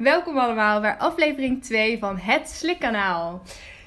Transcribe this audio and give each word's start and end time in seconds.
Welkom 0.00 0.38
allemaal 0.38 0.80
bij 0.80 0.98
aflevering 0.98 1.62
2 1.62 1.98
van 1.98 2.18
Het 2.18 2.48
Slikkanaal. 2.48 3.42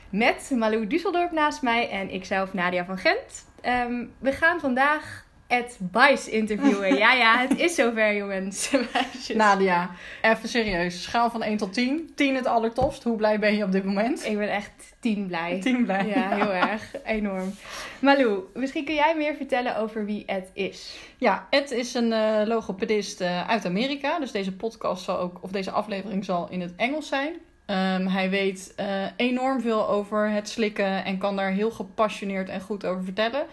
Met 0.09 0.51
Malou 0.55 0.88
Dusseldorp 0.88 1.31
naast 1.31 1.61
mij 1.61 1.89
en 1.89 2.09
ikzelf 2.09 2.54
Nadia 2.54 2.86
van 2.86 2.97
Gent. 2.97 3.45
Um, 3.65 4.13
we 4.20 4.31
gaan 4.31 4.59
vandaag 4.59 5.23
Ed 5.53 5.77
Bice 5.79 6.31
interviewen. 6.31 6.95
ja, 6.95 7.13
ja, 7.13 7.38
het 7.38 7.59
is 7.59 7.75
zover, 7.75 8.15
jongens. 8.15 8.71
Nadia, 9.33 9.89
even 10.21 10.49
serieus. 10.49 11.04
Schaal 11.04 11.29
van 11.29 11.43
1 11.43 11.57
tot 11.57 11.73
10. 11.73 12.11
10 12.15 12.36
het 12.36 12.45
allertofst. 12.45 13.04
Hoe 13.04 13.15
blij 13.15 13.39
ben 13.39 13.55
je 13.55 13.63
op 13.63 13.71
dit 13.71 13.83
moment? 13.83 14.25
Ik 14.25 14.37
ben 14.37 14.51
echt 14.51 14.95
10 15.00 15.27
blij. 15.27 15.59
10 15.61 15.83
blij. 15.83 16.07
Ja, 16.07 16.36
heel 16.36 16.54
erg. 16.69 16.91
Enorm. 17.05 17.54
Malou, 18.00 18.43
misschien 18.54 18.86
kun 18.86 18.93
jij 18.93 19.15
meer 19.18 19.36
vertellen 19.36 19.77
over 19.77 20.05
wie 20.05 20.25
Ed 20.25 20.50
is. 20.54 20.95
Ja, 21.18 21.47
Ed 21.50 21.71
is 21.71 21.93
een 21.93 22.11
uh, 22.11 22.42
logopedist 22.45 23.21
uh, 23.21 23.47
uit 23.50 23.65
Amerika. 23.65 24.20
Dus 24.20 24.31
deze 24.31 24.56
podcast 24.56 25.04
zal 25.04 25.20
ook, 25.20 25.37
of 25.42 25.51
deze 25.51 25.71
aflevering 25.71 26.25
zal 26.25 26.47
in 26.50 26.61
het 26.61 26.73
Engels 26.75 27.07
zijn. 27.07 27.33
Um, 27.65 28.07
hij 28.07 28.29
weet 28.29 28.73
uh, 28.79 29.05
enorm 29.15 29.61
veel 29.61 29.89
over 29.89 30.29
het 30.29 30.49
slikken 30.49 31.05
en 31.05 31.17
kan 31.17 31.35
daar 31.35 31.51
heel 31.51 31.71
gepassioneerd 31.71 32.49
en 32.49 32.61
goed 32.61 32.86
over 32.86 33.03
vertellen. 33.03 33.45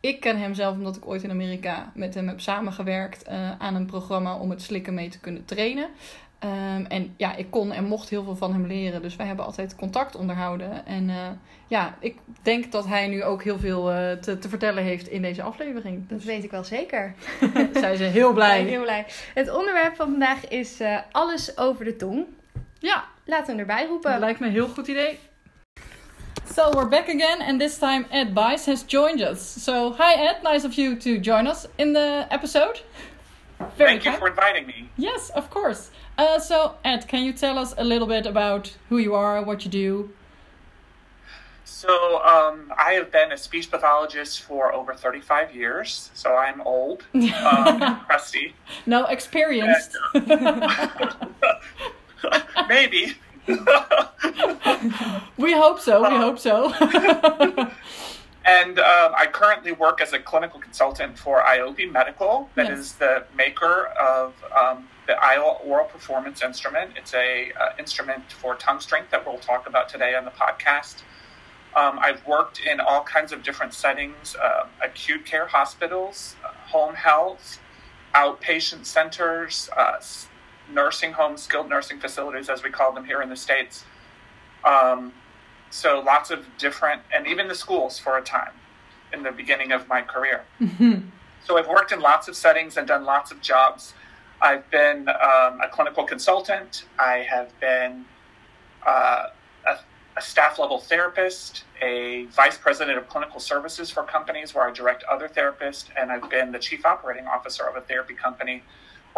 Ik 0.00 0.20
ken 0.20 0.38
hem 0.38 0.54
zelf 0.54 0.74
omdat 0.74 0.96
ik 0.96 1.06
ooit 1.06 1.22
in 1.22 1.30
Amerika 1.30 1.92
met 1.94 2.14
hem 2.14 2.28
heb 2.28 2.40
samengewerkt 2.40 3.28
uh, 3.28 3.50
aan 3.58 3.74
een 3.74 3.86
programma 3.86 4.36
om 4.36 4.50
het 4.50 4.62
slikken 4.62 4.94
mee 4.94 5.08
te 5.08 5.20
kunnen 5.20 5.44
trainen. 5.44 5.88
Um, 6.44 6.86
en 6.86 7.14
ja, 7.16 7.36
ik 7.36 7.50
kon 7.50 7.72
en 7.72 7.84
mocht 7.84 8.08
heel 8.08 8.24
veel 8.24 8.36
van 8.36 8.52
hem 8.52 8.66
leren. 8.66 9.02
Dus 9.02 9.16
wij 9.16 9.26
hebben 9.26 9.44
altijd 9.44 9.76
contact 9.76 10.16
onderhouden. 10.16 10.86
En 10.86 11.08
uh, 11.08 11.16
ja, 11.66 11.96
ik 12.00 12.16
denk 12.42 12.72
dat 12.72 12.86
hij 12.86 13.08
nu 13.08 13.24
ook 13.24 13.42
heel 13.42 13.58
veel 13.58 13.92
uh, 13.92 14.12
te, 14.12 14.38
te, 14.38 14.48
vertellen 14.48 14.82
heeft 14.82 15.08
in 15.08 15.22
deze 15.22 15.42
aflevering. 15.42 16.08
Dat 16.08 16.22
weet 16.22 16.44
ik 16.44 16.50
wel 16.50 16.64
zeker. 16.64 17.14
Zij 17.72 17.96
zijn 18.02 18.12
heel 18.12 18.32
blij. 18.32 18.62
heel 18.62 18.82
blij. 18.82 19.06
Het 19.34 19.56
onderwerp 19.56 19.96
van 19.96 20.10
vandaag 20.10 20.48
is 20.48 20.80
uh, 20.80 20.98
alles 21.10 21.58
over 21.58 21.84
de 21.84 21.96
tong. 21.96 22.24
Ja. 22.78 23.04
Laten 23.28 23.46
we 23.46 23.50
hem 23.52 23.70
erbij 23.70 23.86
roepen. 23.86 24.10
Dat 24.10 24.20
lijkt 24.20 24.40
me 24.40 24.46
een 24.46 24.52
heel 24.52 24.68
goed 24.68 24.86
idee. 24.86 25.18
So 26.54 26.70
we're 26.70 26.88
back 26.88 27.08
again, 27.08 27.42
and 27.42 27.60
this 27.60 27.78
time 27.78 28.06
Ed 28.10 28.34
Bice 28.34 28.70
has 28.70 28.84
joined 28.86 29.20
us. 29.20 29.64
So 29.64 29.92
hi 29.92 30.14
Ed, 30.14 30.42
nice 30.42 30.66
of 30.66 30.72
you 30.72 30.96
to 30.96 31.20
join 31.20 31.46
us 31.46 31.66
in 31.76 31.92
the 31.92 32.24
episode. 32.28 32.82
Very 33.76 33.90
Thank 33.90 34.04
you 34.04 34.16
for 34.16 34.28
inviting 34.28 34.66
me. 34.66 34.88
Yes, 34.96 35.30
of 35.30 35.50
course. 35.50 35.90
Uh, 36.16 36.38
so 36.38 36.74
Ed, 36.82 37.06
can 37.06 37.22
you 37.22 37.32
tell 37.32 37.58
us 37.58 37.74
a 37.76 37.84
little 37.84 38.06
bit 38.06 38.26
about 38.26 38.76
who 38.88 38.98
you 38.98 39.14
are, 39.14 39.44
what 39.44 39.64
you 39.64 39.70
do? 39.70 40.10
So 41.64 42.22
um, 42.24 42.72
I 42.88 42.94
have 42.94 43.10
been 43.10 43.32
a 43.32 43.36
speech 43.36 43.70
pathologist 43.70 44.40
for 44.40 44.72
over 44.72 44.94
35 44.94 45.54
years, 45.54 46.10
so 46.14 46.34
I'm 46.34 46.62
old, 46.62 47.04
um, 47.14 48.00
crusty. 48.06 48.54
No, 48.86 49.04
experienced. 49.04 49.96
Maybe. 52.68 53.14
we 55.36 55.52
hope 55.52 55.80
so. 55.80 56.02
We 56.02 56.16
hope 56.16 56.38
so. 56.38 56.72
and 58.44 58.78
um, 58.78 59.12
I 59.16 59.26
currently 59.32 59.72
work 59.72 60.00
as 60.00 60.12
a 60.12 60.18
clinical 60.18 60.60
consultant 60.60 61.18
for 61.18 61.40
IOPI 61.40 61.90
Medical, 61.90 62.50
That 62.54 62.68
yes. 62.68 62.78
is 62.78 62.92
the 62.94 63.24
maker 63.36 63.86
of 64.00 64.34
um, 64.58 64.88
the 65.06 65.14
Iowa 65.22 65.58
oral 65.64 65.86
performance 65.86 66.42
instrument. 66.42 66.92
It's 66.96 67.14
a 67.14 67.52
uh, 67.52 67.70
instrument 67.78 68.30
for 68.32 68.54
tongue 68.54 68.80
strength 68.80 69.10
that 69.10 69.26
we'll 69.26 69.38
talk 69.38 69.66
about 69.66 69.88
today 69.88 70.14
on 70.14 70.24
the 70.24 70.30
podcast. 70.30 71.02
Um, 71.74 71.98
I've 72.00 72.26
worked 72.26 72.60
in 72.60 72.80
all 72.80 73.02
kinds 73.02 73.32
of 73.32 73.42
different 73.42 73.72
settings: 73.72 74.36
uh, 74.36 74.66
acute 74.82 75.24
care 75.24 75.46
hospitals, 75.46 76.36
home 76.66 76.94
health, 76.94 77.60
outpatient 78.14 78.84
centers, 78.84 79.68
uh, 79.76 79.98
nursing 80.72 81.12
homes, 81.12 81.42
skilled 81.42 81.68
nursing 81.68 81.98
facilities, 81.98 82.48
as 82.48 82.62
we 82.62 82.70
call 82.70 82.92
them 82.92 83.04
here 83.04 83.22
in 83.22 83.28
the 83.28 83.36
States. 83.36 83.84
Um, 84.64 85.12
so 85.70 86.00
lots 86.00 86.30
of 86.30 86.46
different, 86.58 87.02
and 87.14 87.26
even 87.26 87.48
the 87.48 87.54
schools 87.54 87.98
for 87.98 88.18
a 88.18 88.22
time 88.22 88.52
in 89.12 89.22
the 89.22 89.32
beginning 89.32 89.72
of 89.72 89.88
my 89.88 90.02
career. 90.02 90.44
Mm-hmm. 90.60 91.08
So 91.44 91.56
I've 91.56 91.68
worked 91.68 91.92
in 91.92 92.00
lots 92.00 92.28
of 92.28 92.36
settings 92.36 92.76
and 92.76 92.86
done 92.86 93.06
lots 93.06 93.32
of 93.32 93.40
jobs. 93.40 93.94
I've 94.42 94.68
been 94.70 95.08
um, 95.08 95.60
a 95.62 95.68
clinical 95.70 96.04
consultant. 96.04 96.84
I 96.98 97.26
have 97.30 97.58
been 97.58 98.04
uh, 98.86 99.28
a, 99.66 99.78
a 100.18 100.20
staff 100.20 100.58
level 100.58 100.78
therapist, 100.78 101.64
a 101.80 102.26
vice 102.26 102.58
president 102.58 102.98
of 102.98 103.08
clinical 103.08 103.40
services 103.40 103.90
for 103.90 104.02
companies 104.02 104.54
where 104.54 104.68
I 104.68 104.72
direct 104.72 105.04
other 105.04 105.26
therapists, 105.26 105.86
and 105.96 106.12
I've 106.12 106.28
been 106.28 106.52
the 106.52 106.58
chief 106.58 106.84
operating 106.84 107.26
officer 107.26 107.64
of 107.64 107.76
a 107.76 107.80
therapy 107.80 108.14
company 108.14 108.62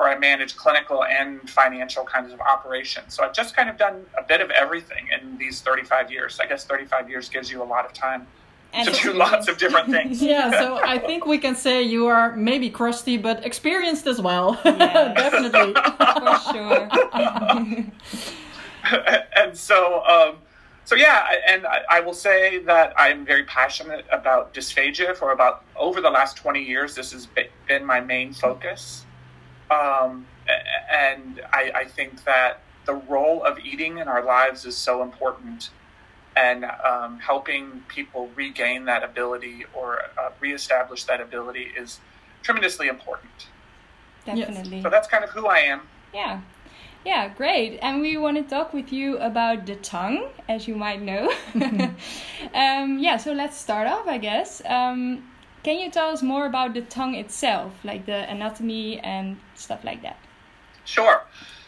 where 0.00 0.08
I 0.08 0.18
manage 0.18 0.56
clinical 0.56 1.04
and 1.04 1.48
financial 1.48 2.04
kinds 2.04 2.32
of 2.32 2.40
operations. 2.40 3.14
So 3.14 3.22
I've 3.22 3.34
just 3.34 3.54
kind 3.54 3.68
of 3.68 3.76
done 3.76 4.06
a 4.18 4.22
bit 4.22 4.40
of 4.40 4.50
everything 4.50 5.08
in 5.12 5.36
these 5.36 5.60
35 5.60 6.10
years. 6.10 6.40
I 6.40 6.46
guess 6.46 6.64
35 6.64 7.10
years 7.10 7.28
gives 7.28 7.50
you 7.50 7.62
a 7.62 7.68
lot 7.74 7.84
of 7.84 7.92
time 7.92 8.26
and 8.72 8.88
to 8.88 9.02
do 9.02 9.12
lots 9.12 9.46
of 9.46 9.58
different 9.58 9.90
things. 9.90 10.22
yeah, 10.32 10.50
so 10.52 10.80
I 10.82 10.98
think 11.08 11.26
we 11.26 11.36
can 11.36 11.54
say 11.54 11.82
you 11.82 12.06
are 12.06 12.34
maybe 12.34 12.70
crusty, 12.70 13.18
but 13.18 13.44
experienced 13.44 14.06
as 14.06 14.20
well. 14.20 14.58
Yeah. 14.80 15.12
Definitely. 15.14 15.74
For 15.74 16.38
sure. 16.52 16.88
and 19.36 19.56
so, 19.56 20.02
um, 20.06 20.36
so 20.86 20.94
yeah, 20.94 21.26
and 21.46 21.66
I, 21.66 21.82
I, 21.90 22.00
will 22.00 22.14
say 22.14 22.60
that 22.60 22.94
I'm 22.96 23.26
very 23.26 23.44
passionate 23.44 24.06
about 24.10 24.54
dysphagia 24.54 25.14
for 25.14 25.32
about 25.32 25.64
over 25.76 26.00
the 26.00 26.08
last 26.08 26.38
20 26.38 26.62
years. 26.62 26.94
This 26.94 27.12
has 27.12 27.28
been 27.68 27.84
my 27.84 28.00
main 28.00 28.32
focus. 28.32 29.04
Um, 29.70 30.26
and 30.90 31.40
I, 31.52 31.72
I, 31.74 31.84
think 31.84 32.24
that 32.24 32.62
the 32.86 32.94
role 32.94 33.44
of 33.44 33.58
eating 33.60 33.98
in 33.98 34.08
our 34.08 34.24
lives 34.24 34.66
is 34.66 34.76
so 34.76 35.02
important, 35.02 35.70
and 36.36 36.64
um, 36.64 37.20
helping 37.20 37.82
people 37.86 38.30
regain 38.34 38.84
that 38.86 39.04
ability 39.04 39.64
or 39.72 40.02
uh, 40.18 40.30
reestablish 40.40 41.04
that 41.04 41.20
ability 41.20 41.68
is 41.76 42.00
tremendously 42.42 42.88
important. 42.88 43.46
Definitely. 44.24 44.78
Yes. 44.78 44.82
So 44.82 44.90
that's 44.90 45.08
kind 45.08 45.22
of 45.22 45.30
who 45.30 45.46
I 45.46 45.58
am. 45.58 45.82
Yeah. 46.12 46.40
Yeah, 47.04 47.28
great. 47.28 47.78
And 47.80 48.02
we 48.02 48.18
want 48.18 48.36
to 48.36 48.42
talk 48.42 48.74
with 48.74 48.92
you 48.92 49.16
about 49.18 49.64
the 49.64 49.76
tongue, 49.76 50.28
as 50.48 50.68
you 50.68 50.76
might 50.76 51.00
know. 51.00 51.32
um, 52.54 52.98
yeah, 52.98 53.16
so 53.16 53.32
let's 53.32 53.56
start 53.56 53.86
off, 53.86 54.06
I 54.06 54.18
guess. 54.18 54.60
Um, 54.66 55.24
can 55.62 55.78
you 55.78 55.90
tell 55.90 56.08
us 56.08 56.22
more 56.22 56.46
about 56.46 56.74
the 56.74 56.82
tongue 56.82 57.14
itself, 57.14 57.72
like 57.84 58.06
the 58.06 58.28
anatomy 58.30 58.98
and 59.00 59.36
stuff 59.54 59.84
like 59.84 60.02
that? 60.02 60.18
Sure. 60.84 61.22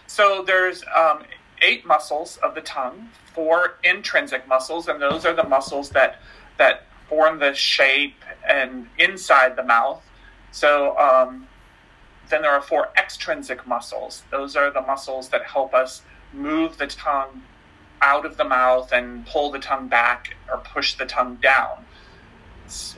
So 0.06 0.42
there's 0.46 0.82
um, 0.96 1.24
eight 1.60 1.84
muscles 1.84 2.38
of 2.38 2.54
the 2.54 2.62
tongue, 2.62 3.08
four 3.34 3.74
intrinsic 3.84 4.48
muscles, 4.48 4.88
and 4.88 5.00
those 5.00 5.26
are 5.26 5.34
the 5.34 5.44
muscles 5.44 5.90
that 5.90 6.20
that 6.58 6.86
form 7.08 7.38
the 7.38 7.54
shape 7.54 8.16
and 8.48 8.88
inside 8.98 9.56
the 9.56 9.62
mouth. 9.62 10.02
So 10.50 10.96
um, 10.98 11.46
then 12.30 12.42
there 12.42 12.52
are 12.52 12.62
four 12.62 12.88
extrinsic 12.96 13.66
muscles. 13.66 14.22
Those 14.30 14.56
are 14.56 14.70
the 14.70 14.82
muscles 14.82 15.28
that 15.28 15.44
help 15.44 15.74
us 15.74 16.02
move 16.32 16.78
the 16.78 16.86
tongue 16.86 17.42
out 18.00 18.24
of 18.24 18.36
the 18.36 18.44
mouth 18.44 18.92
and 18.92 19.26
pull 19.26 19.50
the 19.50 19.58
tongue 19.58 19.88
back 19.88 20.34
or 20.50 20.58
push 20.58 20.94
the 20.94 21.06
tongue 21.06 21.36
down 21.42 21.84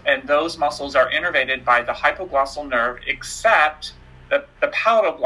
and 0.07 0.27
those 0.27 0.59
muscles 0.59 0.95
are 0.95 1.11
innervated 1.11 1.65
by 1.65 1.83
the 1.83 1.93
hypoglossal 1.93 2.69
nerve, 2.69 2.99
except 3.07 3.93
the, 4.31 4.45
the 4.61 4.69
palatal 4.69 5.19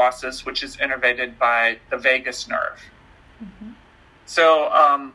which 0.45 0.63
is 0.63 0.77
innervated 0.77 1.37
by 1.37 1.77
the 1.89 1.97
vagus 1.97 2.47
nerve. 2.47 2.79
Mm-hmm. 3.43 3.71
So 4.25 4.71
um, 4.71 5.13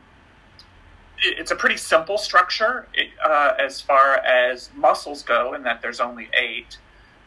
it, 1.19 1.39
it's 1.39 1.51
a 1.51 1.55
pretty 1.55 1.77
simple 1.77 2.17
structure 2.17 2.87
uh, 3.23 3.53
as 3.59 3.81
far 3.81 4.17
as 4.17 4.69
muscles 4.75 5.23
go, 5.23 5.53
in 5.53 5.63
that 5.63 5.81
there's 5.81 5.99
only 5.99 6.29
eight, 6.39 6.77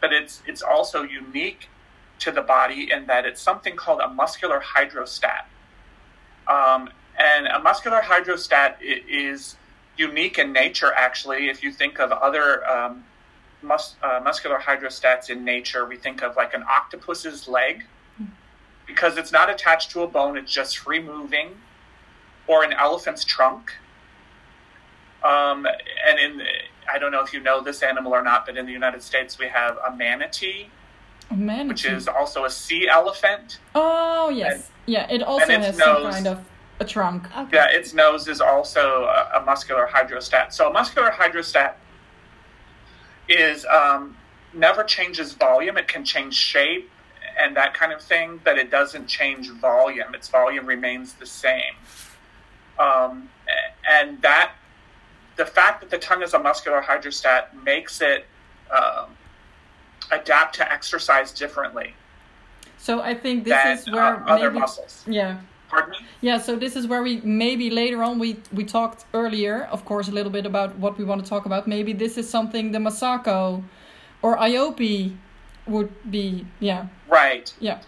but 0.00 0.12
it's 0.12 0.42
it's 0.46 0.62
also 0.62 1.02
unique 1.02 1.68
to 2.20 2.32
the 2.32 2.42
body 2.42 2.90
in 2.92 3.06
that 3.06 3.24
it's 3.24 3.40
something 3.40 3.76
called 3.76 4.00
a 4.00 4.08
muscular 4.08 4.60
hydrostat. 4.60 5.44
Um, 6.48 6.90
and 7.18 7.46
a 7.46 7.58
muscular 7.58 8.00
hydrostat 8.00 8.76
is 8.80 9.56
unique 9.98 10.38
in 10.38 10.52
nature, 10.52 10.92
actually. 10.92 11.48
If 11.48 11.62
you 11.62 11.72
think 11.72 11.98
of 12.00 12.12
other 12.12 12.66
um, 12.68 13.04
mus- 13.62 13.96
uh, 14.02 14.20
muscular 14.22 14.58
hydrostats 14.58 15.28
in 15.28 15.44
nature, 15.44 15.84
we 15.86 15.96
think 15.96 16.22
of 16.22 16.36
like 16.36 16.54
an 16.54 16.62
octopus's 16.62 17.48
leg 17.48 17.84
because 18.86 19.18
it's 19.18 19.32
not 19.32 19.50
attached 19.50 19.90
to 19.90 20.02
a 20.02 20.06
bone, 20.06 20.38
it's 20.38 20.50
just 20.50 20.78
free 20.78 21.00
moving, 21.00 21.50
or 22.46 22.64
an 22.64 22.72
elephant's 22.72 23.22
trunk. 23.22 23.72
Um, 25.22 25.66
and 26.06 26.18
in, 26.18 26.42
I 26.90 26.98
don't 26.98 27.12
know 27.12 27.22
if 27.22 27.34
you 27.34 27.40
know 27.40 27.62
this 27.62 27.82
animal 27.82 28.14
or 28.14 28.22
not, 28.22 28.46
but 28.46 28.56
in 28.56 28.64
the 28.64 28.72
United 28.72 29.02
States 29.02 29.38
we 29.38 29.46
have 29.48 29.76
a 29.86 29.94
manatee, 29.94 30.70
a 31.30 31.36
manatee. 31.36 31.68
which 31.68 31.84
is 31.84 32.08
also 32.08 32.44
a 32.44 32.50
sea 32.50 32.88
elephant. 32.88 33.58
Oh 33.74 34.30
yes, 34.30 34.54
and, 34.54 34.64
yeah, 34.86 35.10
it 35.10 35.22
also 35.22 35.46
has 35.46 35.76
nose, 35.76 36.02
some 36.02 36.12
kind 36.12 36.26
of 36.26 36.44
a 36.80 36.84
trunk. 36.84 37.24
Okay. 37.36 37.56
Yeah, 37.56 37.66
its 37.70 37.92
nose 37.92 38.28
is 38.28 38.40
also 38.40 39.04
a, 39.04 39.40
a, 39.40 39.44
muscular 39.44 39.88
hydrostat. 39.92 40.52
So 40.52 40.68
a 40.68 40.72
muscular 40.72 41.10
hydrostat 41.10 41.74
is 43.28 43.64
um, 43.66 44.16
never 44.54 44.84
changes 44.84 45.32
volume. 45.32 45.76
It 45.76 45.88
can 45.88 46.04
change 46.04 46.34
shape 46.34 46.90
and 47.38 47.56
that 47.56 47.74
kind 47.74 47.92
of 47.92 48.02
thing, 48.02 48.40
but 48.44 48.58
it 48.58 48.70
doesn't 48.70 49.06
change 49.06 49.50
volume. 49.50 50.14
Its 50.14 50.28
volume 50.28 50.66
remains 50.66 51.14
the 51.14 51.26
same. 51.26 51.74
Um, 52.78 53.28
and 53.88 54.20
that 54.22 54.52
the 55.36 55.46
fact 55.46 55.80
that 55.80 55.90
the 55.90 55.98
tongue 55.98 56.22
is 56.22 56.34
a 56.34 56.38
muscular 56.38 56.82
hydrostat 56.82 57.62
makes 57.64 58.00
it 58.00 58.26
um, 58.70 59.16
adapt 60.10 60.56
to 60.56 60.72
exercise 60.72 61.32
differently. 61.32 61.94
So 62.76 63.00
I 63.00 63.14
think 63.14 63.44
this 63.44 63.52
than, 63.52 63.78
is 63.78 63.90
where 63.90 64.16
uh, 64.16 64.26
other 64.26 64.50
maybe, 64.50 64.60
muscles. 64.60 65.04
yeah. 65.06 65.40
Pardon 65.68 65.90
me? 65.90 65.98
Yeah, 66.20 66.38
so 66.38 66.56
this 66.56 66.76
is 66.76 66.86
where 66.86 67.02
we 67.02 67.20
maybe 67.20 67.70
later 67.70 68.02
on 68.02 68.18
we 68.18 68.36
we 68.52 68.64
talked 68.64 69.04
earlier, 69.14 69.64
of 69.70 69.84
course, 69.84 70.08
a 70.08 70.12
little 70.12 70.32
bit 70.32 70.46
about 70.46 70.76
what 70.78 70.98
we 70.98 71.04
want 71.04 71.22
to 71.22 71.28
talk 71.28 71.46
about. 71.46 71.66
Maybe 71.68 71.92
this 71.92 72.16
is 72.16 72.28
something 72.28 72.72
the 72.72 72.78
Masako 72.78 73.62
or 74.22 74.36
IOPI 74.38 75.16
would 75.66 75.92
be. 76.10 76.46
Yeah, 76.60 76.86
Right. 77.08 77.52
yeah, 77.60 77.80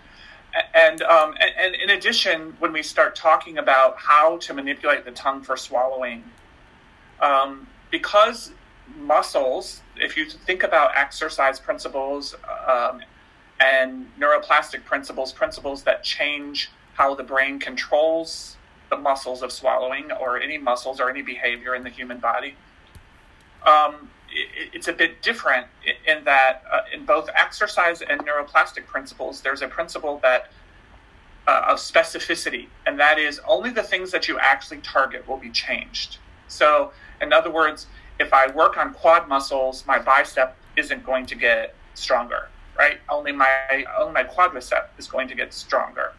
And, 0.75 1.03
um, 1.03 1.35
and, 1.41 1.51
and 1.59 1.75
in 1.75 1.91
addition, 1.91 2.55
when 2.59 2.73
we 2.73 2.83
start 2.83 3.17
talking 3.17 3.59
about 3.59 3.97
how 3.99 4.37
to 4.39 4.55
manipulate 4.55 5.05
the 5.05 5.13
tongue 5.13 5.43
for 5.43 5.57
swallowing, 5.57 6.23
um, 7.21 7.67
because 7.91 8.53
muscles, 8.97 9.81
if 9.97 10.17
you 10.17 10.27
think 10.27 10.63
about 10.63 10.97
exercise 10.97 11.59
principles 11.61 12.35
um, 12.69 13.01
and 13.61 14.07
neuroplastic 14.19 14.85
principles, 14.85 15.33
principles 15.33 15.83
that 15.85 16.03
change 16.03 16.71
how 17.01 17.15
the 17.15 17.23
brain 17.23 17.59
controls 17.59 18.59
the 18.91 18.97
muscles 18.97 19.41
of 19.43 19.51
swallowing 19.51 20.13
or 20.21 20.39
any 20.39 20.59
muscles 20.59 21.01
or 21.01 21.09
any 21.09 21.23
behavior 21.23 21.75
in 21.75 21.83
the 21.83 21.89
human 21.89 22.19
body, 22.19 22.55
um, 23.67 24.11
it, 24.31 24.69
it's 24.75 24.89
a 24.89 24.93
bit 24.93 25.23
different 25.23 25.67
in, 26.07 26.23
that 26.25 26.63
uh, 26.71 26.81
in 26.93 27.07
both 27.07 27.31
exercise 27.35 28.03
and 28.03 28.21
neuroplastic 28.27 28.85
principles, 28.85 29.41
there's 29.41 29.63
a 29.63 29.69
principle 29.69 30.21
that 30.23 30.53
uh, 31.49 31.69
of 31.69 31.79
specificity, 31.79 32.67
and 32.87 33.01
that 33.01 33.19
is 33.19 33.41
only 33.49 33.71
the 33.71 33.83
things 33.83 34.11
that 34.11 34.29
you 34.29 34.39
actually 34.39 34.81
target 34.83 35.27
will 35.27 35.39
be 35.39 35.51
changed. 35.51 36.19
So, 36.49 36.93
in 37.23 37.33
other 37.33 37.51
words, 37.51 37.87
if 38.19 38.35
I 38.35 38.51
work 38.51 38.77
on 38.77 38.93
quad 38.93 39.27
muscles, 39.27 39.85
my 39.87 39.99
bicep 39.99 40.55
isn't 40.77 41.03
going 41.07 41.25
to 41.33 41.35
get 41.35 41.75
stronger, 41.95 42.51
right? 42.77 42.99
Only 43.09 43.33
my 43.33 43.87
only 43.99 44.13
my 44.13 44.25
quadricep 44.25 44.89
is 44.99 45.07
going 45.09 45.29
to 45.29 45.35
get 45.35 45.55
stronger, 45.55 46.13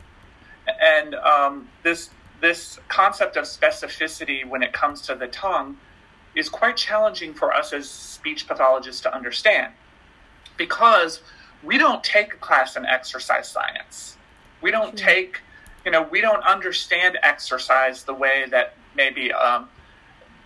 and 0.68 1.16
um, 1.16 1.70
this 1.84 2.10
this 2.42 2.80
concept 2.88 3.38
of 3.38 3.46
specificity 3.46 4.48
when 4.48 4.64
it 4.64 4.74
comes 4.74 5.02
to 5.02 5.16
the 5.16 5.28
tongue 5.28 5.78
is 6.36 6.50
quite 6.50 6.76
challenging 6.76 7.34
for 7.34 7.54
us 7.54 7.72
as 7.72 7.88
speech 7.90 8.48
pathologists 8.48 9.02
to 9.02 9.14
understand 9.14 9.74
because 10.58 11.22
we 11.64 11.78
don't 11.78 12.04
take 12.04 12.34
a 12.34 12.38
class 12.38 12.76
in 12.76 12.86
exercise 12.86 13.48
science. 13.48 14.18
We 14.62 14.72
don't 14.72 14.98
take, 14.98 15.42
you 15.86 15.92
know, 15.92 16.04
we 16.04 16.22
don't 16.22 16.44
understand 16.44 17.20
exercise 17.22 18.04
the 18.04 18.14
way 18.14 18.46
that 18.50 18.74
maybe 18.96 19.32
um, 19.32 19.70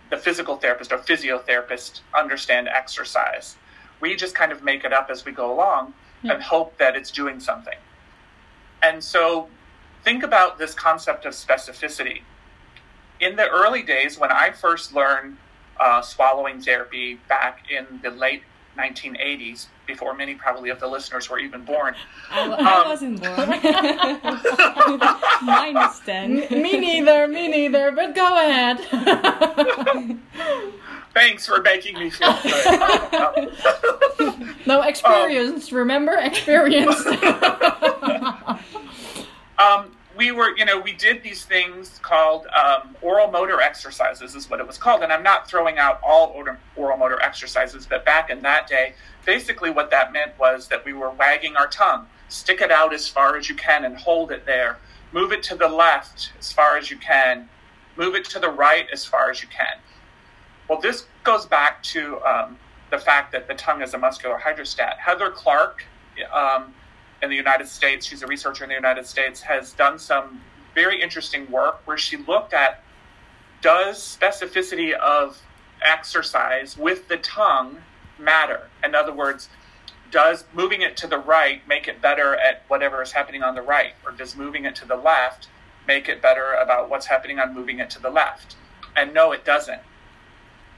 the 0.10 0.18
physical 0.18 0.58
therapist 0.58 0.92
or 0.92 0.98
physiotherapist 0.98 2.02
understand 2.14 2.68
exercise. 2.68 3.56
We 4.02 4.16
just 4.16 4.36
kind 4.36 4.52
of 4.52 4.64
make 4.64 4.84
it 4.84 4.92
up 4.92 5.10
as 5.10 5.24
we 5.26 5.32
go 5.32 5.54
along 5.54 5.94
and 6.24 6.42
hope 6.42 6.78
that 6.78 6.96
it's 6.96 7.12
doing 7.12 7.40
something. 7.40 7.78
And 8.82 9.04
so 9.04 9.48
think 10.06 10.24
about 10.24 10.58
this 10.58 10.74
concept 10.74 11.26
of 11.26 11.34
specificity. 11.34 12.22
In 13.20 13.36
the 13.36 13.50
early 13.50 13.82
days, 13.82 14.18
when 14.18 14.32
I 14.32 14.52
first 14.52 14.94
learned 14.94 15.38
uh, 15.80 16.02
swallowing 16.02 16.62
therapy 16.62 17.20
back 17.28 17.66
in 17.70 18.00
the 18.02 18.12
late 18.12 18.44
1980s, 18.78 19.68
before 19.88 20.14
many 20.14 20.36
probably 20.36 20.70
of 20.70 20.80
the 20.80 20.88
listeners 20.88 21.30
were 21.30 21.40
even 21.40 21.64
born, 21.64 21.96
I, 22.32 22.42
I 22.50 22.82
Um, 22.82 22.88
wasn't 22.90 23.22
born. 23.22 23.50
Minus 25.46 26.00
10. 26.00 26.36
me 26.62 26.78
neither, 26.80 27.28
me 27.28 27.48
neither. 27.48 27.92
But 27.92 28.16
go 28.16 28.26
ahead. 28.38 28.80
thanks 31.14 31.46
for 31.46 31.62
making 31.62 31.98
me 32.00 32.10
feel 32.10 32.36
good. 32.44 33.54
no 34.66 34.82
experience, 34.82 35.72
remember 35.72 36.14
experience. 36.18 36.96
Um, 39.58 39.96
we 40.18 40.32
were, 40.32 40.56
you 40.58 40.66
know, 40.66 40.80
we 40.80 40.94
did 40.94 41.24
these 41.24 41.44
things 41.44 42.00
called 42.02 42.48
um, 42.48 42.96
oral 43.02 43.30
motor 43.30 43.62
exercises, 43.62 44.36
is 44.36 44.50
what 44.50 44.60
it 44.60 44.68
was 44.68 44.78
called. 44.78 45.04
And 45.04 45.12
I'm 45.12 45.24
not 45.24 45.50
throwing 45.50 45.78
out 45.78 46.00
all 46.04 46.34
oral, 46.76 46.98
motor 46.98 47.22
exercises, 47.22 47.86
but 47.86 48.06
back 48.06 48.30
in 48.30 48.42
that 48.44 48.68
day, 48.68 48.94
basically 49.26 49.70
what 49.70 49.92
that 49.92 50.14
meant 50.14 50.38
was 50.40 50.68
that 50.70 50.86
we 50.86 50.94
were 50.94 51.12
wagging 51.12 51.56
our 51.56 51.68
tongue. 51.68 52.08
Stick 52.30 52.62
it 52.62 52.72
out 52.72 52.94
as 52.94 53.08
far 53.08 53.36
as 53.36 53.50
you 53.50 53.56
can 53.56 53.86
and 53.86 53.98
hold 53.98 54.32
it 54.32 54.46
there. 54.46 54.78
Move 55.12 55.32
it 55.32 55.44
to 55.44 55.56
the 55.56 55.68
left 55.68 56.32
as 56.40 56.52
far 56.52 56.78
as 56.78 56.90
you 56.90 56.98
can. 56.98 57.50
Move 57.98 58.16
it 58.16 58.26
to 58.26 58.40
the 58.40 58.50
right 58.50 58.88
as 58.92 59.06
far 59.06 59.30
as 59.30 59.42
you 59.42 59.48
can. 59.50 59.80
Well, 60.70 60.80
this 60.82 61.06
goes 61.24 61.46
back 61.46 61.84
to 61.84 62.20
um, 62.22 62.58
the 62.90 62.98
fact 62.98 63.32
that 63.34 63.48
the 63.48 63.54
tongue 63.54 63.82
is 63.82 63.94
a 63.94 63.98
muscular 63.98 64.38
hydrostat. 64.38 64.98
Heather 64.98 65.30
Clark, 65.30 65.84
um, 66.34 66.74
in 67.26 67.30
the 67.30 67.36
United 67.36 67.68
States, 67.68 68.06
she's 68.06 68.22
a 68.22 68.28
researcher 68.28 68.64
in 68.64 68.70
the 68.70 68.76
United 68.76 69.06
States, 69.06 69.42
has 69.42 69.74
done 69.74 70.00
some 70.00 70.42
very 70.74 71.02
interesting 71.02 71.50
work 71.52 71.82
where 71.86 71.98
she 71.98 72.16
looked 72.16 72.54
at 72.54 72.82
does 73.62 73.98
specificity 73.98 74.94
of 74.94 75.42
exercise 75.82 76.78
with 76.78 77.08
the 77.08 77.18
tongue 77.18 77.78
matter? 78.20 78.70
In 78.84 78.94
other 78.96 79.12
words, 79.12 79.50
does 80.12 80.46
moving 80.54 80.82
it 80.82 80.96
to 80.98 81.08
the 81.08 81.18
right 81.18 81.68
make 81.68 81.88
it 81.88 82.02
better 82.02 82.36
at 82.36 82.64
whatever 82.68 83.02
is 83.02 83.12
happening 83.12 83.42
on 83.42 83.56
the 83.56 83.62
right? 83.62 83.94
Or 84.06 84.12
does 84.12 84.36
moving 84.36 84.66
it 84.66 84.76
to 84.76 84.88
the 84.88 84.96
left 84.96 85.48
make 85.88 86.08
it 86.08 86.22
better 86.22 86.54
about 86.54 86.90
what's 86.90 87.08
happening 87.08 87.40
on 87.40 87.56
moving 87.56 87.80
it 87.80 87.90
to 87.92 88.02
the 88.02 88.10
left? 88.10 88.56
And 88.96 89.14
no, 89.14 89.32
it 89.32 89.44
doesn't 89.44 89.82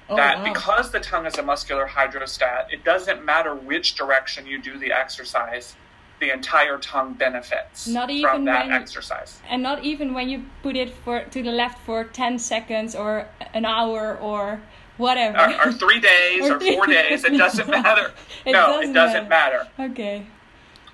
Oh, 0.09 0.15
that 0.15 0.37
wow. 0.37 0.53
because 0.53 0.91
the 0.91 1.01
tongue 1.01 1.25
is 1.25 1.37
a 1.37 1.43
muscular 1.43 1.85
hydrostat, 1.85 2.71
it 2.71 2.85
doesn't 2.85 3.25
matter 3.25 3.53
which 3.53 3.95
direction 3.95 4.47
you 4.47 4.57
do 4.61 4.77
the 4.79 4.93
exercise, 4.93 5.75
the 6.19 6.31
entire 6.33 6.77
tongue 6.79 7.13
benefits 7.13 7.87
Not 7.87 8.09
even 8.09 8.29
from 8.29 8.45
that 8.45 8.65
when- 8.67 8.75
exercise. 8.75 9.39
And 9.49 9.61
not 9.61 9.83
even 9.83 10.13
when 10.13 10.29
you 10.29 10.45
put 10.63 10.75
it 10.75 10.93
for 10.93 11.21
to 11.23 11.43
the 11.43 11.51
left 11.51 11.79
for 11.85 12.03
10 12.03 12.39
seconds 12.39 12.95
or 12.95 13.27
an 13.53 13.65
hour 13.65 14.17
or 14.19 14.59
whatever. 14.97 15.37
Or, 15.37 15.67
or 15.69 15.71
three 15.73 15.99
days 15.99 16.41
Or 16.49 16.55
or 16.55 16.59
four 16.59 16.87
days, 16.87 17.23
it 17.23 17.37
doesn't 17.37 17.69
matter. 17.69 18.11
It 18.45 18.53
no, 18.53 18.67
doesn't 18.67 18.89
it 18.89 18.93
doesn't 18.93 19.29
matter. 19.29 19.67
okay. 19.79 20.25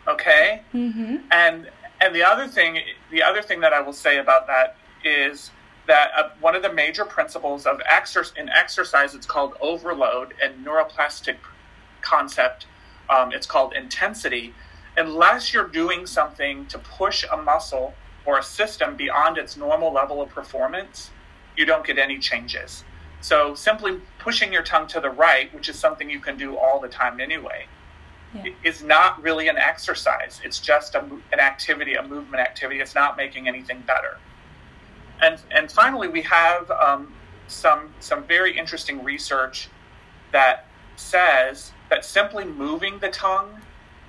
Okay? 0.08 0.62
Mm-hmm. 0.74 1.16
And 1.32 1.70
and 2.02 2.14
the 2.14 2.24
other 2.24 2.48
thing, 2.48 2.80
the 3.12 3.24
other 3.24 3.42
thing 3.42 3.62
that 3.62 3.72
I 3.72 3.80
will 3.80 3.94
say 3.94 4.18
about 4.18 4.48
that 4.48 4.76
is 5.06 5.52
that 5.88 6.12
uh, 6.18 6.30
one 6.42 6.54
of 6.56 6.62
the 6.62 6.74
major 6.74 7.06
principles 7.06 7.66
of 7.66 7.80
exer- 7.90 8.36
in 8.36 8.50
exercise, 8.50 9.16
it's 9.16 9.26
called 9.26 9.54
overload, 9.62 10.34
and 10.44 10.66
neuroplastic 10.66 11.38
concept, 12.02 12.66
um, 13.10 13.32
it's 13.32 13.46
called 13.48 13.74
intensity. 13.74 14.54
Unless 14.98 15.54
you're 15.54 15.68
doing 15.68 16.06
something 16.06 16.66
to 16.68 16.78
push 16.80 17.26
a 17.32 17.38
muscle 17.38 17.94
or 18.26 18.38
a 18.40 18.44
system 18.44 18.96
beyond 18.96 19.38
its 19.38 19.58
normal 19.58 19.92
level 19.92 20.22
of 20.22 20.30
performance, 20.30 21.10
you 21.58 21.66
don't 21.66 21.86
get 21.86 21.98
any 21.98 22.20
changes. 22.20 22.84
So 23.22 23.56
simply 23.56 24.02
pushing 24.20 24.52
your 24.54 24.64
tongue 24.64 24.88
to 24.88 25.00
the 25.00 25.10
right, 25.10 25.54
which 25.54 25.70
is 25.70 25.78
something 25.80 26.10
you 26.10 26.20
can 26.20 26.38
do 26.38 26.58
all 26.58 26.80
the 26.80 26.88
time 26.90 27.20
anyway, 27.20 27.66
Yeah. 28.34 28.52
is 28.64 28.84
not 28.84 29.22
really 29.22 29.48
an 29.48 29.58
exercise. 29.58 30.42
It's 30.44 30.60
just 30.60 30.96
a, 30.96 31.02
an 31.32 31.40
activity, 31.40 31.94
a 31.96 32.04
movement 32.04 32.42
activity. 32.42 32.80
It's 32.82 32.96
not 32.96 33.16
making 33.18 33.48
anything 33.48 33.82
better. 33.82 34.18
And 35.22 35.40
and 35.52 35.72
finally, 35.72 36.08
we 36.08 36.22
have 36.24 36.70
um, 36.72 37.14
some 37.48 37.94
some 38.00 38.24
very 38.24 38.58
interesting 38.58 39.04
research 39.04 39.70
that 40.32 40.66
says 40.96 41.72
that 41.90 42.04
simply 42.04 42.44
moving 42.46 43.00
the 43.00 43.10
tongue 43.10 43.62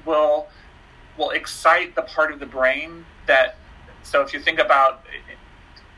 will 0.06 0.48
will 1.16 1.30
excite 1.30 1.94
the 1.94 2.02
part 2.02 2.32
of 2.32 2.40
the 2.40 2.46
brain 2.46 3.04
that. 3.26 3.56
So 4.02 4.20
if 4.20 4.34
you 4.34 4.40
think 4.40 4.58
about 4.58 5.04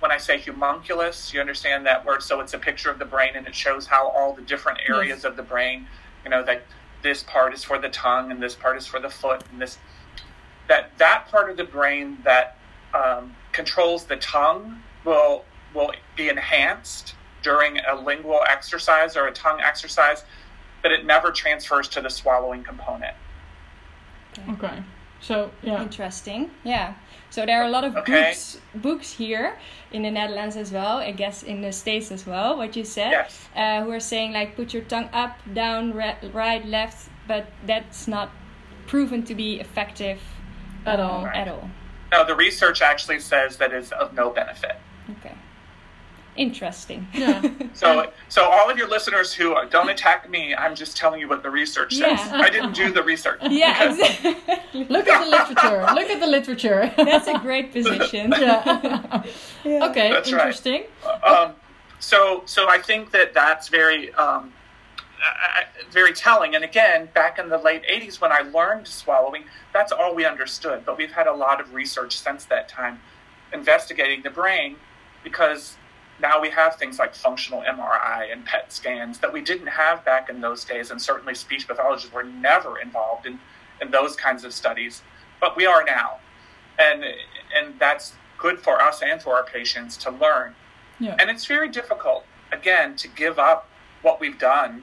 when 0.00 0.10
I 0.10 0.18
say 0.18 0.38
homunculus, 0.38 1.32
you 1.32 1.40
understand 1.40 1.86
that 1.86 2.04
word. 2.04 2.22
So 2.22 2.40
it's 2.40 2.54
a 2.54 2.58
picture 2.58 2.90
of 2.90 2.98
the 2.98 3.04
brain, 3.04 3.32
and 3.34 3.46
it 3.46 3.54
shows 3.54 3.86
how 3.86 4.08
all 4.08 4.34
the 4.34 4.42
different 4.42 4.78
areas 4.88 5.24
of 5.24 5.36
the 5.36 5.42
brain, 5.42 5.86
you 6.24 6.30
know, 6.30 6.44
that 6.44 6.62
this 7.02 7.22
part 7.22 7.54
is 7.54 7.64
for 7.64 7.78
the 7.78 7.88
tongue, 7.88 8.30
and 8.30 8.42
this 8.42 8.54
part 8.54 8.76
is 8.76 8.86
for 8.86 9.00
the 9.00 9.10
foot, 9.10 9.42
and 9.50 9.60
this 9.60 9.78
that 10.68 10.96
that 10.98 11.26
part 11.28 11.50
of 11.50 11.56
the 11.56 11.64
brain 11.64 12.18
that 12.24 12.56
um, 12.94 13.34
controls 13.52 14.04
the 14.04 14.16
tongue 14.16 14.80
will 15.04 15.44
will 15.74 15.92
be 16.16 16.28
enhanced 16.28 17.14
during 17.42 17.78
a 17.78 17.94
lingual 17.94 18.40
exercise 18.48 19.16
or 19.16 19.28
a 19.28 19.32
tongue 19.32 19.60
exercise, 19.60 20.24
but 20.82 20.90
it 20.90 21.06
never 21.06 21.30
transfers 21.30 21.88
to 21.88 22.00
the 22.00 22.10
swallowing 22.10 22.64
component. 22.64 23.14
Okay. 24.50 24.82
So 25.26 25.50
yeah. 25.62 25.82
Interesting. 25.82 26.50
Yeah. 26.64 26.94
So 27.30 27.44
there 27.44 27.60
are 27.60 27.66
a 27.66 27.70
lot 27.70 27.84
of 27.84 27.96
Okay. 27.96 28.22
books 28.30 28.58
books 28.74 29.12
here 29.12 29.58
in 29.92 30.02
the 30.02 30.10
Netherlands 30.10 30.56
as 30.56 30.70
well. 30.72 30.98
I 30.98 31.10
guess 31.12 31.42
in 31.42 31.60
the 31.62 31.72
States 31.72 32.12
as 32.12 32.24
well. 32.26 32.56
What 32.56 32.76
you 32.76 32.84
said. 32.84 33.10
Yes. 33.10 33.48
Uh, 33.56 33.82
who 33.82 33.90
are 33.90 34.00
saying 34.00 34.32
like 34.32 34.54
put 34.56 34.72
your 34.72 34.84
tongue 34.84 35.10
up, 35.12 35.32
down, 35.52 35.92
re- 35.92 36.16
right, 36.32 36.64
left, 36.64 37.08
but 37.26 37.46
that's 37.66 38.06
not 38.06 38.30
proven 38.86 39.24
to 39.24 39.34
be 39.34 39.58
effective 39.60 40.20
At 40.86 41.00
all. 41.00 41.24
Right. 41.24 41.36
At 41.36 41.48
all. 41.48 41.68
No, 42.12 42.24
the 42.24 42.36
research 42.36 42.80
actually 42.80 43.18
says 43.18 43.56
that 43.56 43.72
it's 43.72 43.90
of 43.90 44.12
no 44.14 44.30
benefit. 44.30 44.76
Okay. 45.18 45.34
Interesting. 46.36 47.06
Yeah. 47.14 47.42
So, 47.72 48.10
so 48.28 48.44
all 48.44 48.70
of 48.70 48.76
your 48.78 48.88
listeners 48.88 49.32
who 49.32 49.54
don't 49.70 49.88
attack 49.88 50.28
me, 50.30 50.54
I'm 50.54 50.74
just 50.74 50.96
telling 50.96 51.20
you 51.20 51.28
what 51.28 51.42
the 51.42 51.50
research 51.50 51.92
says. 51.94 52.18
Yeah. 52.18 52.40
I 52.46 52.50
didn't 52.50 52.72
do 52.74 52.92
the 52.92 53.02
research. 53.02 53.40
yeah, 53.50 53.90
Because- 53.92 53.98
exactly. 54.24 54.84
Look 54.88 55.08
at 55.08 55.24
the 55.24 55.30
literature. 55.30 55.86
Look 55.94 56.10
at 56.10 56.20
the 56.20 56.26
literature. 56.26 56.92
That's 56.96 57.26
a 57.28 57.38
great 57.38 57.72
position. 57.72 58.32
yeah. 58.38 59.22
Okay, 59.64 60.10
That's 60.10 60.32
right. 60.32 60.40
interesting. 60.40 60.84
um, 61.24 61.52
so 61.98 62.42
so 62.46 62.68
I 62.68 62.78
think 62.78 63.10
that 63.12 63.32
that's 63.34 63.68
very 63.68 64.12
um, 64.14 64.52
I- 65.22 65.60
I- 65.62 65.90
very 65.90 66.12
telling. 66.12 66.54
And 66.54 66.62
again, 66.64 67.08
back 67.14 67.38
in 67.38 67.48
the 67.48 67.58
late 67.58 67.82
'80s 67.90 68.20
when 68.20 68.32
I 68.32 68.40
learned 68.40 68.86
swallowing, 68.86 69.44
that's 69.72 69.92
all 69.92 70.14
we 70.14 70.24
understood. 70.26 70.84
But 70.84 70.98
we've 70.98 71.12
had 71.12 71.26
a 71.26 71.32
lot 71.32 71.60
of 71.60 71.72
research 71.74 72.18
since 72.18 72.44
that 72.46 72.68
time 72.68 73.00
investigating 73.52 74.22
the 74.22 74.30
brain 74.30 74.76
because 75.24 75.76
now 76.20 76.40
we 76.40 76.50
have 76.50 76.76
things 76.76 76.98
like 76.98 77.14
functional 77.14 77.62
MRI 77.62 78.32
and 78.32 78.44
PET 78.44 78.72
scans 78.72 79.18
that 79.18 79.32
we 79.32 79.40
didn't 79.40 79.66
have 79.66 80.04
back 80.04 80.30
in 80.30 80.40
those 80.40 80.64
days, 80.64 80.90
and 80.90 81.00
certainly 81.00 81.34
speech 81.34 81.66
pathologists 81.68 82.12
were 82.12 82.24
never 82.24 82.78
involved 82.78 83.26
in, 83.26 83.38
in 83.80 83.90
those 83.90 84.16
kinds 84.16 84.44
of 84.44 84.52
studies, 84.52 85.02
but 85.40 85.56
we 85.56 85.66
are 85.66 85.84
now, 85.84 86.18
and 86.78 87.04
and 87.54 87.78
that's 87.78 88.14
good 88.38 88.58
for 88.58 88.80
us 88.80 89.02
and 89.02 89.20
for 89.22 89.34
our 89.34 89.44
patients 89.44 89.96
to 89.98 90.10
learn. 90.10 90.54
Yeah. 90.98 91.16
And 91.18 91.30
it's 91.30 91.46
very 91.46 91.68
difficult, 91.68 92.24
again, 92.52 92.96
to 92.96 93.08
give 93.08 93.38
up 93.38 93.68
what 94.02 94.20
we've 94.20 94.38
done 94.38 94.82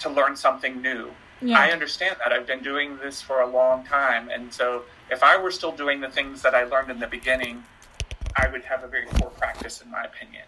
to 0.00 0.08
learn 0.08 0.36
something 0.36 0.80
new. 0.80 1.10
Yeah. 1.40 1.58
I 1.58 1.70
understand 1.70 2.16
that. 2.22 2.32
I've 2.32 2.46
been 2.46 2.62
doing 2.62 2.98
this 2.98 3.22
for 3.22 3.40
a 3.40 3.46
long 3.46 3.84
time. 3.84 4.28
And 4.28 4.52
so 4.52 4.84
if 5.10 5.22
I 5.22 5.36
were 5.36 5.50
still 5.50 5.72
doing 5.72 6.00
the 6.00 6.10
things 6.10 6.42
that 6.42 6.54
I 6.54 6.64
learned 6.64 6.90
in 6.90 6.98
the 6.98 7.06
beginning, 7.06 7.64
I 8.36 8.48
would 8.48 8.64
have 8.64 8.84
a 8.84 8.88
very 8.88 9.06
poor 9.06 9.30
practice, 9.30 9.80
in 9.80 9.90
my 9.90 10.04
opinion. 10.04 10.44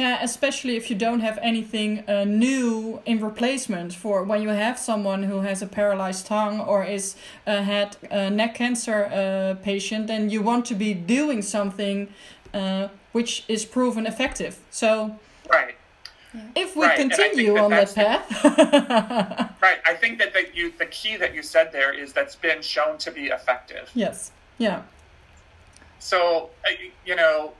Yeah, 0.00 0.18
especially 0.22 0.76
if 0.76 0.88
you 0.88 0.96
don't 0.96 1.20
have 1.20 1.38
anything 1.42 2.04
uh, 2.08 2.24
new 2.24 3.02
in 3.04 3.20
replacement 3.20 3.92
for 3.92 4.24
when 4.24 4.40
you 4.40 4.48
have 4.48 4.78
someone 4.78 5.24
who 5.24 5.40
has 5.42 5.60
a 5.60 5.66
paralyzed 5.66 6.24
tongue 6.26 6.58
or 6.58 6.82
is 6.84 7.16
uh, 7.46 7.60
had 7.62 7.98
a 8.10 8.30
neck 8.30 8.54
cancer 8.54 9.04
uh, 9.04 9.62
patient, 9.62 10.06
then 10.06 10.30
you 10.30 10.40
want 10.40 10.64
to 10.66 10.74
be 10.74 10.94
doing 10.94 11.42
something 11.42 12.08
uh, 12.54 12.88
which 13.12 13.44
is 13.46 13.66
proven 13.66 14.06
effective. 14.06 14.54
So 14.70 15.18
Right. 15.52 15.74
if 16.54 16.74
we 16.76 16.86
Right, 16.86 16.98
and 16.98 17.12
I 17.12 17.16
think 17.16 17.32
continue 17.32 17.54
that 17.54 17.64
on 17.64 17.70
that 17.70 17.94
path, 17.94 19.54
Right. 19.62 19.80
I 19.84 19.94
think 20.00 20.18
that 20.20 20.32
the, 20.32 20.46
you, 20.54 20.72
the 20.78 20.86
key 20.86 21.18
that 21.18 21.34
you 21.34 21.42
said 21.42 21.72
there 21.72 21.92
is 21.92 22.14
that's 22.14 22.36
been 22.36 22.62
shown 22.62 22.96
to 23.04 23.10
be 23.10 23.26
effective. 23.26 23.90
yes, 23.94 24.32
yeah, 24.56 24.80
So, 25.98 26.48
uh, 26.64 26.70
you 27.04 27.16
know, 27.16 27.52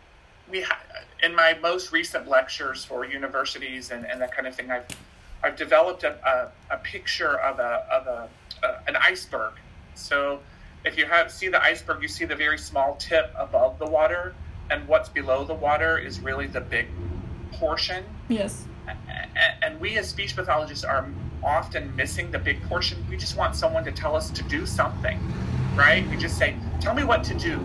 we 0.50 0.62
ha- 0.62 0.80
in 1.22 1.34
my 1.34 1.54
most 1.62 1.92
recent 1.92 2.28
lectures 2.28 2.84
for 2.84 3.04
universities 3.04 3.90
and, 3.90 4.04
and 4.06 4.20
that 4.20 4.34
kind 4.34 4.46
of 4.46 4.54
thing, 4.54 4.70
I've 4.70 4.86
I've 5.42 5.56
developed 5.56 6.04
a, 6.04 6.52
a, 6.70 6.74
a 6.74 6.78
picture 6.78 7.38
of 7.40 7.58
a 7.58 7.86
of 7.90 8.06
a, 8.06 8.28
uh, 8.66 8.80
an 8.88 8.96
iceberg. 8.96 9.52
So, 9.94 10.40
if 10.84 10.96
you 10.98 11.06
have 11.06 11.30
see 11.32 11.48
the 11.48 11.62
iceberg, 11.62 12.02
you 12.02 12.08
see 12.08 12.24
the 12.24 12.36
very 12.36 12.58
small 12.58 12.96
tip 12.96 13.32
above 13.38 13.78
the 13.78 13.86
water, 13.86 14.34
and 14.70 14.86
what's 14.86 15.08
below 15.08 15.44
the 15.44 15.54
water 15.54 15.98
is 15.98 16.20
really 16.20 16.46
the 16.46 16.60
big 16.60 16.88
portion. 17.52 18.04
yes, 18.28 18.64
A- 18.88 19.64
And 19.64 19.80
we 19.80 19.96
as 19.98 20.08
speech 20.08 20.36
pathologists 20.36 20.84
are 20.84 21.06
often 21.42 21.94
missing 21.96 22.30
the 22.30 22.38
big 22.38 22.62
portion. 22.64 23.04
We 23.08 23.16
just 23.16 23.36
want 23.36 23.54
someone 23.56 23.84
to 23.84 23.92
tell 23.92 24.14
us 24.14 24.30
to 24.30 24.42
do 24.44 24.66
something, 24.66 25.18
right? 25.74 26.06
We 26.08 26.16
just 26.16 26.36
say, 26.38 26.54
"Tell 26.80 26.94
me 26.94 27.04
what 27.04 27.24
to 27.24 27.34
do." 27.34 27.58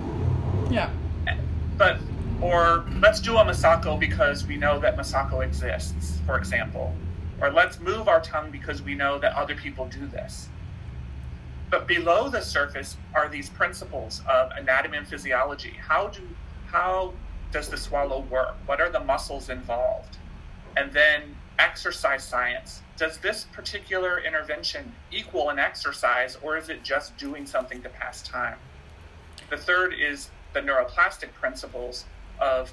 yeah, 0.72 0.90
but 1.78 2.00
or 2.42 2.86
let's 3.00 3.20
do 3.20 3.38
a 3.38 3.44
masako 3.44 4.00
because 4.00 4.46
we 4.46 4.58
know 4.58 4.80
that 4.80 4.98
masako 4.98 5.44
exists 5.44 6.20
for 6.26 6.38
example. 6.38 6.94
Or 7.42 7.52
let's 7.52 7.80
move 7.80 8.08
our 8.08 8.22
tongue 8.22 8.50
because 8.50 8.82
we 8.82 8.96
know 8.96 9.20
that 9.20 9.34
other 9.34 9.56
people 9.56 9.88
do 9.88 10.08
this. 10.08 10.48
But 11.70 11.88
below 11.88 12.30
the 12.30 12.42
surface 12.42 12.96
are 13.14 13.28
these 13.28 13.50
principles 13.50 14.22
of 14.30 14.52
anatomy 14.52 14.98
and 14.98 15.08
physiology. 15.08 15.74
How 15.80 16.08
do 16.08 16.22
how 16.68 17.14
does 17.52 17.70
the 17.70 17.78
swallow 17.78 18.22
work? 18.22 18.56
What 18.66 18.82
are 18.82 18.90
the 18.90 19.00
muscles 19.00 19.50
involved? 19.50 20.18
And 20.78 20.92
then 20.92 21.36
exercise 21.58 22.24
science. 22.24 22.82
Does 22.98 23.18
this 23.18 23.46
particular 23.54 24.20
intervention 24.20 24.94
equal 25.12 25.50
an 25.50 25.60
exercise 25.60 26.38
or 26.42 26.58
is 26.58 26.70
it 26.70 26.84
just 26.84 27.18
doing 27.18 27.46
something 27.46 27.82
to 27.82 27.90
pass 27.90 28.22
time? 28.22 28.58
The 29.50 29.58
third 29.58 29.94
is 29.94 30.30
the 30.54 30.62
neuroplastic 30.62 31.34
principles 31.34 32.06
of 32.40 32.72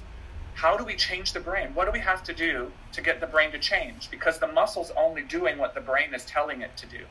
how 0.55 0.77
do 0.77 0.83
we 0.83 0.95
change 0.95 1.33
the 1.33 1.39
brain? 1.39 1.73
What 1.73 1.85
do 1.85 1.91
we 1.91 1.99
have 1.99 2.23
to 2.25 2.33
do 2.33 2.71
to 2.91 3.01
get 3.01 3.19
the 3.19 3.27
brain 3.27 3.51
to 3.51 3.59
change? 3.59 4.09
Because 4.11 4.37
the 4.39 4.47
muscle's 4.47 4.91
only 4.95 5.23
doing 5.23 5.57
what 5.57 5.73
the 5.73 5.81
brain 5.81 6.13
is 6.13 6.25
telling 6.25 6.61
it 6.61 6.77
to 6.77 6.85
do, 6.85 7.05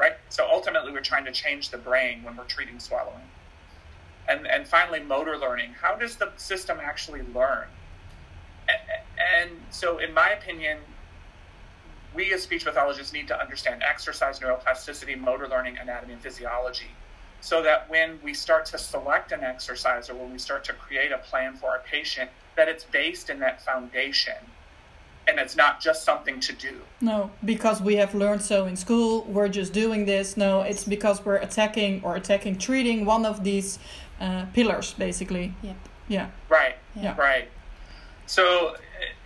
right? 0.00 0.14
So 0.30 0.48
ultimately, 0.50 0.92
we're 0.92 1.00
trying 1.00 1.26
to 1.26 1.32
change 1.32 1.70
the 1.70 1.78
brain 1.78 2.22
when 2.22 2.36
we're 2.36 2.44
treating 2.44 2.78
swallowing. 2.80 3.28
And, 4.26 4.46
and 4.46 4.66
finally, 4.66 5.00
motor 5.00 5.36
learning. 5.36 5.74
How 5.82 5.94
does 5.96 6.16
the 6.16 6.32
system 6.36 6.78
actually 6.82 7.20
learn? 7.34 7.66
A- 8.68 9.40
And 9.42 9.50
so, 9.70 9.98
in 9.98 10.14
my 10.14 10.30
opinion, 10.30 10.78
we 12.14 12.32
as 12.32 12.42
speech 12.42 12.64
pathologists 12.64 13.12
need 13.12 13.28
to 13.28 13.38
understand 13.38 13.82
exercise, 13.82 14.40
neuroplasticity, 14.40 15.18
motor 15.20 15.48
learning, 15.48 15.76
anatomy, 15.78 16.14
and 16.14 16.22
physiology 16.22 16.86
so 17.44 17.60
that 17.62 17.90
when 17.90 18.18
we 18.22 18.32
start 18.32 18.64
to 18.64 18.78
select 18.78 19.30
an 19.30 19.44
exercise 19.44 20.08
or 20.08 20.14
when 20.14 20.32
we 20.32 20.38
start 20.38 20.64
to 20.64 20.72
create 20.72 21.12
a 21.12 21.18
plan 21.18 21.54
for 21.54 21.68
our 21.68 21.80
patient, 21.80 22.30
that 22.56 22.68
it's 22.68 22.84
based 22.84 23.28
in 23.28 23.38
that 23.38 23.62
foundation 23.62 24.40
and 25.28 25.38
it's 25.38 25.54
not 25.54 25.78
just 25.78 26.04
something 26.04 26.40
to 26.40 26.54
do. 26.54 26.80
no, 27.02 27.30
because 27.44 27.82
we 27.82 27.96
have 27.96 28.14
learned 28.14 28.40
so 28.40 28.64
in 28.64 28.76
school, 28.76 29.24
we're 29.24 29.48
just 29.48 29.74
doing 29.74 30.06
this. 30.06 30.38
No, 30.38 30.62
it's 30.62 30.84
because 30.84 31.22
we're 31.24 31.36
attacking 31.36 32.02
or 32.02 32.16
attacking, 32.16 32.56
treating 32.56 33.04
one 33.04 33.26
of 33.26 33.44
these 33.44 33.78
uh, 34.20 34.46
pillars, 34.54 34.94
basically. 34.94 35.52
Yep. 35.62 35.76
Yeah, 36.08 36.28
Right. 36.48 36.76
Yeah. 36.94 37.14
Right. 37.16 37.48
So 38.26 38.76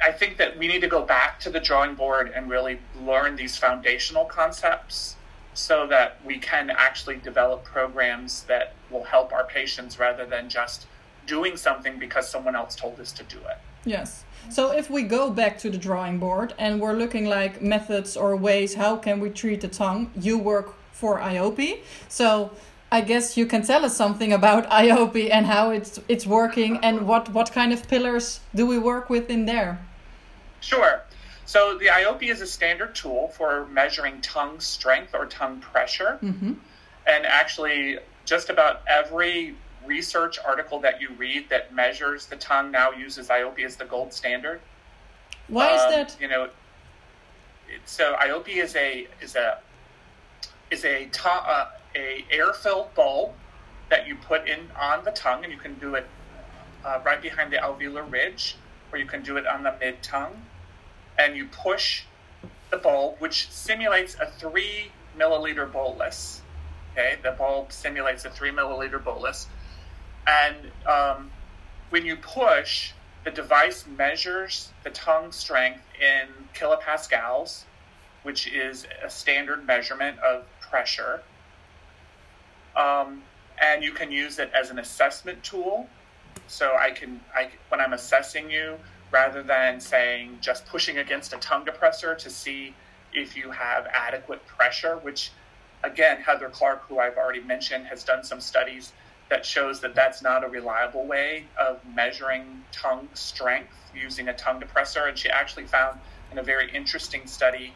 I 0.03 0.11
think 0.11 0.39
that 0.39 0.59
we 0.59 0.67
need 0.67 0.81
to 0.81 0.89
go 0.89 1.03
back 1.03 1.39
to 1.41 1.51
the 1.51 1.61
drawing 1.61 1.95
board 1.95 2.33
and 2.35 2.51
really 2.51 2.81
learn 3.01 3.37
these 3.37 3.57
foundational 3.57 4.25
concepts 4.25 5.17
so 5.59 5.89
that 5.89 6.19
we 6.25 6.39
can 6.39 6.71
actually 6.71 7.17
develop 7.17 7.65
programs 7.65 8.45
that 8.45 8.75
will 8.91 9.03
help 9.03 9.33
our 9.33 9.45
patients 9.45 9.99
rather 9.99 10.25
than 10.25 10.49
just 10.49 10.87
doing 11.27 11.57
something 11.57 11.99
because 11.99 12.29
someone 12.29 12.55
else 12.55 12.77
told 12.77 13.01
us 13.01 13.11
to 13.11 13.25
do 13.25 13.39
it. 13.39 13.59
Yes. 13.85 14.25
So 14.51 14.71
if 14.71 14.89
we 14.89 15.03
go 15.03 15.31
back 15.31 15.59
to 15.59 15.69
the 15.69 15.77
drawing 15.77 16.19
board 16.19 16.55
and 16.59 16.81
we're 16.81 16.95
looking 16.95 17.27
like 17.27 17.61
methods 17.61 18.17
or 18.17 18.37
ways 18.37 18.75
how 18.75 18.97
can 18.97 19.19
we 19.19 19.31
treat 19.31 19.61
the 19.61 19.69
tongue, 19.69 20.13
you 20.19 20.39
work 20.39 20.75
for 20.93 21.19
IOPI. 21.19 21.81
So 22.09 22.53
I 22.93 23.01
guess 23.01 23.37
you 23.37 23.45
can 23.45 23.63
tell 23.63 23.85
us 23.85 23.97
something 23.97 24.33
about 24.33 24.71
IOPI 24.83 25.31
and 25.33 25.45
how 25.47 25.71
it's 25.71 25.99
it's 26.09 26.27
working 26.27 26.79
and 26.85 27.07
what 27.09 27.31
what 27.31 27.53
kind 27.53 27.73
of 27.73 27.89
pillars 27.89 28.41
do 28.55 28.65
we 28.65 28.79
work 28.79 29.11
with 29.11 29.29
in 29.29 29.45
there? 29.47 29.85
Sure. 30.61 31.03
So 31.49 31.79
the 31.79 31.87
IOPI 31.87 32.31
is 32.31 32.43
a 32.43 32.47
standard 32.47 32.95
tool 32.95 33.29
for 33.29 33.67
measuring 33.69 34.21
tongue 34.21 34.61
strength 34.61 35.15
or 35.15 35.25
tongue 35.25 35.61
pressure. 35.61 36.19
Mm-hmm. 36.23 36.53
And 37.07 37.25
actually, 37.25 38.01
just 38.27 38.51
about 38.51 38.83
every 38.87 39.55
research 39.87 40.39
article 40.47 40.79
that 40.81 41.01
you 41.01 41.09
read 41.17 41.49
that 41.49 41.75
measures 41.75 42.27
the 42.27 42.37
tongue 42.37 42.71
now 42.71 42.91
uses 42.91 43.29
IOPI 43.29 43.65
as 43.65 43.77
the 43.77 43.87
gold 43.87 44.13
standard. 44.13 44.61
Why 45.47 45.75
is 45.75 45.81
Um, 45.81 45.91
that? 45.93 46.17
You 46.21 46.29
know, 46.29 46.51
so 47.87 48.15
IOPI 48.17 48.63
is 48.63 48.77
a 48.77 49.09
is 49.23 49.35
a 49.35 49.59
is 50.71 50.85
a 50.85 51.07
to, 51.07 51.31
uh, 51.31 51.71
a 51.97 52.27
air 52.31 52.53
filled 52.53 52.93
bowl 52.95 53.35
that 53.89 54.07
you 54.07 54.17
put 54.17 54.47
in 54.47 54.71
on 54.79 55.03
the 55.03 55.13
tongue, 55.13 55.45
and 55.45 55.51
you 55.51 55.59
can 55.59 55.79
do 55.79 55.95
it 55.95 56.07
uh, 56.85 57.01
right 57.07 57.23
behind 57.23 57.51
the 57.55 57.57
alveolar 57.57 58.05
ridge, 58.13 58.57
or 58.93 58.99
you 58.99 59.07
can 59.07 59.23
do 59.23 59.39
it 59.39 59.47
on 59.47 59.63
the 59.63 59.75
mid 59.81 60.03
tongue, 60.03 60.43
and 61.19 61.37
you 61.37 61.47
push 61.47 62.05
the 62.71 62.77
bulb, 62.77 63.17
which 63.19 63.51
simulates 63.51 64.15
a 64.21 64.27
three 64.27 64.93
milliliter 65.19 65.71
bolus. 65.71 66.43
Okay, 66.93 67.17
the 67.23 67.33
bulb 67.33 67.73
simulates 67.73 68.25
a 68.25 68.31
three 68.31 68.51
milliliter 68.51 69.03
bolus, 69.03 69.47
and 70.27 70.57
um, 70.87 71.31
when 71.91 72.05
you 72.05 72.17
push, 72.17 72.93
the 73.25 73.31
device 73.31 73.87
measures 73.87 74.73
the 74.85 74.91
tongue 74.91 75.33
strength 75.33 75.83
in 76.01 76.29
kilopascals, 76.55 77.65
which 78.23 78.47
is 78.47 78.87
a 79.05 79.11
standard 79.11 79.67
measurement 79.67 80.19
of 80.21 80.45
pressure. 80.61 81.23
Um, 82.77 83.23
and 83.61 83.83
you 83.83 83.93
can 83.93 84.13
use 84.13 84.39
it 84.39 84.51
as 84.55 84.71
an 84.71 84.79
assessment 84.79 85.43
tool. 85.43 85.89
So 86.47 86.77
I 86.79 86.93
can, 86.93 87.21
I, 87.35 87.51
when 87.69 87.81
I'm 87.81 87.93
assessing 87.93 88.51
you, 88.51 88.79
rather 89.11 89.43
than 89.43 89.81
saying 89.81 90.39
just 90.41 90.67
pushing 90.67 90.99
against 90.99 91.33
a 91.33 91.39
tongue 91.39 91.65
depressor 91.65 92.17
to 92.19 92.31
see 92.31 92.75
if 93.13 93.37
you 93.37 93.51
have 93.51 93.87
adequate 93.87 94.45
pressure, 94.47 94.97
which 94.99 95.33
again, 95.83 96.21
Heather 96.21 96.49
Clark, 96.49 96.87
who 96.89 96.99
I've 96.99 97.17
already 97.17 97.41
mentioned, 97.41 97.87
has 97.87 98.05
done 98.05 98.23
some 98.23 98.41
studies 98.41 98.93
that 99.31 99.45
shows 99.45 99.81
that 99.81 99.95
that's 99.95 100.23
not 100.23 100.45
a 100.45 100.49
reliable 100.49 101.07
way 101.07 101.45
of 101.59 101.81
measuring 101.95 102.65
tongue 102.73 103.09
strength 103.15 103.73
using 103.95 104.29
a 104.29 104.35
tongue 104.35 104.61
depressor. 104.61 105.09
And 105.09 105.19
she 105.19 105.29
actually 105.29 105.67
found 105.67 106.01
in 106.33 106.39
a 106.39 106.43
very 106.43 106.71
interesting 106.75 107.27
study 107.27 107.75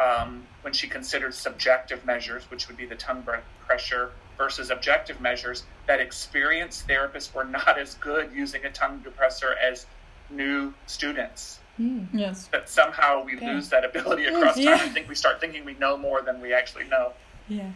um, 0.00 0.46
when 0.62 0.72
she 0.72 0.88
considered 0.88 1.34
subjective 1.34 2.04
measures, 2.06 2.44
which 2.50 2.68
would 2.68 2.76
be 2.76 2.86
the 2.86 2.94
tongue 2.94 3.26
pressure 3.66 4.12
versus 4.38 4.70
objective 4.70 5.20
measures, 5.20 5.64
that 5.86 6.00
experienced 6.00 6.88
therapists 6.88 7.34
were 7.34 7.44
not 7.44 7.78
as 7.78 7.94
good 7.96 8.32
using 8.34 8.64
a 8.64 8.70
tongue 8.70 9.04
depressor 9.06 9.54
as 9.62 9.86
new 10.32 10.74
students. 10.86 11.60
Mm, 11.80 12.08
yes. 12.12 12.48
That 12.52 12.68
somehow 12.68 13.24
we 13.24 13.36
okay. 13.36 13.54
lose 13.54 13.68
that 13.70 13.84
ability 13.84 14.26
across 14.26 14.56
yeah. 14.56 14.76
time. 14.76 14.88
I 14.88 14.92
think 14.92 15.08
we 15.08 15.14
start 15.14 15.40
thinking 15.40 15.64
we 15.64 15.74
know 15.74 15.96
more 15.96 16.22
than 16.22 16.40
we 16.40 16.52
actually 16.52 16.84
know. 16.84 17.12
Yeah. 17.48 17.70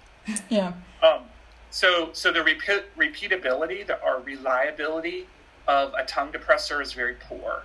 yeah. 0.48 0.72
Um, 1.02 1.22
so, 1.70 2.10
so 2.12 2.32
the 2.32 2.42
repeat, 2.42 2.84
repeatability 2.96 3.86
the, 3.86 4.02
or 4.02 4.20
reliability 4.20 5.26
of 5.66 5.92
a 5.94 6.04
tongue 6.04 6.32
depressor 6.32 6.82
is 6.82 6.92
very 6.92 7.14
poor. 7.14 7.62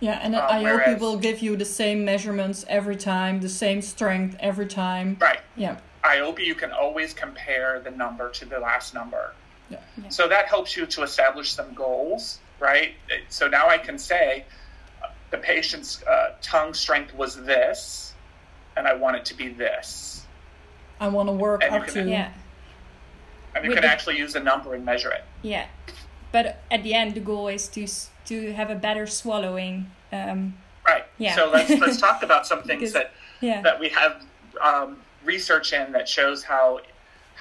Yeah, 0.00 0.20
and 0.22 0.36
um, 0.36 0.44
I 0.48 0.62
hope 0.62 0.86
it 0.86 1.00
will 1.00 1.16
give 1.16 1.40
you 1.40 1.56
the 1.56 1.64
same 1.64 2.04
measurements 2.04 2.64
every 2.68 2.96
time, 2.96 3.40
the 3.40 3.48
same 3.48 3.82
strength 3.82 4.36
every 4.38 4.66
time. 4.66 5.16
Right. 5.20 5.40
Yeah. 5.56 5.78
IOPI, 6.04 6.44
you 6.44 6.54
can 6.54 6.70
always 6.70 7.12
compare 7.12 7.80
the 7.80 7.90
number 7.90 8.30
to 8.30 8.44
the 8.44 8.60
last 8.60 8.94
number. 8.94 9.34
Yeah. 9.70 9.78
yeah. 10.00 10.08
So 10.08 10.28
that 10.28 10.46
helps 10.46 10.76
you 10.76 10.86
to 10.86 11.02
establish 11.02 11.52
some 11.52 11.74
goals, 11.74 12.38
right? 12.60 12.94
So 13.28 13.48
now 13.48 13.68
I 13.68 13.78
can 13.78 13.98
say 13.98 14.44
uh, 15.02 15.08
the 15.30 15.38
patient's 15.38 16.02
uh, 16.04 16.34
tongue 16.42 16.74
strength 16.74 17.14
was 17.14 17.36
this, 17.44 18.14
and 18.76 18.86
I 18.86 18.94
want 18.94 19.16
it 19.16 19.24
to 19.26 19.34
be 19.34 19.48
this. 19.48 20.26
I 21.00 21.08
want 21.08 21.28
to 21.28 21.32
work 21.32 21.62
and 21.62 21.74
up 21.74 21.86
can, 21.86 22.04
to. 22.04 22.10
Yeah. 22.10 22.32
And 23.54 23.64
you 23.64 23.70
With 23.70 23.78
can 23.78 23.82
the, 23.82 23.88
actually 23.88 24.18
use 24.18 24.34
a 24.34 24.40
number 24.40 24.74
and 24.74 24.84
measure 24.84 25.10
it. 25.10 25.24
Yeah. 25.42 25.66
But 26.32 26.62
at 26.70 26.82
the 26.82 26.94
end, 26.94 27.14
the 27.14 27.20
goal 27.20 27.48
is 27.48 27.68
to 27.68 27.86
to 28.26 28.52
have 28.52 28.70
a 28.70 28.74
better 28.74 29.06
swallowing. 29.06 29.90
Um, 30.12 30.58
right. 30.86 31.04
Yeah. 31.16 31.34
So 31.34 31.50
let's 31.50 31.70
let's 31.70 31.96
talk 32.06 32.22
about 32.22 32.46
some 32.46 32.62
things 32.62 32.80
because, 32.80 32.92
that 32.94 33.12
yeah. 33.40 33.62
that 33.62 33.80
we 33.80 33.88
have 33.90 34.22
um, 34.60 34.98
research 35.24 35.72
in 35.72 35.92
that 35.92 36.08
shows 36.08 36.42
how 36.42 36.80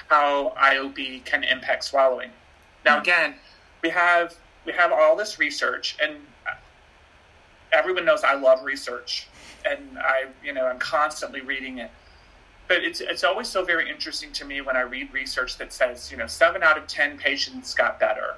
how 0.10 0.54
IOPI 0.58 1.26
can 1.26 1.44
impact 1.44 1.84
swallowing. 1.84 2.30
Now, 2.86 3.00
again, 3.00 3.36
we 3.84 3.90
have 3.90 4.36
we 4.68 4.74
have 4.74 4.92
all 4.92 5.16
this 5.16 5.40
research, 5.40 5.98
and 6.00 6.18
everyone 7.72 8.06
knows 8.06 8.24
I 8.24 8.36
love 8.36 8.64
research, 8.64 9.28
and 9.66 9.98
I 9.98 10.26
you 10.44 10.54
know 10.54 10.68
I'm 10.68 10.78
constantly 10.78 11.42
reading 11.42 11.80
it. 11.80 11.90
But 12.68 12.84
it's 12.84 13.02
it's 13.02 13.24
always 13.24 13.48
so 13.48 13.66
very 13.66 13.90
interesting 13.90 14.32
to 14.34 14.46
me 14.46 14.62
when 14.62 14.78
I 14.78 14.82
read 14.82 15.12
research 15.12 15.58
that 15.58 15.74
says 15.74 16.12
you 16.12 16.18
know 16.18 16.28
seven 16.28 16.62
out 16.62 16.78
of 16.78 16.86
ten 16.86 17.18
patients 17.18 17.74
got 17.74 18.00
better. 18.00 18.36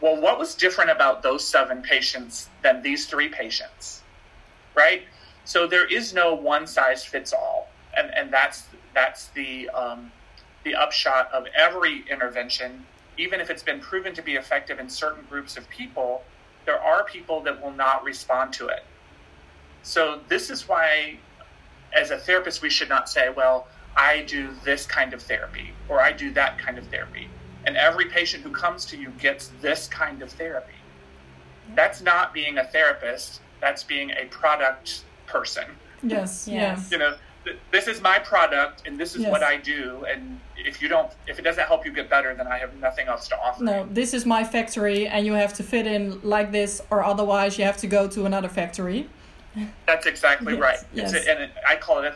Well, 0.00 0.18
what 0.18 0.38
was 0.38 0.54
different 0.54 0.90
about 0.90 1.22
those 1.22 1.46
seven 1.46 1.82
patients 1.82 2.48
than 2.62 2.82
these 2.82 3.06
three 3.06 3.28
patients, 3.28 4.02
right? 4.74 5.02
So 5.44 5.66
there 5.66 5.86
is 5.86 6.14
no 6.14 6.34
one 6.34 6.66
size 6.66 7.04
fits 7.04 7.34
all 7.34 7.68
and 7.96 8.12
and 8.14 8.32
that's 8.32 8.64
that's 8.94 9.28
the 9.28 9.68
um, 9.70 10.10
the 10.64 10.74
upshot 10.74 11.30
of 11.32 11.46
every 11.56 12.04
intervention. 12.10 12.86
Even 13.18 13.40
if 13.40 13.50
it's 13.50 13.62
been 13.62 13.80
proven 13.80 14.14
to 14.14 14.22
be 14.22 14.36
effective 14.36 14.78
in 14.78 14.88
certain 14.88 15.24
groups 15.28 15.56
of 15.56 15.68
people, 15.68 16.24
there 16.64 16.80
are 16.80 17.04
people 17.04 17.40
that 17.42 17.62
will 17.62 17.72
not 17.72 18.04
respond 18.04 18.52
to 18.54 18.68
it. 18.68 18.84
So 19.82 20.20
this 20.28 20.48
is 20.48 20.68
why, 20.68 21.18
as 21.92 22.10
a 22.10 22.18
therapist, 22.18 22.62
we 22.62 22.70
should 22.70 22.88
not 22.88 23.08
say, 23.08 23.28
"Well, 23.28 23.66
I 23.96 24.22
do 24.22 24.54
this 24.64 24.86
kind 24.86 25.12
of 25.12 25.22
therapy" 25.22 25.74
or 25.88 26.00
"I 26.00 26.12
do 26.12 26.30
that 26.32 26.58
kind 26.58 26.78
of 26.78 26.86
therapy," 26.86 27.28
and 27.66 27.76
every 27.76 28.06
patient 28.06 28.44
who 28.44 28.50
comes 28.50 28.86
to 28.86 28.96
you 28.96 29.10
gets 29.10 29.48
this 29.60 29.88
kind 29.88 30.22
of 30.22 30.30
therapy. 30.30 30.74
That's 31.74 32.00
not 32.00 32.32
being 32.32 32.58
a 32.58 32.64
therapist. 32.64 33.40
That's 33.60 33.82
being 33.82 34.10
a 34.12 34.26
product 34.26 35.04
person. 35.26 35.64
Yes. 36.02 36.48
Yes. 36.48 36.90
You 36.90 36.98
know, 36.98 37.16
this 37.70 37.88
is 37.88 38.00
my 38.00 38.18
product 38.18 38.86
and 38.86 38.98
this 38.98 39.14
is 39.14 39.22
yes. 39.22 39.30
what 39.30 39.42
I 39.42 39.56
do 39.56 40.04
and 40.08 40.40
if 40.56 40.80
you 40.80 40.88
don't 40.88 41.10
if 41.26 41.38
it 41.38 41.42
doesn't 41.42 41.66
help 41.66 41.84
you 41.84 41.92
get 41.92 42.08
better 42.08 42.34
then 42.34 42.46
I 42.46 42.58
have 42.58 42.74
nothing 42.78 43.08
else 43.08 43.28
to 43.28 43.38
offer. 43.38 43.64
No, 43.64 43.86
this 43.90 44.14
is 44.14 44.24
my 44.24 44.44
factory 44.44 45.06
and 45.06 45.26
you 45.26 45.32
have 45.32 45.52
to 45.54 45.62
fit 45.62 45.86
in 45.86 46.20
like 46.22 46.52
this 46.52 46.80
or 46.90 47.02
otherwise 47.02 47.58
you 47.58 47.64
have 47.64 47.76
to 47.78 47.86
go 47.86 48.08
to 48.08 48.26
another 48.26 48.48
factory. 48.48 49.08
That's 49.86 50.06
exactly 50.06 50.54
yes. 50.54 50.62
right. 50.62 50.78
Yes. 50.94 51.12
A, 51.14 51.30
and 51.30 51.42
it, 51.44 51.50
I 51.68 51.76
call 51.76 52.02
it 52.02 52.14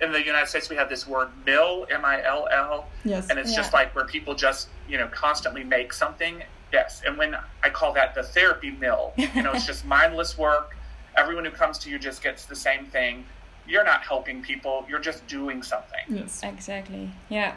in 0.00 0.12
the 0.12 0.24
United 0.24 0.46
States 0.46 0.68
we 0.68 0.76
have 0.76 0.88
this 0.88 1.06
word 1.06 1.28
mill 1.44 1.86
M 1.90 2.04
I 2.04 2.22
L 2.22 2.48
L 2.50 2.88
yes. 3.04 3.28
and 3.30 3.38
it's 3.38 3.50
yeah. 3.50 3.56
just 3.56 3.72
like 3.72 3.94
where 3.94 4.04
people 4.04 4.34
just, 4.34 4.68
you 4.88 4.98
know, 4.98 5.08
constantly 5.08 5.64
make 5.64 5.92
something. 5.92 6.42
Yes. 6.72 7.02
And 7.06 7.16
when 7.16 7.36
I 7.62 7.70
call 7.70 7.92
that 7.94 8.14
the 8.14 8.22
therapy 8.22 8.70
mill, 8.70 9.12
you 9.16 9.42
know, 9.42 9.52
it's 9.52 9.66
just 9.72 9.84
mindless 9.84 10.38
work. 10.38 10.76
Everyone 11.16 11.46
who 11.46 11.50
comes 11.50 11.78
to 11.78 11.90
you 11.90 11.98
just 11.98 12.22
gets 12.22 12.44
the 12.44 12.56
same 12.56 12.84
thing 12.86 13.24
you're 13.68 13.84
not 13.84 14.02
helping 14.02 14.42
people 14.42 14.84
you're 14.88 15.00
just 15.00 15.26
doing 15.26 15.62
something. 15.62 16.00
Yes. 16.08 16.40
Exactly. 16.42 17.10
Yeah. 17.28 17.56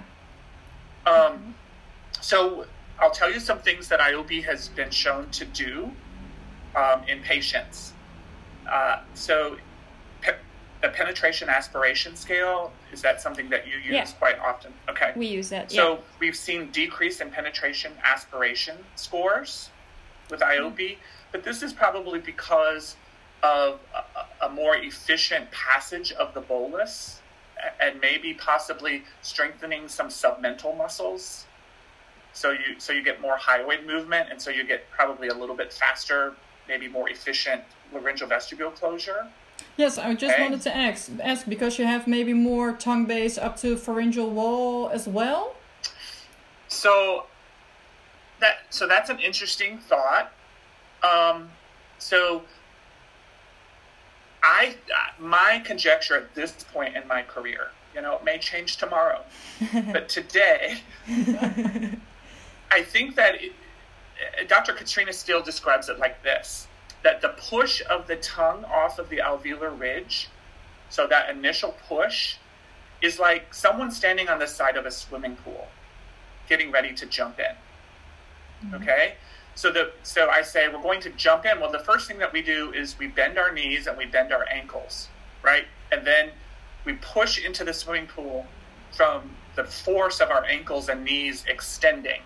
Um, 1.06 1.56
so 2.22 2.66
i'll 3.00 3.12
tell 3.12 3.32
you 3.32 3.40
some 3.40 3.60
things 3.60 3.88
that 3.88 4.00
IOPI 4.00 4.44
has 4.44 4.68
been 4.70 4.90
shown 4.92 5.30
to 5.32 5.46
do 5.46 5.92
um, 6.76 7.04
in 7.08 7.22
patients. 7.22 7.94
Uh, 8.70 9.02
so 9.14 9.58
pe- 10.22 10.36
the 10.82 10.90
penetration 10.90 11.50
aspiration 11.50 12.16
scale 12.16 12.72
is 12.92 13.02
that 13.02 13.22
something 13.22 13.50
that 13.50 13.68
you 13.68 13.76
use 13.78 13.92
yeah. 13.92 14.06
quite 14.20 14.38
often? 14.40 14.74
Okay. 14.90 15.14
We 15.16 15.28
use 15.28 15.50
that 15.50 15.72
so 15.72 15.94
yeah. 15.94 16.00
we've 16.20 16.36
seen 16.36 16.72
decrease 16.72 17.22
in 17.22 17.30
penetration 17.32 17.94
aspiration 18.04 18.78
scores 18.96 19.70
with 20.30 20.42
IOPI 20.42 20.76
mm-hmm. 20.76 21.02
but 21.32 21.44
this 21.44 21.64
is 21.64 21.74
probably 21.74 22.20
because 22.20 22.96
of 23.42 23.80
a, 23.96 24.26
a 24.42 24.50
more 24.50 24.76
efficient 24.76 25.50
passage 25.52 26.12
of 26.14 26.34
the 26.34 26.42
bolus 26.42 27.22
and 27.80 28.00
maybe 28.00 28.34
possibly 28.34 29.04
strengthening 29.22 29.88
some 29.88 30.08
submental 30.08 30.78
muscles. 30.78 31.46
So 32.34 32.52
you 32.52 32.80
so 32.80 32.94
you 32.94 33.04
get 33.04 33.20
more 33.22 33.38
hyoid 33.38 33.86
movement 33.86 34.30
and 34.32 34.42
so 34.42 34.50
you 34.50 34.64
get 34.64 34.90
probably 34.92 35.28
a 35.28 35.34
little 35.34 35.56
bit 35.56 35.74
faster 35.74 36.36
maybe 36.68 36.88
more 36.88 37.10
efficient 37.10 37.64
laryngeal 37.92 38.28
vestibule 38.28 38.72
closure. 38.72 39.28
Yes 39.76 39.98
i 39.98 40.14
just 40.14 40.34
okay. 40.34 40.44
wanted 40.44 40.62
to 40.62 40.76
ask 40.76 41.10
ask 41.22 41.48
because 41.48 41.78
you 41.80 41.86
have 41.86 42.08
maybe 42.08 42.34
more 42.34 42.74
tongue 42.74 43.06
base 43.06 43.38
up 43.38 43.58
to 43.58 43.76
pharyngeal 43.76 44.30
wall 44.30 44.90
as 44.90 45.08
well? 45.08 45.56
So 46.68 47.26
that 48.40 48.60
so 48.70 48.88
that's 48.88 49.10
an 49.10 49.20
interesting 49.20 49.80
thought. 49.80 50.32
Um, 51.04 51.50
so 51.98 52.44
I 54.44 54.76
my 55.20 55.62
conjecture 55.66 56.16
at 56.16 56.36
this 56.36 56.52
point 56.72 56.96
in 56.96 57.08
my 57.08 57.24
career, 57.24 57.72
you 57.96 58.02
know, 58.02 58.16
it 58.16 58.24
may 58.24 58.38
change 58.38 58.78
tomorrow, 58.78 59.24
but 59.92 60.10
today, 60.10 60.82
I 62.72 62.82
think 62.84 63.16
that 63.16 63.36
it, 63.36 63.54
Dr. 64.48 64.74
Catriona 64.74 65.14
Steele 65.14 65.42
describes 65.42 65.90
it 65.90 66.00
like 66.00 66.24
this: 66.24 66.68
that 67.04 67.22
the 67.22 67.30
push 67.30 67.82
of 67.90 68.08
the 68.08 68.16
tongue 68.18 68.66
off 68.66 69.00
of 69.00 69.10
the 69.10 69.18
alveolar 69.18 69.78
ridge, 69.78 70.30
so 70.90 71.08
that 71.08 71.30
initial 71.30 71.76
push, 71.88 72.36
is 73.02 73.20
like 73.20 73.54
someone 73.54 73.92
standing 73.92 74.30
on 74.30 74.40
the 74.40 74.48
side 74.48 74.78
of 74.78 74.86
a 74.86 74.92
swimming 74.92 75.36
pool, 75.38 75.68
getting 76.48 76.72
ready 76.72 76.94
to 76.94 77.06
jump 77.06 77.40
in. 77.40 78.68
Mm-hmm. 78.68 78.76
Okay 78.84 79.14
so 79.60 79.74
the 79.74 79.92
so 80.04 80.30
I 80.30 80.42
say 80.42 80.70
we're 80.70 80.82
going 80.82 81.02
to 81.02 81.10
jump 81.10 81.46
in. 81.46 81.60
Well, 81.60 81.70
the 81.70 81.80
first 81.80 82.08
thing 82.08 82.18
that 82.20 82.32
we 82.32 82.42
do 82.42 82.72
is 82.72 82.98
we 82.98 83.08
bend 83.08 83.38
our 83.38 83.52
knees 83.52 83.88
and 83.88 83.98
we 83.98 84.06
bend 84.06 84.32
our 84.32 84.48
ankles, 84.50 85.10
right? 85.44 85.66
And 85.92 86.08
then 86.08 86.30
we 86.86 86.94
push 86.94 87.44
into 87.44 87.66
the 87.66 87.74
swimming 87.74 88.08
pool 88.08 88.46
from 88.96 89.32
the 89.58 89.66
force 89.66 90.22
of 90.22 90.32
our 90.32 90.46
ankles 90.46 90.88
and 90.88 91.04
knees 91.04 91.44
extending. 91.46 92.22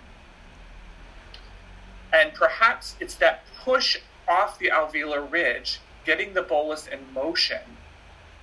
And 2.14 2.36
perhaps 2.36 2.96
it's 3.00 3.16
that 3.16 3.46
push 3.64 3.98
off 4.30 4.60
the 4.60 4.70
alveolar 4.70 5.30
ridge, 5.32 5.80
getting 6.06 6.36
the 6.36 6.44
bolus 6.44 6.86
in 6.86 7.00
motion, 7.16 7.62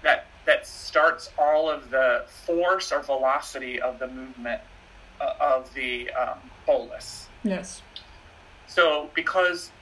that 0.03 0.27
that 0.47 0.67
starts 0.67 1.31
all 1.39 1.71
of 1.71 1.91
the 1.91 2.25
force 2.45 2.91
or 2.91 3.03
velocity 3.05 3.81
of 3.81 4.01
the 4.01 4.09
movement 4.09 4.63
uh, 5.21 5.35
of 5.39 5.73
the 5.75 6.11
um, 6.11 6.39
bolus. 6.67 7.29
Yes. 7.45 7.83
So 8.71 9.11
because 9.15 9.73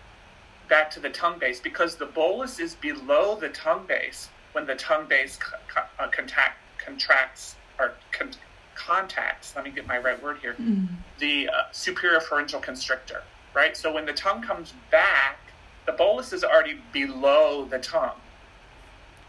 back 0.68 0.90
to 0.92 1.00
the 1.00 1.10
tongue 1.10 1.38
base, 1.38 1.60
because 1.60 1.96
the 1.96 2.06
bolus 2.06 2.58
is 2.58 2.74
below 2.74 3.36
the 3.38 3.50
tongue 3.50 3.86
base 3.86 4.30
when 4.52 4.66
the 4.66 4.74
tongue 4.74 5.06
base 5.06 5.38
uh, 5.76 6.08
contact, 6.08 6.56
contracts 6.78 7.56
or 7.78 7.92
con- 8.12 8.32
contacts. 8.74 9.54
Let 9.54 9.64
me 9.64 9.70
get 9.70 9.86
my 9.86 9.98
right 9.98 10.20
word 10.22 10.38
here. 10.38 10.54
Mm. 10.54 10.88
The 11.18 11.48
uh, 11.48 11.52
superior 11.70 12.20
pharyngeal 12.20 12.60
constrictor, 12.60 13.22
right? 13.54 13.76
So 13.76 13.92
when 13.92 14.06
the 14.06 14.14
tongue 14.14 14.42
comes 14.42 14.72
back, 14.90 15.38
the 15.84 15.92
bolus 15.92 16.32
is 16.32 16.42
already 16.42 16.80
below 16.92 17.66
the 17.66 17.78
tongue. 17.78 18.16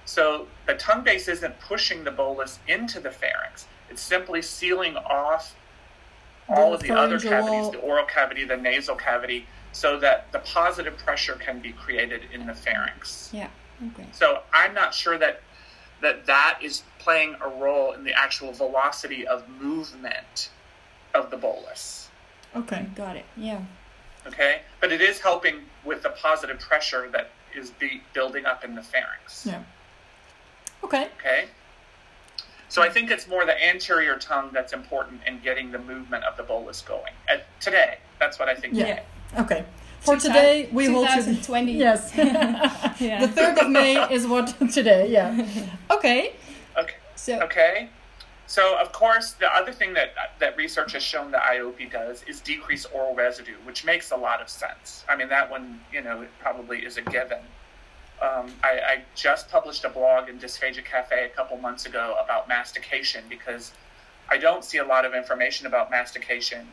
So 0.06 0.48
the 0.68 0.76
tongue 0.76 1.04
base 1.04 1.28
isn't 1.28 1.60
pushing 1.60 2.06
the 2.06 2.12
bolus 2.12 2.60
into 2.68 3.02
the 3.02 3.12
pharynx. 3.12 3.68
It's 3.90 4.02
simply 4.02 4.42
sealing 4.42 4.96
off 4.96 5.56
all 6.50 6.70
The 6.70 6.76
of 6.76 6.82
the 6.82 6.94
other 6.94 7.20
cavities, 7.20 7.72
the 7.72 7.80
oral 7.80 8.06
cavity, 8.06 8.44
the 8.44 8.58
nasal 8.58 8.96
cavity, 8.96 9.46
so 9.72 10.00
that 10.00 10.32
the 10.32 10.40
positive 10.40 10.98
pressure 10.98 11.36
can 11.36 11.60
be 11.60 11.72
created 11.72 12.24
in 12.34 12.48
the 12.48 12.56
pharynx. 12.56 13.30
Yeah. 13.32 13.50
Okay. 13.94 14.08
So 14.12 14.42
I'm 14.52 14.74
not 14.74 14.94
sure 14.94 15.18
that 15.18 15.42
that 16.02 16.26
that 16.26 16.60
is 16.62 16.84
playing 16.98 17.36
a 17.42 17.48
role 17.48 17.94
in 17.94 18.04
the 18.04 18.14
actual 18.14 18.52
velocity 18.52 19.28
of 19.28 19.48
movement 19.62 20.50
of 21.14 21.30
the 21.30 21.38
bolus. 21.38 22.10
Okay. 22.56 22.88
Got 22.96 23.16
it. 23.16 23.26
Yeah. 23.38 23.62
Okay, 24.28 24.62
but 24.82 24.92
it 24.92 25.02
is 25.02 25.20
helping 25.20 25.62
with 25.86 26.04
the 26.04 26.10
positive 26.10 26.60
pressure 26.60 27.10
that 27.12 27.30
is 27.56 27.72
be 27.72 28.02
building 28.14 28.46
up 28.46 28.64
in 28.64 28.76
the 28.76 28.84
pharynx. 28.84 29.46
Yeah. 29.46 29.64
Okay. 30.84 31.08
Okay. 31.20 31.46
So 32.70 32.84
I 32.84 32.90
think 32.90 33.10
it's 33.10 33.28
more 33.28 33.46
the 33.46 33.68
anterior 33.68 34.16
tongue 34.18 34.52
that's 34.54 34.74
important 34.74 35.22
in 35.28 35.40
getting 35.40 35.72
the 35.72 35.80
movement 35.80 36.24
of 36.24 36.38
the 36.38 36.44
bolus 36.44 36.82
going. 36.84 37.14
And 37.28 37.42
today, 37.60 37.98
that's 38.20 38.38
what 38.38 38.48
I 38.48 38.56
think. 38.56 38.76
Yeah. 38.76 38.86
today. 38.86 39.04
Okay. 39.40 39.66
For 40.02 40.16
2000 40.16 40.32
today, 40.32 40.70
we 40.72 40.86
hold 40.86 41.10
you. 41.10 41.16
2020. 41.16 41.74
Yes. 41.78 42.16
Yeah. 43.02 43.26
The 43.26 43.28
third 43.30 43.58
of 43.58 43.70
May 43.70 44.14
is 44.14 44.28
what 44.28 44.56
today. 44.72 45.10
Yeah. 45.12 45.48
Okay. 45.92 46.34
Okay. 46.78 46.96
So 47.16 47.40
Okay. 47.42 47.90
So 48.46 48.80
of 48.80 48.92
course, 48.92 49.34
the 49.34 49.48
other 49.54 49.72
thing 49.72 49.94
that 49.94 50.10
that 50.40 50.58
research 50.58 50.94
has 50.94 51.04
shown 51.04 51.32
that 51.32 51.44
IOPI 51.44 51.92
does 51.92 52.24
is 52.24 52.40
decrease 52.40 52.86
oral 52.86 53.14
residue, 53.16 53.56
which 53.64 53.86
makes 53.86 54.12
a 54.12 54.16
lot 54.16 54.42
of 54.42 54.50
sense. 54.50 55.04
I 55.08 55.16
mean, 55.16 55.30
that 55.30 55.50
one, 55.52 55.80
you 55.94 56.02
know, 56.02 56.22
it 56.22 56.30
probably 56.40 56.80
is 56.80 56.98
a 56.98 57.02
given. 57.02 57.40
Um, 58.22 58.52
I, 58.64 58.80
I 58.86 59.04
just 59.16 59.50
published 59.50 59.86
a 59.86 59.90
blog 59.90 60.30
in 60.30 60.40
Dysphagia 60.40 60.84
Cafe 60.84 61.26
a 61.26 61.30
couple 61.30 61.58
months 61.58 61.86
ago 61.86 62.16
about 62.24 62.48
mastication 62.48 63.24
because 63.30 63.72
I 64.30 64.38
don't 64.38 64.64
see 64.64 64.78
a 64.78 64.86
lot 64.86 65.06
of 65.06 65.14
information 65.14 65.68
about 65.68 65.90
mastication. 65.90 66.68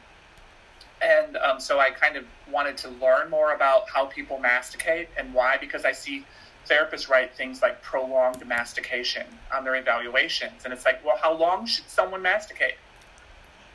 And 1.00 1.36
um, 1.36 1.60
so 1.60 1.78
I 1.78 1.90
kind 1.90 2.16
of 2.16 2.24
wanted 2.50 2.76
to 2.78 2.88
learn 2.88 3.30
more 3.30 3.52
about 3.54 3.88
how 3.90 4.06
people 4.06 4.38
masticate 4.38 5.08
and 5.16 5.32
why, 5.34 5.56
because 5.58 5.84
I 5.84 5.92
see 5.92 6.24
therapists 6.68 7.08
write 7.08 7.34
things 7.34 7.62
like 7.62 7.82
prolonged 7.82 8.44
mastication 8.46 9.26
on 9.54 9.62
their 9.64 9.76
evaluations. 9.76 10.64
And 10.64 10.72
it's 10.72 10.84
like, 10.84 11.04
well, 11.04 11.16
how 11.16 11.32
long 11.32 11.66
should 11.66 11.88
someone 11.88 12.22
masticate? 12.22 12.74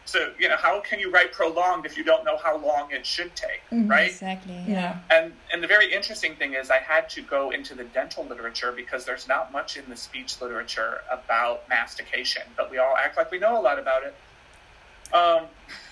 So, 0.05 0.33
you 0.39 0.49
know, 0.49 0.57
how 0.57 0.81
can 0.81 0.99
you 0.99 1.11
write 1.11 1.31
prolonged 1.31 1.85
if 1.85 1.95
you 1.95 2.03
don't 2.03 2.25
know 2.25 2.37
how 2.37 2.57
long 2.57 2.91
it 2.91 3.05
should 3.05 3.35
take, 3.35 3.61
right? 3.71 4.09
exactly. 4.09 4.61
Yeah. 4.67 4.99
And 5.09 5.33
and 5.53 5.61
the 5.63 5.67
very 5.67 5.93
interesting 5.93 6.35
thing 6.35 6.53
is 6.53 6.69
I 6.71 6.79
had 6.79 7.09
to 7.11 7.21
go 7.21 7.51
into 7.51 7.75
the 7.75 7.83
dental 7.85 8.25
literature 8.25 8.71
because 8.71 9.05
there's 9.05 9.27
not 9.27 9.51
much 9.51 9.77
in 9.77 9.87
the 9.89 9.95
speech 9.95 10.41
literature 10.41 11.01
about 11.09 11.69
mastication, 11.69 12.43
but 12.57 12.71
we 12.71 12.77
all 12.77 12.95
act 12.97 13.15
like 13.15 13.31
we 13.31 13.39
know 13.39 13.59
a 13.59 13.61
lot 13.61 13.79
about 13.79 14.03
it. 14.03 14.15
Um, 15.13 15.45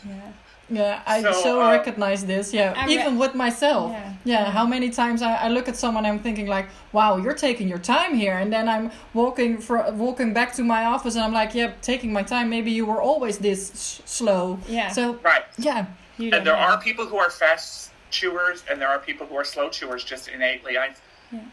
Yeah. 0.08 0.32
Yeah, 0.69 1.01
I 1.08 1.21
So, 1.21 1.32
so, 1.32 1.62
um, 1.62 1.71
recognize 1.71 2.25
this. 2.25 2.53
Yeah, 2.53 2.73
I 2.77 2.86
re- 2.86 2.93
even 2.93 3.17
with 3.17 3.34
myself. 3.36 3.91
Yeah. 3.91 4.13
Yeah, 4.25 4.51
how 4.51 4.65
many 4.65 4.89
times 4.89 5.21
I, 5.21 5.34
I 5.36 5.47
look 5.49 5.67
at 5.67 5.75
someone, 5.75 6.05
I'm 6.05 6.19
thinking 6.19 6.47
like, 6.47 6.67
"Wow, 6.91 7.17
you're 7.17 7.34
taking 7.34 7.67
your 7.67 7.79
time 7.79 8.13
here," 8.13 8.38
and 8.38 8.51
then 8.53 8.67
I'm 8.69 8.91
walking 9.13 9.58
for 9.60 9.77
walking 9.91 10.34
back 10.34 10.53
to 10.55 10.63
my 10.63 10.86
office, 10.86 11.15
and 11.15 11.23
I'm 11.23 11.34
like, 11.34 11.55
"Yeah, 11.55 11.71
taking 11.82 12.12
my 12.13 12.23
time. 12.23 12.49
Maybe 12.49 12.71
you 12.71 12.86
were 12.86 13.01
always 13.01 13.38
this 13.39 13.71
s- 13.71 14.01
slow." 14.05 14.60
Yeah. 14.67 14.89
So 14.89 15.13
right. 15.23 15.45
yeah, 15.58 15.86
You 16.17 16.32
And 16.34 16.45
there 16.45 16.53
know. 16.55 16.60
are 16.67 16.77
people 16.79 17.05
who 17.08 17.17
are 17.17 17.29
fast 17.32 17.91
chewers, 18.12 18.63
and 18.69 18.79
there 18.82 18.89
are 18.89 18.99
people 18.99 19.25
who 19.27 19.36
are 19.38 19.45
slow 19.45 19.69
chewers 19.69 20.03
just 20.03 20.27
innately. 20.27 20.77
I, 20.77 20.89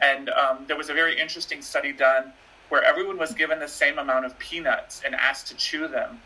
And 0.00 0.30
um, 0.30 0.64
there 0.66 0.76
was 0.76 0.88
a 0.90 0.94
very 0.94 1.14
interesting 1.20 1.60
study 1.62 1.92
done 1.92 2.32
where 2.70 2.82
everyone 2.82 3.18
was 3.18 3.32
given 3.32 3.58
the 3.60 3.68
same 3.68 3.98
amount 3.98 4.24
of 4.24 4.32
peanuts 4.38 5.02
and 5.04 5.14
asked 5.14 5.46
to 5.48 5.54
chew 5.54 5.86
them, 5.88 6.20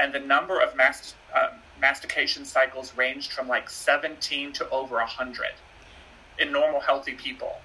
and 0.00 0.12
the 0.12 0.20
number 0.20 0.58
of 0.60 0.74
mast- 0.74 1.14
um, 1.38 1.50
mastication 1.88 2.46
cycles 2.46 2.96
ranged 2.96 3.30
from 3.32 3.46
like 3.46 3.68
17 3.68 4.52
to 4.54 4.70
over 4.70 4.96
100 4.96 5.48
in 6.38 6.50
normal, 6.50 6.80
healthy 6.80 7.12
people. 7.12 7.60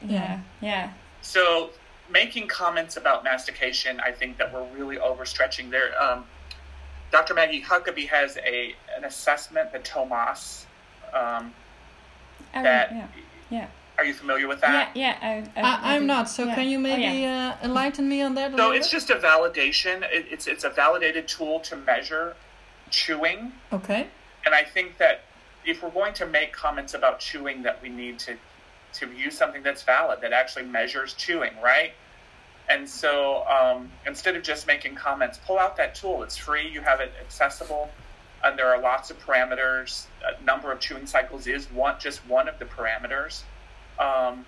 Yeah. 0.00 0.38
Yeah. 0.60 0.92
So 1.20 1.70
making 2.08 2.46
comments 2.46 2.96
about 2.96 3.24
mastication, 3.24 3.98
I 3.98 4.12
think 4.12 4.38
that 4.38 4.52
we're 4.54 4.68
really 4.78 4.98
overstretching 4.98 5.70
there. 5.70 6.00
Um, 6.00 6.24
Dr. 7.10 7.34
Maggie 7.34 7.60
Huckabee 7.62 8.06
has 8.08 8.36
a 8.54 8.74
an 8.96 9.04
assessment, 9.04 9.72
the 9.72 9.80
TOMASS. 9.80 10.66
Um, 11.12 11.52
I 12.54 12.58
re- 12.58 12.62
that 12.62 12.92
yeah. 12.92 13.06
Yeah. 13.50 13.66
are 13.98 14.04
you 14.04 14.14
familiar 14.14 14.46
with 14.46 14.60
that? 14.60 14.96
Yeah. 14.96 15.16
Yeah. 15.20 15.44
I, 15.56 15.60
I, 15.60 15.62
I, 15.62 15.94
I'm 15.94 16.02
do. 16.02 16.06
not. 16.06 16.28
So 16.30 16.44
Yeah. 16.44 16.54
can 16.54 16.68
you 16.68 16.78
Oh, 16.78 16.82
maybe 16.88 17.18
yeah. 17.22 17.56
uh, 17.60 17.64
enlighten 17.66 18.08
me 18.08 18.22
on 18.22 18.34
that? 18.36 18.54
A 18.54 18.56
So 18.56 18.70
it's 18.70 18.86
bit? 18.86 18.92
just 18.98 19.10
a 19.10 19.16
validation. 19.16 19.96
It, 20.16 20.26
it's 20.30 20.46
it's 20.46 20.62
a 20.64 20.70
validated 20.70 21.26
tool 21.26 21.58
to 21.68 21.74
measure 21.76 22.36
chewing, 22.90 23.52
okay. 23.72 24.06
and 24.44 24.54
I 24.54 24.62
think 24.62 24.98
that 24.98 25.22
if 25.64 25.82
we're 25.82 25.90
going 25.90 26.14
to 26.14 26.26
make 26.26 26.52
comments 26.52 26.94
about 26.94 27.20
chewing, 27.20 27.62
that 27.62 27.82
we 27.82 27.88
need 27.88 28.18
to 28.20 28.36
to 28.94 29.12
use 29.12 29.36
something 29.36 29.62
that's 29.62 29.82
valid 29.82 30.20
that 30.22 30.32
actually 30.32 30.64
measures 30.64 31.12
chewing, 31.14 31.52
right? 31.62 31.92
And 32.68 32.88
so 32.88 33.44
um, 33.46 33.90
instead 34.06 34.36
of 34.36 34.42
just 34.42 34.66
making 34.66 34.94
comments, 34.94 35.38
pull 35.46 35.58
out 35.58 35.76
that 35.76 35.94
tool. 35.94 36.22
It's 36.22 36.36
free. 36.36 36.68
You 36.68 36.80
have 36.80 37.00
it 37.00 37.12
accessible, 37.20 37.90
and 38.42 38.58
there 38.58 38.68
are 38.68 38.80
lots 38.80 39.10
of 39.10 39.18
parameters. 39.18 40.06
A 40.24 40.42
number 40.42 40.72
of 40.72 40.80
chewing 40.80 41.06
cycles 41.06 41.46
is 41.46 41.70
one 41.70 41.96
just 42.00 42.26
one 42.26 42.48
of 42.48 42.58
the 42.58 42.64
parameters. 42.64 43.42
Um, 43.98 44.44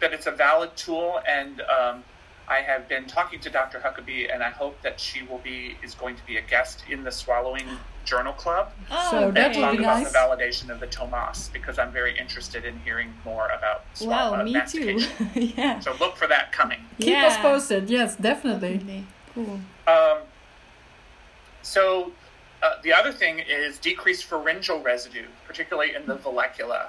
but 0.00 0.12
it's 0.12 0.26
a 0.26 0.32
valid 0.32 0.76
tool, 0.76 1.20
and 1.28 1.60
um, 1.62 2.04
I 2.48 2.56
have 2.60 2.88
been 2.88 3.06
talking 3.06 3.40
to 3.40 3.50
Dr. 3.50 3.78
Huckabee, 3.80 4.32
and 4.32 4.42
I 4.42 4.50
hope 4.50 4.80
that 4.82 4.98
she 5.00 5.22
will 5.22 5.38
be 5.38 5.76
is 5.82 5.94
going 5.94 6.16
to 6.16 6.26
be 6.26 6.36
a 6.36 6.42
guest 6.42 6.82
in 6.90 7.04
the 7.04 7.10
Swallowing 7.10 7.64
Journal 8.04 8.32
Club 8.32 8.72
Oh, 8.90 9.08
So 9.10 9.30
that 9.30 9.56
and 9.56 9.56
would 9.56 9.62
talk 9.62 9.78
about 9.78 9.98
nice. 10.02 10.12
the 10.12 10.18
validation 10.18 10.68
of 10.70 10.80
the 10.80 10.88
TOMASS 10.88 11.52
because 11.52 11.78
I'm 11.78 11.92
very 11.92 12.18
interested 12.18 12.64
in 12.64 12.78
hearing 12.80 13.14
more 13.24 13.46
about 13.56 13.84
swallow, 13.94 14.32
Wow, 14.38 14.40
uh, 14.40 14.44
me 14.44 14.60
too. 14.68 15.00
yeah. 15.34 15.78
So 15.80 15.94
look 16.00 16.16
for 16.16 16.26
that 16.26 16.50
coming. 16.52 16.80
Keep 16.98 17.08
yeah. 17.10 17.26
us 17.26 17.36
posted. 17.38 17.88
Yes, 17.88 18.16
definitely. 18.16 18.78
Definitely. 18.78 19.06
Cool. 19.34 19.60
Um, 19.86 20.18
so 21.62 22.12
uh, 22.62 22.74
the 22.82 22.92
other 22.92 23.12
thing 23.12 23.38
is 23.38 23.78
decreased 23.78 24.24
pharyngeal 24.24 24.82
residue, 24.82 25.26
particularly 25.46 25.94
in 25.94 26.06
the 26.06 26.16
vallecula. 26.16 26.88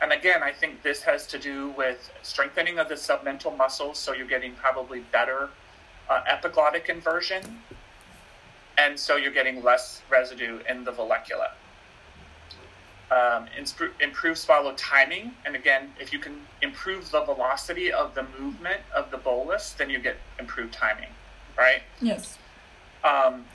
And 0.00 0.12
again, 0.12 0.42
I 0.42 0.52
think 0.52 0.82
this 0.82 1.02
has 1.02 1.26
to 1.28 1.38
do 1.38 1.70
with 1.70 2.10
strengthening 2.22 2.78
of 2.78 2.88
the 2.88 2.94
submental 2.94 3.56
muscles, 3.56 3.98
so 3.98 4.12
you're 4.12 4.28
getting 4.28 4.52
probably 4.54 5.00
better 5.00 5.50
uh, 6.08 6.22
epiglottic 6.28 6.88
inversion, 6.88 7.62
and 8.76 8.98
so 8.98 9.16
you're 9.16 9.32
getting 9.32 9.62
less 9.62 10.02
residue 10.08 10.60
in 10.68 10.84
the 10.84 10.92
vallecula. 10.92 11.50
Um, 13.10 13.48
impro- 13.58 13.90
improve 14.00 14.38
swallow 14.38 14.74
timing, 14.76 15.32
and 15.44 15.56
again, 15.56 15.92
if 15.98 16.12
you 16.12 16.18
can 16.18 16.42
improve 16.62 17.10
the 17.10 17.22
velocity 17.22 17.92
of 17.92 18.14
the 18.14 18.24
movement 18.38 18.82
of 18.94 19.10
the 19.10 19.16
bolus, 19.16 19.72
then 19.72 19.90
you 19.90 19.98
get 19.98 20.16
improved 20.38 20.72
timing, 20.74 21.08
right? 21.56 21.82
Yes. 22.00 22.38
Um, 23.02 23.46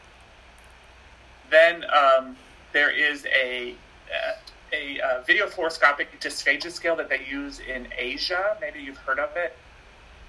then 1.49 1.85
um, 1.85 2.35
there 2.73 2.89
is 2.89 3.25
a 3.27 3.75
uh, 4.11 4.33
a 4.73 4.99
uh, 5.01 5.21
video 5.21 5.47
fluoroscopic 5.47 6.07
dysphagia 6.19 6.71
scale 6.71 6.95
that 6.95 7.09
they 7.09 7.21
use 7.29 7.59
in 7.59 7.87
Asia. 7.97 8.57
Maybe 8.59 8.79
you've 8.81 8.97
heard 8.97 9.19
of 9.19 9.35
it. 9.37 9.55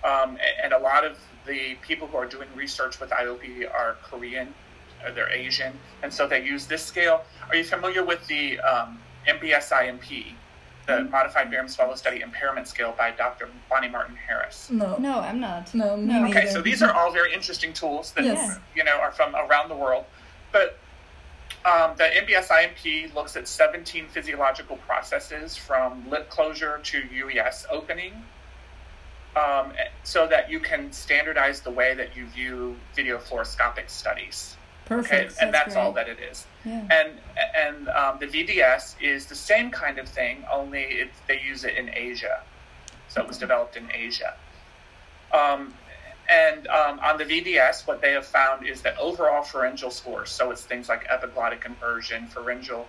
Um, 0.05 0.37
a- 0.37 0.65
and 0.65 0.73
a 0.73 0.79
lot 0.79 1.05
of 1.05 1.19
the 1.47 1.77
people 1.83 2.07
who 2.07 2.17
are 2.17 2.27
doing 2.27 2.49
research 2.55 3.01
with 3.01 3.11
IOPI 3.11 3.73
are 3.73 3.97
Korean, 4.03 4.55
or 5.05 5.11
they're 5.13 5.31
Asian, 5.31 5.73
and 6.03 6.13
so 6.13 6.27
they 6.27 6.45
use 6.45 6.67
this 6.67 6.85
scale. 6.85 7.25
Are 7.49 7.57
you 7.57 7.65
familiar 7.65 8.05
with 8.05 8.27
the 8.27 8.61
um, 8.61 8.99
MBS-IMP, 9.27 10.35
the 10.87 11.03
Modified 11.05 11.51
Barium 11.51 11.69
Swallow 11.69 11.95
Study 11.95 12.21
Impairment 12.21 12.69
Scale 12.69 12.95
by 12.97 13.11
Dr. 13.13 13.49
Bonnie 13.71 13.89
Martin 13.89 14.17
Harris? 14.17 14.69
No. 14.71 14.97
No, 14.99 15.21
I'm 15.21 15.41
not. 15.41 15.75
No. 15.75 15.97
No. 15.97 16.21
neither. 16.21 16.39
Okay, 16.39 16.53
so 16.53 16.61
these 16.61 16.83
are 16.83 16.93
all 16.93 17.11
very 17.13 17.33
interesting 17.33 17.73
tools 17.73 18.13
that 18.13 18.25
Yes. 18.25 18.59
you 18.77 18.85
know 18.85 18.97
are 18.99 19.13
from 19.13 19.35
around 19.35 19.69
the 19.71 19.77
world. 19.77 20.05
But 20.53 20.79
um, 21.65 21.93
the 21.97 22.05
MBS-IMP 22.05 23.15
looks 23.15 23.37
at 23.37 23.49
17 23.49 24.07
physiological 24.09 24.77
processes 24.79 25.57
from 25.57 26.09
lip 26.11 26.29
closure 26.29 26.81
to 26.85 27.03
UES 27.03 27.65
opening, 27.71 28.13
um, 29.37 29.73
so 30.03 30.27
that 30.27 30.51
you 30.51 30.61
can 30.61 30.93
standardize 30.93 31.61
the 31.61 31.71
way 31.71 31.95
that 31.95 32.17
you 32.17 32.27
view 32.27 32.77
video 32.95 33.19
fluoroscopic 33.19 33.89
studies. 33.89 34.57
Okay, 34.91 34.97
Perfect. 34.97 35.37
and 35.41 35.53
That's 35.53 35.75
that's 35.75 35.77
all 35.77 35.93
that 35.93 36.09
it 36.09 36.19
is. 36.21 36.47
Yeah. 36.65 36.87
And 36.91 37.19
and 37.57 37.89
um, 37.89 38.19
the 38.21 38.27
VDS 38.27 38.97
is 39.01 39.27
the 39.27 39.35
same 39.35 39.71
kind 39.71 39.99
of 39.99 40.07
thing, 40.07 40.45
only 40.53 40.83
it, 40.83 41.11
they 41.27 41.41
use 41.41 41.65
it 41.65 41.75
in 41.77 41.91
Asia. 41.95 42.43
So 43.09 43.23
it 43.23 43.29
was 43.29 43.39
developed 43.39 43.77
in 43.77 43.89
Asia. 43.93 44.35
Um, 45.33 45.73
and 46.29 46.67
um, 46.69 47.01
on 47.01 47.19
the 47.19 47.25
VDS, 47.25 47.87
what 47.87 48.01
they 48.01 48.13
have 48.13 48.27
found 48.27 48.67
is 48.67 48.81
that 48.83 48.97
overall 48.99 49.43
pharyngeal 49.43 49.91
scores, 49.91 50.31
so 50.31 50.51
it's 50.51 50.63
things 50.63 50.89
like 50.89 51.07
epiglottic 51.09 51.67
inversion, 51.67 52.27
pharyngeal, 52.29 52.87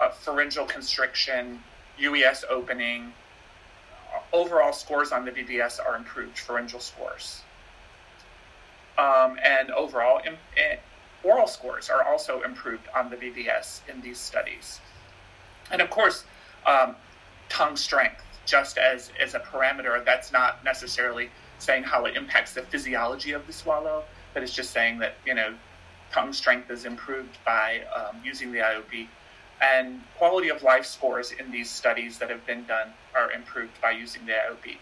uh, 0.00 0.10
pharyngeal 0.10 0.66
constriction, 0.66 1.60
UES 1.98 2.44
opening, 2.50 3.12
uh, 4.14 4.36
overall 4.36 4.72
scores 4.72 5.12
on 5.12 5.24
the 5.24 5.30
VDS 5.30 5.80
are 5.84 5.96
improved, 5.96 6.38
pharyngeal 6.38 6.80
scores. 6.80 7.40
Um, 8.98 9.38
and 9.42 9.70
overall, 9.70 10.20
im- 10.24 10.36
eh, 10.56 10.76
oral 11.22 11.46
scores 11.46 11.88
are 11.88 12.02
also 12.06 12.42
improved 12.42 12.86
on 12.94 13.08
the 13.08 13.16
VDS 13.16 13.80
in 13.88 14.02
these 14.02 14.18
studies. 14.18 14.80
And 15.70 15.80
of 15.80 15.88
course, 15.88 16.24
um, 16.66 16.96
tongue 17.48 17.76
strength, 17.76 18.22
just 18.44 18.76
as, 18.76 19.10
as 19.18 19.34
a 19.34 19.40
parameter, 19.40 20.04
that's 20.04 20.32
not 20.32 20.62
necessarily 20.64 21.30
saying 21.58 21.84
how 21.84 22.04
it 22.04 22.16
impacts 22.16 22.54
the 22.54 22.62
physiology 22.62 23.32
of 23.32 23.46
the 23.46 23.52
swallow, 23.52 24.04
but 24.32 24.42
it's 24.42 24.52
just 24.52 24.70
saying 24.70 24.98
that, 24.98 25.14
you 25.26 25.34
know, 25.34 25.54
tongue 26.10 26.32
strength 26.32 26.70
is 26.70 26.84
improved 26.84 27.38
by 27.44 27.82
um, 27.94 28.16
using 28.24 28.52
the 28.52 28.58
IOPI. 28.58 29.08
And 29.60 30.02
quality 30.16 30.48
of 30.48 30.62
life 30.62 30.84
scores 30.84 31.32
in 31.32 31.50
these 31.50 31.70
studies 31.70 32.18
that 32.18 32.28
have 32.30 32.44
been 32.46 32.64
done 32.64 32.88
are 33.14 33.32
improved 33.32 33.80
by 33.80 33.92
using 33.92 34.26
the 34.26 34.32
IOPI. 34.32 34.76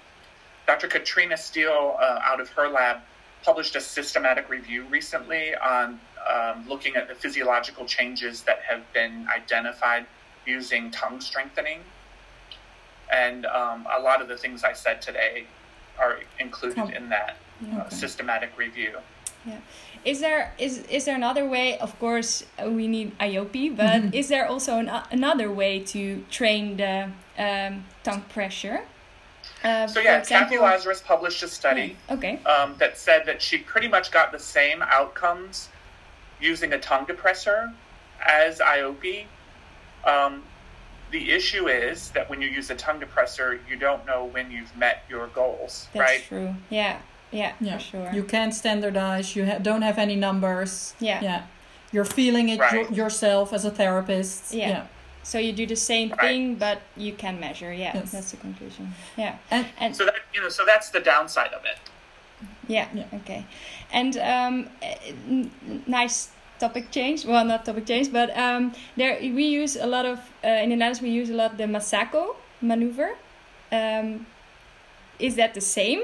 Dr. 0.66 0.88
Catriona 0.88 1.36
Steele, 1.36 1.96
uh, 2.00 2.20
out 2.22 2.40
of 2.40 2.48
her 2.50 2.68
lab, 2.68 2.98
published 3.42 3.76
a 3.76 3.80
systematic 3.80 4.48
review 4.48 4.84
recently 4.88 5.54
on 5.56 6.00
um, 6.32 6.68
looking 6.68 6.96
at 6.96 7.08
the 7.08 7.14
physiological 7.14 7.84
changes 7.84 8.42
that 8.42 8.60
have 8.68 8.82
been 8.92 9.26
identified 9.34 10.06
using 10.46 10.90
tongue 10.90 11.20
strengthening. 11.20 11.80
And 13.12 13.44
um, 13.46 13.86
a 13.92 14.00
lot 14.00 14.22
of 14.22 14.28
the 14.28 14.36
things 14.36 14.64
I 14.64 14.72
said 14.72 15.02
today 15.02 15.46
are 16.02 16.18
included 16.38 16.90
in 16.90 17.08
that 17.08 17.36
uh, 17.72 17.88
systematic 17.88 18.50
review. 18.58 18.92
Yeah. 19.46 19.58
Is 20.04 20.20
there 20.20 20.52
is 20.58 20.78
is 20.86 21.04
there 21.04 21.14
another 21.14 21.48
way? 21.48 21.78
Of 21.78 21.98
course, 21.98 22.44
uh, 22.58 22.70
we 22.70 22.86
need 22.88 23.16
IOPI, 23.18 23.76
but 23.76 24.02
mm 24.02 24.02
-hmm. 24.02 24.14
is 24.20 24.26
there 24.28 24.46
also 24.46 24.72
an, 24.78 24.88
another 25.10 25.48
way 25.50 25.80
to 25.94 26.00
train 26.30 26.76
the 26.76 27.08
um, 27.38 27.84
tongue 28.02 28.24
pressure? 28.34 28.78
Uh, 29.64 29.86
so 29.86 30.00
yeah, 30.00 30.18
example, 30.18 30.48
Cathy 30.48 30.58
Lazarus 30.58 31.00
published 31.00 31.42
a 31.42 31.48
study 31.48 31.96
oh, 32.08 32.14
okay. 32.16 32.34
um, 32.44 32.74
that 32.78 32.98
said 32.98 33.22
that 33.26 33.40
she 33.42 33.58
pretty 33.58 33.88
much 33.88 34.10
got 34.10 34.32
the 34.32 34.38
same 34.38 34.82
outcomes 34.98 35.68
using 36.40 36.72
a 36.72 36.78
tongue 36.78 37.06
depressor 37.06 37.72
as 38.20 38.58
IOPI. 38.58 39.26
Um, 40.04 40.42
the 41.12 41.30
issue 41.30 41.68
is 41.68 42.10
that 42.10 42.28
when 42.28 42.42
you 42.42 42.48
use 42.48 42.70
a 42.70 42.74
tongue 42.74 43.00
depressor, 43.00 43.58
you 43.68 43.76
don't 43.76 44.04
know 44.06 44.24
when 44.24 44.50
you've 44.50 44.74
met 44.76 45.04
your 45.08 45.28
goals, 45.28 45.86
right? 45.94 46.00
That's 46.00 46.10
right? 46.10 46.24
true. 46.28 46.54
Yeah. 46.70 46.98
Yeah, 47.30 47.54
yeah, 47.60 47.78
for 47.78 47.82
sure. 47.82 48.10
You 48.12 48.24
can't 48.24 48.54
standardize. 48.54 49.34
You 49.34 49.46
ha- 49.46 49.58
don't 49.58 49.80
have 49.80 49.96
any 49.96 50.16
numbers. 50.16 50.94
Yeah. 51.00 51.22
Yeah. 51.22 51.46
You're 51.90 52.04
feeling 52.04 52.50
it 52.50 52.60
right. 52.60 52.90
yourself 52.90 53.52
as 53.54 53.64
a 53.64 53.70
therapist. 53.70 54.52
Yeah. 54.52 54.68
yeah. 54.68 54.86
So 55.22 55.38
you 55.38 55.52
do 55.52 55.66
the 55.66 55.76
same 55.76 56.10
right. 56.10 56.20
thing, 56.20 56.56
but 56.56 56.82
you 56.96 57.12
can 57.12 57.38
measure. 57.40 57.72
Yeah, 57.72 57.92
yes. 57.94 58.10
that's 58.10 58.32
the 58.32 58.36
conclusion. 58.38 58.92
Yeah. 59.16 59.36
And, 59.50 59.66
and 59.78 59.96
so 59.96 60.04
that 60.04 60.16
you 60.34 60.40
know, 60.40 60.48
so 60.48 60.64
that's 60.66 60.90
the 60.90 61.00
downside 61.00 61.52
of 61.52 61.64
it. 61.64 61.78
Yeah. 62.66 62.88
yeah. 62.92 63.04
Okay. 63.14 63.46
And 63.92 64.16
um, 64.18 64.68
nice 65.86 66.30
topic 66.62 66.90
change. 66.90 67.18
Well, 67.26 67.44
not 67.44 67.64
topic 67.64 67.86
change, 67.92 68.08
but 68.12 68.28
um, 68.46 68.72
there 68.96 69.14
we 69.20 69.44
use 69.60 69.74
a 69.76 69.88
lot 69.94 70.06
of 70.12 70.18
uh, 70.44 70.62
in 70.62 70.68
the 70.70 70.76
Netherlands 70.76 71.02
we 71.02 71.10
use 71.10 71.30
a 71.30 71.38
lot 71.42 71.50
the 71.62 71.68
Masako 71.76 72.24
maneuver. 72.60 73.10
Um, 73.80 74.26
is 75.18 75.34
that 75.40 75.54
the 75.54 75.60
same 75.78 76.00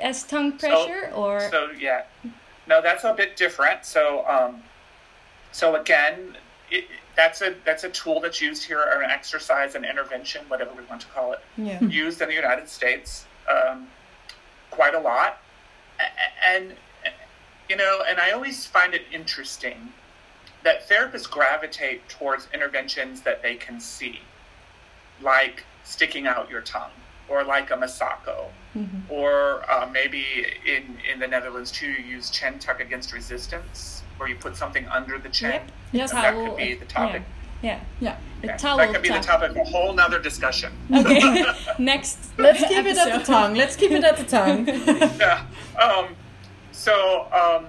as 0.00 0.24
tongue 0.32 0.52
pressure, 0.58 1.02
so, 1.10 1.16
or 1.16 1.34
so? 1.50 1.60
Yeah. 1.78 2.02
No, 2.66 2.82
that's 2.82 3.04
a 3.04 3.14
bit 3.22 3.36
different. 3.36 3.84
So, 3.84 4.02
um, 4.26 4.62
so 5.52 5.76
again, 5.76 6.36
it, 6.70 6.84
that's 7.14 7.40
a 7.42 7.54
that's 7.64 7.84
a 7.84 7.90
tool 7.90 8.18
that's 8.20 8.40
used 8.40 8.62
here, 8.64 8.80
or 8.80 9.02
an 9.02 9.10
exercise, 9.10 9.74
an 9.74 9.84
intervention, 9.84 10.40
whatever 10.48 10.72
we 10.80 10.84
want 10.90 11.00
to 11.02 11.08
call 11.14 11.32
it, 11.32 11.40
yeah. 11.56 11.80
used 11.80 12.20
in 12.22 12.28
the 12.28 12.34
United 12.44 12.68
States 12.68 13.26
um, 13.54 13.86
quite 14.70 14.94
a 14.94 15.00
lot, 15.00 15.38
and 16.52 16.74
you 17.68 17.76
know, 17.76 18.02
and 18.08 18.18
I 18.18 18.30
always 18.32 18.66
find 18.66 18.94
it 18.94 19.02
interesting 19.12 19.92
that 20.64 20.88
therapists 20.88 21.30
gravitate 21.30 22.08
towards 22.08 22.48
interventions 22.52 23.20
that 23.22 23.42
they 23.42 23.54
can 23.54 23.80
see, 23.80 24.20
like 25.22 25.64
sticking 25.84 26.26
out 26.26 26.50
your 26.50 26.60
tongue, 26.60 26.90
or 27.28 27.44
like 27.44 27.70
a 27.70 27.74
masako, 27.74 28.48
mm-hmm. 28.76 29.12
or 29.12 29.68
uh, 29.70 29.88
maybe 29.92 30.24
in 30.66 30.98
in 31.10 31.18
the 31.18 31.26
Netherlands 31.26 31.70
too, 31.70 31.86
you 31.86 32.04
use 32.04 32.30
chin 32.30 32.58
tuck 32.58 32.80
against 32.80 33.12
resistance 33.12 34.02
where 34.16 34.28
you 34.28 34.36
put 34.36 34.56
something 34.56 34.86
under 34.88 35.18
the 35.18 35.28
chin. 35.28 35.50
Yep. 35.50 35.70
Yes, 35.92 36.12
that 36.12 36.34
could 36.34 36.56
be 36.56 36.74
the 36.74 36.86
topic. 36.86 37.22
Yeah. 37.62 37.80
Yeah. 38.00 38.18
yeah. 38.42 38.56
That 38.56 38.92
could 38.92 39.02
be 39.02 39.08
the 39.08 39.20
topic 39.20 39.50
of 39.50 39.56
a 39.56 39.64
whole 39.64 39.92
nother 39.92 40.20
discussion. 40.20 40.72
Okay. 40.92 41.44
Next. 41.78 42.18
Let's 42.38 42.60
keep 42.60 42.78
episode. 42.78 43.08
it 43.08 43.14
at 43.14 43.18
the 43.18 43.24
tongue. 43.24 43.54
Let's 43.54 43.76
keep 43.76 43.90
it 43.90 44.04
at 44.04 44.16
the 44.16 44.24
tongue. 44.24 44.66
yeah. 45.18 45.46
Um, 45.80 46.14
so, 46.76 47.26
um, 47.32 47.66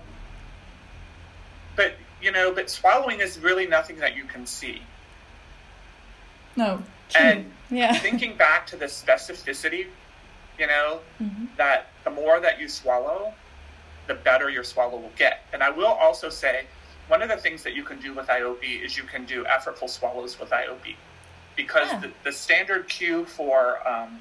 but 1.78 1.94
you 2.22 2.32
know, 2.32 2.52
but 2.54 2.70
swallowing 2.70 3.22
is 3.22 3.40
really 3.40 3.66
nothing 3.66 3.98
that 4.00 4.16
you 4.16 4.26
can 4.26 4.46
see. 4.46 4.82
No. 6.58 6.84
And 7.18 7.52
yeah. 7.72 7.94
thinking 8.00 8.36
back 8.36 8.68
to 8.68 8.76
the 8.76 8.86
specificity, 8.86 9.88
you 10.60 10.68
know, 10.68 11.00
mm-hmm. 11.22 11.46
that 11.56 11.88
the 12.04 12.10
more 12.10 12.42
that 12.42 12.60
you 12.60 12.68
swallow, 12.68 13.34
the 14.08 14.14
better 14.14 14.50
your 14.50 14.66
swallow 14.66 14.98
will 14.98 15.12
get. 15.16 15.46
And 15.54 15.64
I 15.64 15.70
will 15.70 15.86
also 15.88 16.30
say, 16.30 16.66
one 17.08 17.22
of 17.22 17.30
the 17.30 17.38
things 17.38 17.64
that 17.64 17.74
you 17.74 17.84
can 17.84 18.02
do 18.02 18.14
with 18.14 18.28
IOPI 18.28 18.84
is 18.84 18.98
you 18.98 19.04
can 19.04 19.26
do 19.26 19.46
effortful 19.46 19.90
swallows 19.90 20.38
with 20.38 20.50
IOPI, 20.50 20.96
because 21.56 21.88
yeah. 21.88 22.00
the, 22.02 22.12
the, 22.26 22.32
standard 22.34 22.90
cue 22.90 23.24
for 23.24 23.88
um, 23.88 24.20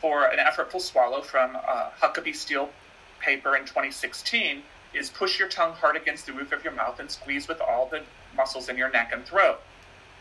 for 0.00 0.24
an 0.24 0.38
effortful 0.38 0.80
swallow 0.80 1.20
from 1.20 1.56
uh, 1.56 1.90
Huckabee 2.00 2.34
Steele 2.34 2.70
paper 3.20 3.56
in 3.56 3.62
2016 3.62 4.62
is 4.92 5.10
push 5.10 5.38
your 5.38 5.48
tongue 5.48 5.72
hard 5.74 5.96
against 5.96 6.26
the 6.26 6.32
roof 6.32 6.52
of 6.52 6.64
your 6.64 6.72
mouth 6.72 6.98
and 6.98 7.10
squeeze 7.10 7.46
with 7.46 7.60
all 7.60 7.86
the 7.86 8.02
muscles 8.36 8.68
in 8.68 8.76
your 8.76 8.90
neck 8.90 9.10
and 9.12 9.24
throat. 9.24 9.60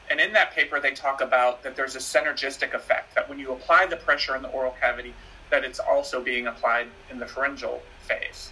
And 0.09 0.19
in 0.19 0.33
that 0.33 0.51
paper, 0.51 0.79
they 0.79 0.91
talk 0.91 1.21
about 1.21 1.63
that 1.63 1.75
there's 1.75 1.95
a 1.95 1.99
synergistic 1.99 2.73
effect, 2.73 3.15
that 3.15 3.29
when 3.29 3.39
you 3.39 3.51
apply 3.51 3.85
the 3.85 3.97
pressure 3.97 4.35
in 4.35 4.41
the 4.41 4.49
oral 4.49 4.75
cavity, 4.79 5.13
that 5.49 5.63
it's 5.63 5.79
also 5.79 6.21
being 6.21 6.47
applied 6.47 6.87
in 7.09 7.19
the 7.19 7.25
pharyngeal 7.25 7.81
phase. 8.01 8.51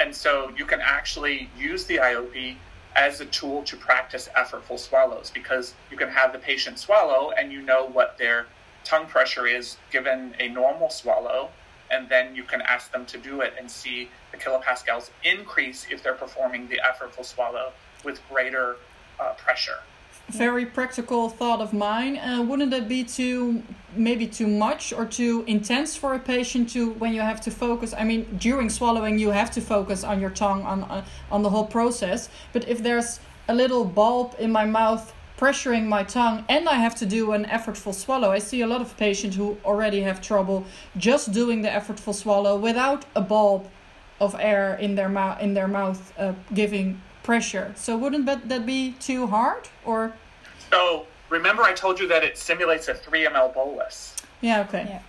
And 0.00 0.14
so 0.14 0.52
you 0.56 0.64
can 0.64 0.80
actually 0.80 1.48
use 1.56 1.84
the 1.84 1.96
IOPI 1.96 2.56
as 2.94 3.20
a 3.20 3.26
tool 3.26 3.62
to 3.62 3.76
practice 3.76 4.28
effortful 4.36 4.78
swallows 4.78 5.30
because 5.32 5.74
you 5.90 5.96
can 5.96 6.08
have 6.08 6.32
the 6.32 6.38
patient 6.38 6.78
swallow 6.78 7.30
and 7.38 7.52
you 7.52 7.62
know 7.62 7.86
what 7.86 8.18
their 8.18 8.46
tongue 8.84 9.06
pressure 9.06 9.46
is 9.46 9.76
given 9.90 10.34
a 10.38 10.48
normal 10.48 10.90
swallow. 10.90 11.48
And 11.92 12.08
then 12.08 12.34
you 12.34 12.42
can 12.42 12.62
ask 12.62 12.90
them 12.90 13.04
to 13.06 13.18
do 13.18 13.42
it 13.42 13.52
and 13.58 13.70
see 13.70 14.08
the 14.32 14.38
kilopascals 14.38 15.10
increase 15.22 15.86
if 15.90 16.02
they're 16.02 16.14
performing 16.14 16.68
the 16.68 16.80
effortful 16.90 17.24
swallow 17.24 17.72
with 18.04 18.20
greater 18.28 18.76
uh, 19.20 19.34
pressure 19.34 19.80
very 20.28 20.64
practical 20.64 21.28
thought 21.28 21.60
of 21.60 21.72
mine. 21.72 22.16
Uh, 22.16 22.42
wouldn't 22.42 22.72
it 22.72 22.88
be 22.88 23.04
too 23.04 23.62
maybe 23.94 24.26
too 24.26 24.46
much 24.46 24.92
or 24.92 25.04
too 25.04 25.44
intense 25.46 25.94
for 25.94 26.14
a 26.14 26.18
patient 26.18 26.70
to 26.70 26.92
when 26.92 27.12
you 27.12 27.20
have 27.20 27.40
to 27.42 27.50
focus? 27.50 27.92
I 27.96 28.04
mean, 28.04 28.38
during 28.38 28.70
swallowing, 28.70 29.18
you 29.18 29.30
have 29.30 29.50
to 29.52 29.60
focus 29.60 30.04
on 30.04 30.20
your 30.20 30.30
tongue 30.30 30.62
on 30.62 30.84
uh, 30.84 31.04
on 31.30 31.42
the 31.42 31.50
whole 31.50 31.66
process. 31.66 32.28
But 32.52 32.66
if 32.68 32.82
there's 32.82 33.20
a 33.48 33.54
little 33.54 33.84
bulb 33.84 34.34
in 34.38 34.50
my 34.50 34.64
mouth 34.64 35.12
pressuring 35.42 35.86
my 35.86 36.04
tongue 36.04 36.44
and 36.48 36.68
I 36.68 36.74
have 36.74 36.94
to 37.02 37.06
do 37.06 37.32
an 37.32 37.44
effortful 37.46 37.92
swallow. 37.92 38.30
I 38.30 38.38
see 38.38 38.60
a 38.60 38.66
lot 38.68 38.80
of 38.80 38.96
patients 38.96 39.34
who 39.34 39.56
already 39.64 40.00
have 40.02 40.20
trouble 40.20 40.64
just 40.96 41.32
doing 41.32 41.62
the 41.62 41.68
effortful 41.68 42.14
swallow 42.14 42.56
without 42.56 43.04
a 43.16 43.20
bulb 43.20 43.68
of 44.20 44.36
air 44.38 44.76
in 44.76 44.94
their 44.94 45.08
mouth 45.08 45.40
in 45.40 45.54
their 45.54 45.66
mouth 45.66 46.00
uh, 46.16 46.34
giving 46.54 47.02
pressure. 47.24 47.72
So 47.74 47.98
wouldn't 47.98 48.24
that, 48.26 48.48
that 48.48 48.64
be 48.64 48.92
too 49.00 49.26
hard 49.26 49.68
or? 49.84 50.12
So 50.70 51.06
remember 51.28 51.64
I 51.64 51.72
told 51.72 51.98
you 51.98 52.06
that 52.06 52.22
it 52.22 52.38
simulates 52.38 52.86
a 52.86 52.94
3 52.94 53.26
ml 53.26 53.52
bolus. 53.52 54.14
Yeah, 54.42 54.60
okay. 54.60 54.84
Yeah. 54.88 55.02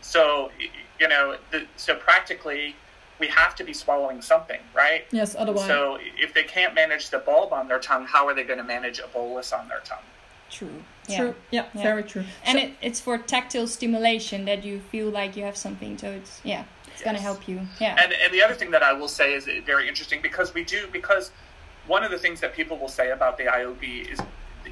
So, 0.00 0.50
you 0.98 1.06
know, 1.06 1.36
the, 1.52 1.66
so 1.76 1.94
practically 1.94 2.74
we 3.18 3.28
have 3.28 3.54
to 3.56 3.64
be 3.64 3.72
swallowing 3.72 4.20
something, 4.20 4.60
right? 4.74 5.04
Yes, 5.10 5.34
otherwise. 5.38 5.66
So 5.66 5.98
if 6.00 6.34
they 6.34 6.44
can't 6.44 6.74
manage 6.74 7.10
the 7.10 7.18
bulb 7.18 7.52
on 7.52 7.68
their 7.68 7.78
tongue, 7.78 8.04
how 8.04 8.26
are 8.26 8.34
they 8.34 8.44
going 8.44 8.58
to 8.58 8.64
manage 8.64 8.98
a 8.98 9.06
bolus 9.08 9.52
on 9.52 9.68
their 9.68 9.80
tongue? 9.80 10.04
True. 10.50 10.82
Yeah. 11.08 11.18
True. 11.18 11.34
Yeah, 11.50 11.66
yeah. 11.74 11.82
very 11.82 12.02
true. 12.02 12.24
And 12.44 12.58
so, 12.58 12.64
it, 12.64 12.72
it's 12.80 13.00
for 13.00 13.18
tactile 13.18 13.66
stimulation 13.66 14.44
that 14.44 14.64
you 14.64 14.80
feel 14.80 15.10
like 15.10 15.36
you 15.36 15.44
have 15.44 15.56
something. 15.56 15.98
So 15.98 16.10
it's 16.10 16.40
yeah, 16.44 16.64
it's 16.86 17.00
yes. 17.00 17.02
going 17.02 17.16
to 17.16 17.22
help 17.22 17.48
you. 17.48 17.60
Yeah. 17.80 17.96
And 18.00 18.12
and 18.12 18.32
the 18.32 18.42
other 18.42 18.54
thing 18.54 18.70
that 18.72 18.82
I 18.82 18.92
will 18.92 19.08
say 19.08 19.34
is 19.34 19.48
very 19.64 19.88
interesting 19.88 20.20
because 20.22 20.54
we 20.54 20.64
do 20.64 20.86
because 20.92 21.30
one 21.86 22.04
of 22.04 22.10
the 22.10 22.18
things 22.18 22.40
that 22.40 22.54
people 22.54 22.76
will 22.78 22.88
say 22.88 23.10
about 23.10 23.38
the 23.38 23.44
IOPI 23.44 24.12
is 24.12 24.20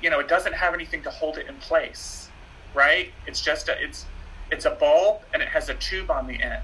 you 0.02 0.10
know, 0.10 0.20
it 0.20 0.28
doesn't 0.28 0.52
have 0.52 0.74
anything 0.74 1.02
to 1.02 1.10
hold 1.10 1.38
it 1.38 1.46
in 1.46 1.56
place, 1.56 2.28
right? 2.74 3.12
It's 3.26 3.40
just 3.40 3.68
a, 3.68 3.82
it's 3.82 4.06
it's 4.50 4.64
a 4.64 4.70
bulb 4.70 5.22
and 5.32 5.42
it 5.42 5.48
has 5.48 5.68
a 5.68 5.74
tube 5.74 6.10
on 6.10 6.26
the 6.26 6.34
end. 6.34 6.62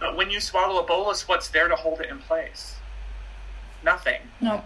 But 0.00 0.16
when 0.16 0.30
you 0.30 0.40
swallow 0.40 0.82
a 0.82 0.86
bolus, 0.86 1.26
what's 1.28 1.48
there 1.48 1.68
to 1.68 1.74
hold 1.74 2.00
it 2.00 2.08
in 2.10 2.18
place? 2.18 2.76
Nothing. 3.84 4.20
No. 4.40 4.62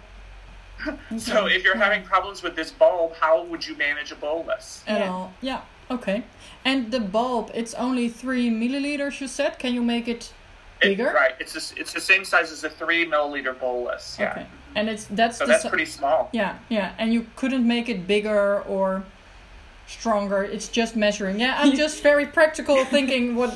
so 1.18 1.47
if 1.47 1.64
you're 1.64 1.77
having 1.77 2.03
problems 2.03 2.42
with 2.42 2.57
this 2.57 2.71
bulb, 2.71 3.14
how 3.14 3.45
would 3.45 3.66
you 3.66 3.77
manage 3.77 4.11
a 4.12 4.16
bolus? 4.16 4.83
At 4.87 5.01
yeah. 5.01 5.11
all. 5.11 5.33
Yeah. 5.40 5.61
Okay. 5.90 6.25
And 6.64 6.90
the 6.90 7.01
bulb, 7.01 7.51
it's 7.55 7.75
only 7.75 8.09
three 8.09 8.51
milliliters. 8.51 9.21
You 9.21 9.29
said. 9.29 9.59
Can 9.59 9.75
you 9.75 9.83
make 9.83 10.09
it 10.09 10.33
It- 10.81 10.88
bigger. 10.97 11.12
right. 11.14 11.35
It's 11.38 11.53
the, 11.53 11.81
it's 11.81 11.92
the 11.92 12.01
same 12.01 12.25
size 12.25 12.51
as 12.51 12.64
a 12.64 12.71
three 12.71 13.07
milliliter 13.07 13.59
bolus. 13.59 14.16
Yeah. 14.18 14.31
Okay, 14.33 14.47
and 14.75 14.88
it's 14.88 15.05
that's 15.07 15.38
So 15.38 15.45
the 15.47 15.53
that's 15.53 15.68
pretty 15.68 15.87
small. 15.87 16.31
Yeah, 16.33 16.59
yeah, 16.68 16.95
and 16.99 17.12
you 17.12 17.27
couldn't 17.37 17.66
make 17.66 17.88
it 17.88 18.07
bigger 18.07 18.62
or 18.62 19.05
stronger. 19.87 20.42
It's 20.42 20.68
just 20.68 20.97
measuring. 20.97 21.38
Yeah, 21.40 21.57
I'm 21.59 21.75
just 21.77 22.03
very 22.03 22.27
practical, 22.27 22.85
thinking 22.97 23.37
what. 23.37 23.55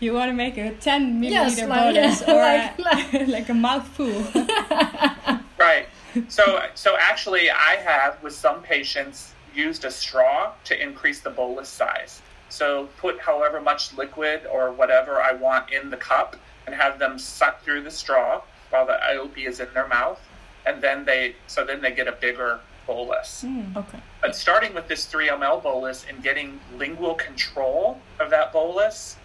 You 0.00 0.12
want 0.14 0.28
to 0.30 0.32
make 0.32 0.56
a 0.56 0.74
10 0.74 1.20
milliliter 1.20 1.30
Yes, 1.30 1.60
like- 1.60 1.68
bolus 1.68 2.20
yeah, 2.20 2.32
or 2.32 2.84
like- 2.84 3.14
a, 3.14 3.26
like 3.26 3.48
a 3.54 3.54
mouthful. 3.54 4.24
Right. 5.58 5.86
So 6.28 6.62
so 6.74 6.96
actually, 7.00 7.50
I 7.50 7.76
have 7.84 8.22
with 8.22 8.32
some 8.32 8.62
patients 8.62 9.34
used 9.54 9.84
a 9.84 9.90
straw 9.90 10.52
to 10.64 10.80
increase 10.80 11.20
the 11.20 11.30
bolus 11.30 11.68
size. 11.68 12.22
So 12.48 12.88
put 12.98 13.20
however 13.20 13.60
much 13.60 13.92
liquid 13.96 14.46
or 14.50 14.70
whatever 14.72 15.20
I 15.20 15.32
want 15.32 15.72
in 15.72 15.90
the 15.90 15.96
cup 15.96 16.36
and 16.66 16.74
have 16.76 16.98
them 17.00 17.18
suck 17.18 17.62
through 17.64 17.82
the 17.82 17.90
straw 17.90 18.40
while 18.70 18.86
the 18.86 18.98
IOP 19.12 19.46
is 19.48 19.58
in 19.58 19.68
their 19.74 19.88
mouth, 19.88 20.20
and 20.64 20.80
then 20.80 21.04
they 21.04 21.34
so 21.48 21.64
then 21.64 21.80
they 21.82 21.90
get 21.90 22.06
a 22.06 22.12
bigger 22.12 22.60
bolus. 22.88 23.44
Okay. 23.76 24.00
But 24.20 24.34
starting 24.34 24.74
with 24.74 24.88
this 24.88 25.04
3 25.04 25.28
ml 25.28 25.62
bolus 25.62 26.04
and 26.08 26.20
getting 26.22 26.58
lingual 26.76 27.14
control 27.14 28.00
of 28.18 28.30
that 28.30 28.52
bolus 28.52 29.16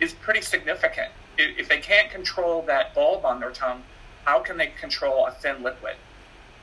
is 0.00 0.14
pretty 0.14 0.40
significant. 0.40 1.10
If 1.36 1.68
they 1.68 1.78
can't 1.78 2.10
control 2.10 2.62
that 2.62 2.94
bulb 2.94 3.26
on 3.26 3.40
their 3.40 3.50
tongue, 3.50 3.82
how 4.24 4.40
can 4.40 4.56
they 4.56 4.68
control 4.80 5.26
a 5.26 5.32
thin 5.32 5.62
liquid? 5.62 5.96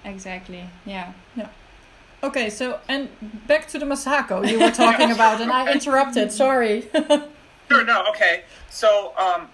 exactly. 0.03 0.63
Yeah. 0.85 1.13
Okay, 2.23 2.49
so 2.49 2.79
and 2.87 3.09
back 3.47 3.67
to 3.69 3.79
the 3.79 3.85
Masako 3.85 4.47
you 4.49 4.59
were 4.59 4.71
talking 4.71 5.11
about, 5.17 5.41
and 5.41 5.51
I 5.51 5.71
interrupted. 5.71 6.31
Sorry. 6.43 6.87
Sure, 7.67 7.83
no, 7.83 8.05
okay. 8.09 8.43
So, 8.69 9.11
um, 9.17 9.49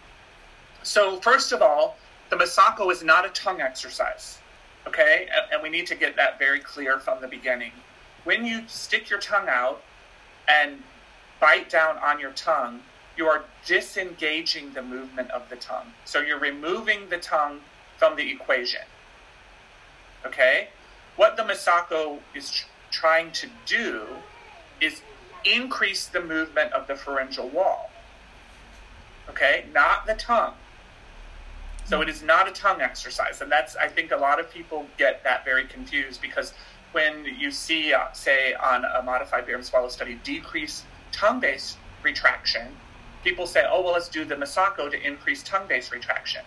so 0.83 1.21
first 1.21 1.53
of 1.53 1.61
all, 1.61 1.95
the 2.29 2.35
Masako 2.35 2.91
is 2.91 3.01
not 3.03 3.25
a 3.25 3.29
tongue 3.29 3.61
exercise, 3.61 4.39
okay? 4.87 5.27
And, 5.33 5.53
and 5.53 5.63
we 5.63 5.69
need 5.69 5.87
to 5.87 5.95
get 5.95 6.15
that 6.15 6.39
very 6.39 6.59
clear 6.59 6.99
from 6.99 7.21
the 7.21 7.27
beginning. 7.27 7.71
When 8.23 8.45
you 8.45 8.63
stick 8.67 9.09
your 9.09 9.19
tongue 9.19 9.47
out 9.47 9.81
and 10.47 10.83
bite 11.39 11.69
down 11.69 11.97
on 11.97 12.19
your 12.19 12.31
tongue, 12.31 12.81
you 13.17 13.25
are 13.25 13.43
disengaging 13.65 14.73
the 14.73 14.81
movement 14.81 15.31
of 15.31 15.49
the 15.49 15.55
tongue. 15.55 15.93
So 16.05 16.19
you're 16.19 16.39
removing 16.39 17.09
the 17.09 17.17
tongue 17.17 17.61
from 17.97 18.15
the 18.15 18.31
equation, 18.31 18.81
okay? 20.25 20.69
What 21.15 21.37
the 21.37 21.43
Masako 21.43 22.19
is 22.33 22.51
tr- 22.51 22.67
trying 22.89 23.31
to 23.33 23.47
do 23.65 24.05
is 24.79 25.01
increase 25.45 26.07
the 26.07 26.21
movement 26.21 26.71
of 26.73 26.87
the 26.87 26.95
pharyngeal 26.95 27.49
wall 27.49 27.89
okay 29.29 29.65
not 29.73 30.05
the 30.05 30.13
tongue 30.13 30.53
so 31.91 32.01
it 32.01 32.07
is 32.07 32.23
not 32.23 32.47
a 32.47 32.51
tongue 32.51 32.81
exercise 32.81 33.41
and 33.41 33.51
that's 33.51 33.75
i 33.75 33.87
think 33.87 34.11
a 34.11 34.15
lot 34.15 34.39
of 34.39 34.49
people 34.49 34.85
get 34.97 35.21
that 35.25 35.43
very 35.43 35.65
confused 35.65 36.21
because 36.21 36.53
when 36.93 37.25
you 37.37 37.51
see 37.51 37.93
uh, 37.93 38.09
say 38.13 38.53
on 38.53 38.85
a 38.85 39.01
modified 39.03 39.45
barium 39.45 39.61
swallow 39.61 39.89
study 39.89 40.17
decrease 40.23 40.83
tongue-based 41.11 41.77
retraction 42.01 42.67
people 43.25 43.45
say 43.45 43.65
oh 43.69 43.81
well 43.83 43.93
let's 43.93 44.07
do 44.07 44.23
the 44.23 44.35
masako 44.35 44.89
to 44.89 45.05
increase 45.05 45.43
tongue-based 45.43 45.91
retraction 45.91 46.43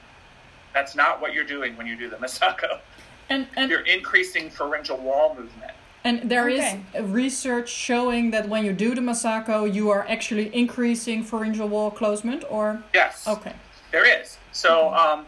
that's 0.73 0.97
not 0.97 1.21
what 1.21 1.35
you're 1.35 1.45
doing 1.57 1.77
when 1.77 1.87
you 1.87 1.95
do 1.95 2.09
the 2.09 2.17
masako 2.17 2.81
and 3.29 3.47
and 3.55 3.71
you're 3.71 3.87
increasing 3.99 4.49
pharyngeal 4.49 4.97
wall 4.99 5.35
movement 5.39 5.73
and 6.07 6.31
there 6.31 6.49
is 6.49 6.61
Okay. 6.61 7.01
research 7.01 7.69
showing 7.71 8.31
that 8.31 8.47
when 8.47 8.63
you 8.67 8.75
do 8.75 8.95
the 8.95 9.01
Masako, 9.01 9.65
you 9.73 9.89
are 9.89 10.07
actually 10.07 10.55
increasing 10.55 11.25
pharyngeal 11.25 11.67
wall 11.67 11.91
closement, 11.91 12.45
or 12.51 12.83
yes 12.93 13.27
okay. 13.27 13.55
There 13.91 14.05
is. 14.05 14.37
So, 14.53 14.93
um, 14.93 15.25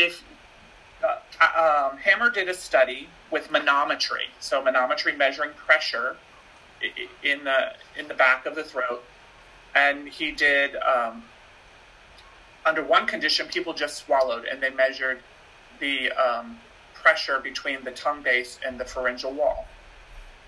if 0.00 0.24
uh, 1.04 1.90
um, 1.92 1.98
Hammer 1.98 2.30
did 2.30 2.48
a 2.48 2.54
study 2.54 3.08
with 3.30 3.48
manometry, 3.48 4.28
so 4.40 4.62
manometry 4.62 5.16
measuring 5.16 5.50
pressure 5.52 6.16
in 7.22 7.44
the 7.44 7.74
in 7.98 8.08
the 8.08 8.14
back 8.14 8.46
of 8.46 8.54
the 8.54 8.64
throat, 8.64 9.04
and 9.74 10.08
he 10.08 10.30
did 10.30 10.76
um, 10.76 11.22
under 12.64 12.82
one 12.82 13.06
condition, 13.06 13.46
people 13.46 13.72
just 13.72 13.98
swallowed 13.98 14.44
and 14.44 14.62
they 14.62 14.70
measured 14.70 15.20
the 15.78 16.10
um, 16.12 16.58
pressure 16.94 17.38
between 17.40 17.82
the 17.84 17.90
tongue 17.90 18.22
base 18.22 18.58
and 18.66 18.78
the 18.80 18.84
pharyngeal 18.84 19.32
wall. 19.32 19.66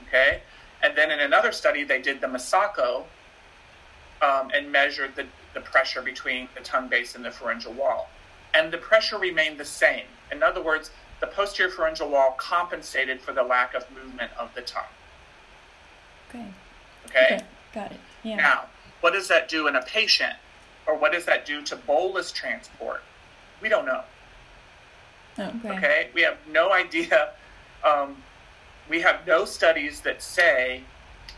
Okay, 0.09 0.41
and 0.83 0.97
then 0.97 1.11
in 1.11 1.21
another 1.21 1.53
study, 1.53 1.85
they 1.85 2.01
did 2.01 2.21
the 2.21 2.27
Masako 2.27 3.05
um, 4.23 4.51
and 4.55 4.71
measured 4.71 5.15
the, 5.17 5.27
the 5.55 5.61
pressure 5.61 6.03
between 6.03 6.49
the 6.55 6.61
tongue 6.63 6.89
base 6.89 7.15
and 7.15 7.25
the 7.25 7.31
pharyngeal 7.31 7.73
wall. 7.73 8.09
And 8.55 8.73
the 8.73 8.79
pressure 8.79 9.19
remained 9.19 9.59
the 9.59 9.65
same. 9.65 10.05
In 10.31 10.43
other 10.43 10.63
words, 10.63 10.91
the 11.21 11.27
posterior 11.27 11.71
pharyngeal 11.71 12.11
wall 12.11 12.35
compensated 12.39 13.21
for 13.21 13.33
the 13.33 13.43
lack 13.43 13.75
of 13.75 13.85
movement 13.91 14.31
of 14.39 14.55
the 14.55 14.63
tongue. 14.63 14.83
Okay. 16.29 16.47
Okay? 17.07 17.25
Okay. 17.37 17.41
Got 17.73 17.93
it. 17.93 18.01
Yeah. 18.23 18.37
Now, 18.37 18.65
what 19.01 19.13
does 19.13 19.29
that 19.29 19.49
do 19.49 19.67
in 19.69 19.77
a 19.77 19.83
patient? 19.83 20.35
Or 20.87 20.97
what 20.97 21.13
does 21.13 21.25
that 21.27 21.47
do 21.47 21.63
to 21.63 21.77
bolus 21.77 22.33
transport? 22.33 23.03
We 23.61 23.69
don't 23.69 23.87
know. 23.87 24.03
Okay. 25.39 25.71
Okay? 25.71 26.09
We 26.15 26.23
have 26.23 26.39
no 26.51 26.73
idea. 26.73 27.31
Um, 27.85 28.17
we 28.89 29.01
have 29.01 29.27
no 29.27 29.45
studies 29.45 30.01
that 30.01 30.23
say 30.23 30.83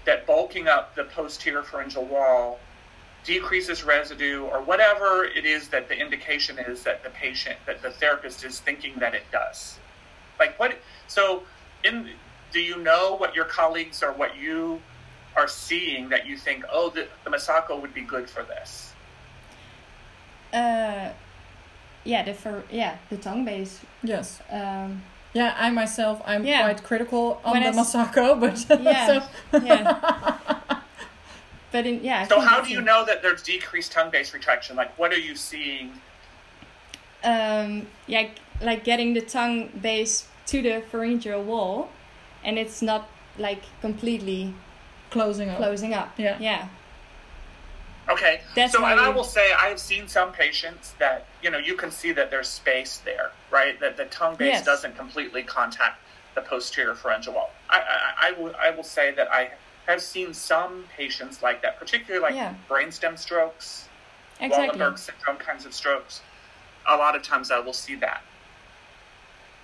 that 0.05 0.27
bulking 0.27 0.69
up 0.69 0.95
the 0.95 1.05
posterior 1.05 1.63
pharyngeal 1.63 2.05
wall 2.05 2.59
decreases 3.25 3.85
residue 3.85 4.43
or 4.45 4.61
whatever 4.61 5.25
it 5.25 5.45
is 5.47 5.69
that 5.69 5.89
the 5.89 5.97
indication 5.99 6.59
is 6.59 6.83
that 6.85 7.03
the 7.03 7.11
patient, 7.11 7.57
that 7.67 7.81
the 7.83 7.91
therapist 7.91 8.45
is 8.45 8.61
thinking 8.61 8.95
that 8.99 9.15
it 9.15 9.25
does. 9.33 9.79
Like 10.39 10.59
what? 10.59 10.77
So, 11.09 11.43
in 11.85 12.11
do 12.53 12.61
you 12.61 12.77
know 12.79 13.17
what 13.17 13.35
your 13.35 13.45
colleagues 13.47 14.03
or 14.03 14.13
what 14.13 14.37
you 14.37 14.81
are 15.37 15.49
seeing 15.49 16.09
that 16.11 16.27
you 16.27 16.37
think, 16.37 16.65
oh, 16.73 16.91
the, 16.91 17.09
the 17.25 17.31
Masako 17.31 17.81
would 17.81 17.93
be 17.95 18.03
good 18.03 18.31
for 18.31 18.45
this? 18.45 18.93
Uh, 20.53 21.11
yeah, 22.05 22.23
the 22.25 22.35
for 22.35 22.63
yeah 22.71 22.97
the 23.11 23.17
tongue 23.17 23.45
base. 23.45 23.81
Yes. 24.03 24.41
Um, 24.51 25.03
Yeah, 25.33 25.53
I 25.59 25.71
myself, 25.71 26.23
I'm 26.27 26.45
Yeah. 26.45 26.63
quite 26.63 26.85
critical 26.85 27.41
on 27.45 27.55
When 27.55 27.63
the 27.65 27.71
I 27.71 27.81
s- 27.81 27.93
Masako, 27.95 28.39
but 28.39 28.81
Yeah. 28.81 29.07
so- 29.53 29.59
yeah. 29.59 30.39
but 31.75 31.89
in 31.89 32.05
yeah. 32.05 32.21
I 32.21 32.29
So, 32.29 32.39
how 32.39 32.61
do 32.61 32.71
you 32.71 32.81
know 32.81 33.05
that 33.05 33.21
there's 33.21 33.43
decreased 33.43 33.91
tongue 33.91 34.09
base 34.09 34.33
retraction? 34.33 34.77
Like, 34.77 34.97
what 34.97 35.13
are 35.13 35.19
you 35.19 35.35
seeing? 35.35 35.91
um, 37.25 37.89
yeah, 38.07 38.29
like 38.63 38.85
getting 38.85 39.13
the 39.13 39.21
tongue 39.21 39.71
base 39.83 40.29
to 40.47 40.63
the 40.63 40.83
pharyngeal 40.89 41.43
wall, 41.43 41.89
and 42.45 42.61
it's 42.61 42.81
not 42.81 43.09
like 43.39 43.63
completely 43.81 44.55
closing 45.11 45.51
up. 45.51 45.57
closing 45.57 45.93
up. 45.95 46.17
Yeah. 46.17 46.39
Yeah. 46.39 46.69
Okay. 48.09 48.43
That's 48.55 48.75
so, 48.75 48.85
and 48.85 49.01
I 49.01 49.09
will 49.09 49.25
say, 49.25 49.53
I 49.53 49.67
have 49.67 49.81
seen 49.81 50.07
some 50.07 50.31
patients 50.31 50.95
that 51.01 51.27
you 51.43 51.51
know 51.51 51.59
you 51.59 51.75
can 51.75 51.91
see 51.91 52.13
that 52.13 52.31
there's 52.31 52.49
space 52.49 53.03
there, 53.05 53.33
right? 53.51 53.81
That 53.81 53.97
the 53.97 54.05
tongue 54.05 54.37
base 54.37 54.59
Yes. 54.59 54.65
doesn't 54.65 54.97
completely 54.97 55.43
contact 55.43 55.99
the 56.37 56.43
posterior 56.43 56.95
pharyngeal 56.95 57.35
wall. 57.35 57.51
I, 57.69 57.79
I, 57.81 58.29
I 58.29 58.33
will, 58.41 58.55
I 58.61 58.71
will 58.71 58.85
say 58.85 59.11
that 59.13 59.33
I 59.33 59.51
have 59.87 60.01
seen 60.03 60.33
some 60.35 60.85
patients 60.97 61.43
like 61.43 61.63
that, 61.63 61.79
particularly 61.79 62.23
like 62.23 62.35
Yeah. 62.35 62.55
brainstem 62.69 63.19
strokes, 63.19 63.89
Exactly. 64.41 64.79
Wallenberg 64.79 64.99
syndrome 64.99 65.37
kinds 65.37 65.65
of 65.67 65.75
strokes. 65.75 66.23
A 66.87 66.97
lot 66.97 67.15
of 67.15 67.23
times, 67.23 67.51
I 67.51 67.59
will 67.61 67.73
see 67.73 67.95
that. 67.97 68.23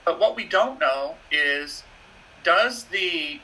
But 0.04 0.18
what 0.18 0.36
we 0.36 0.44
don't 0.44 0.78
know 0.78 1.16
is, 1.30 1.82
does 2.42 2.84
the 2.84 3.40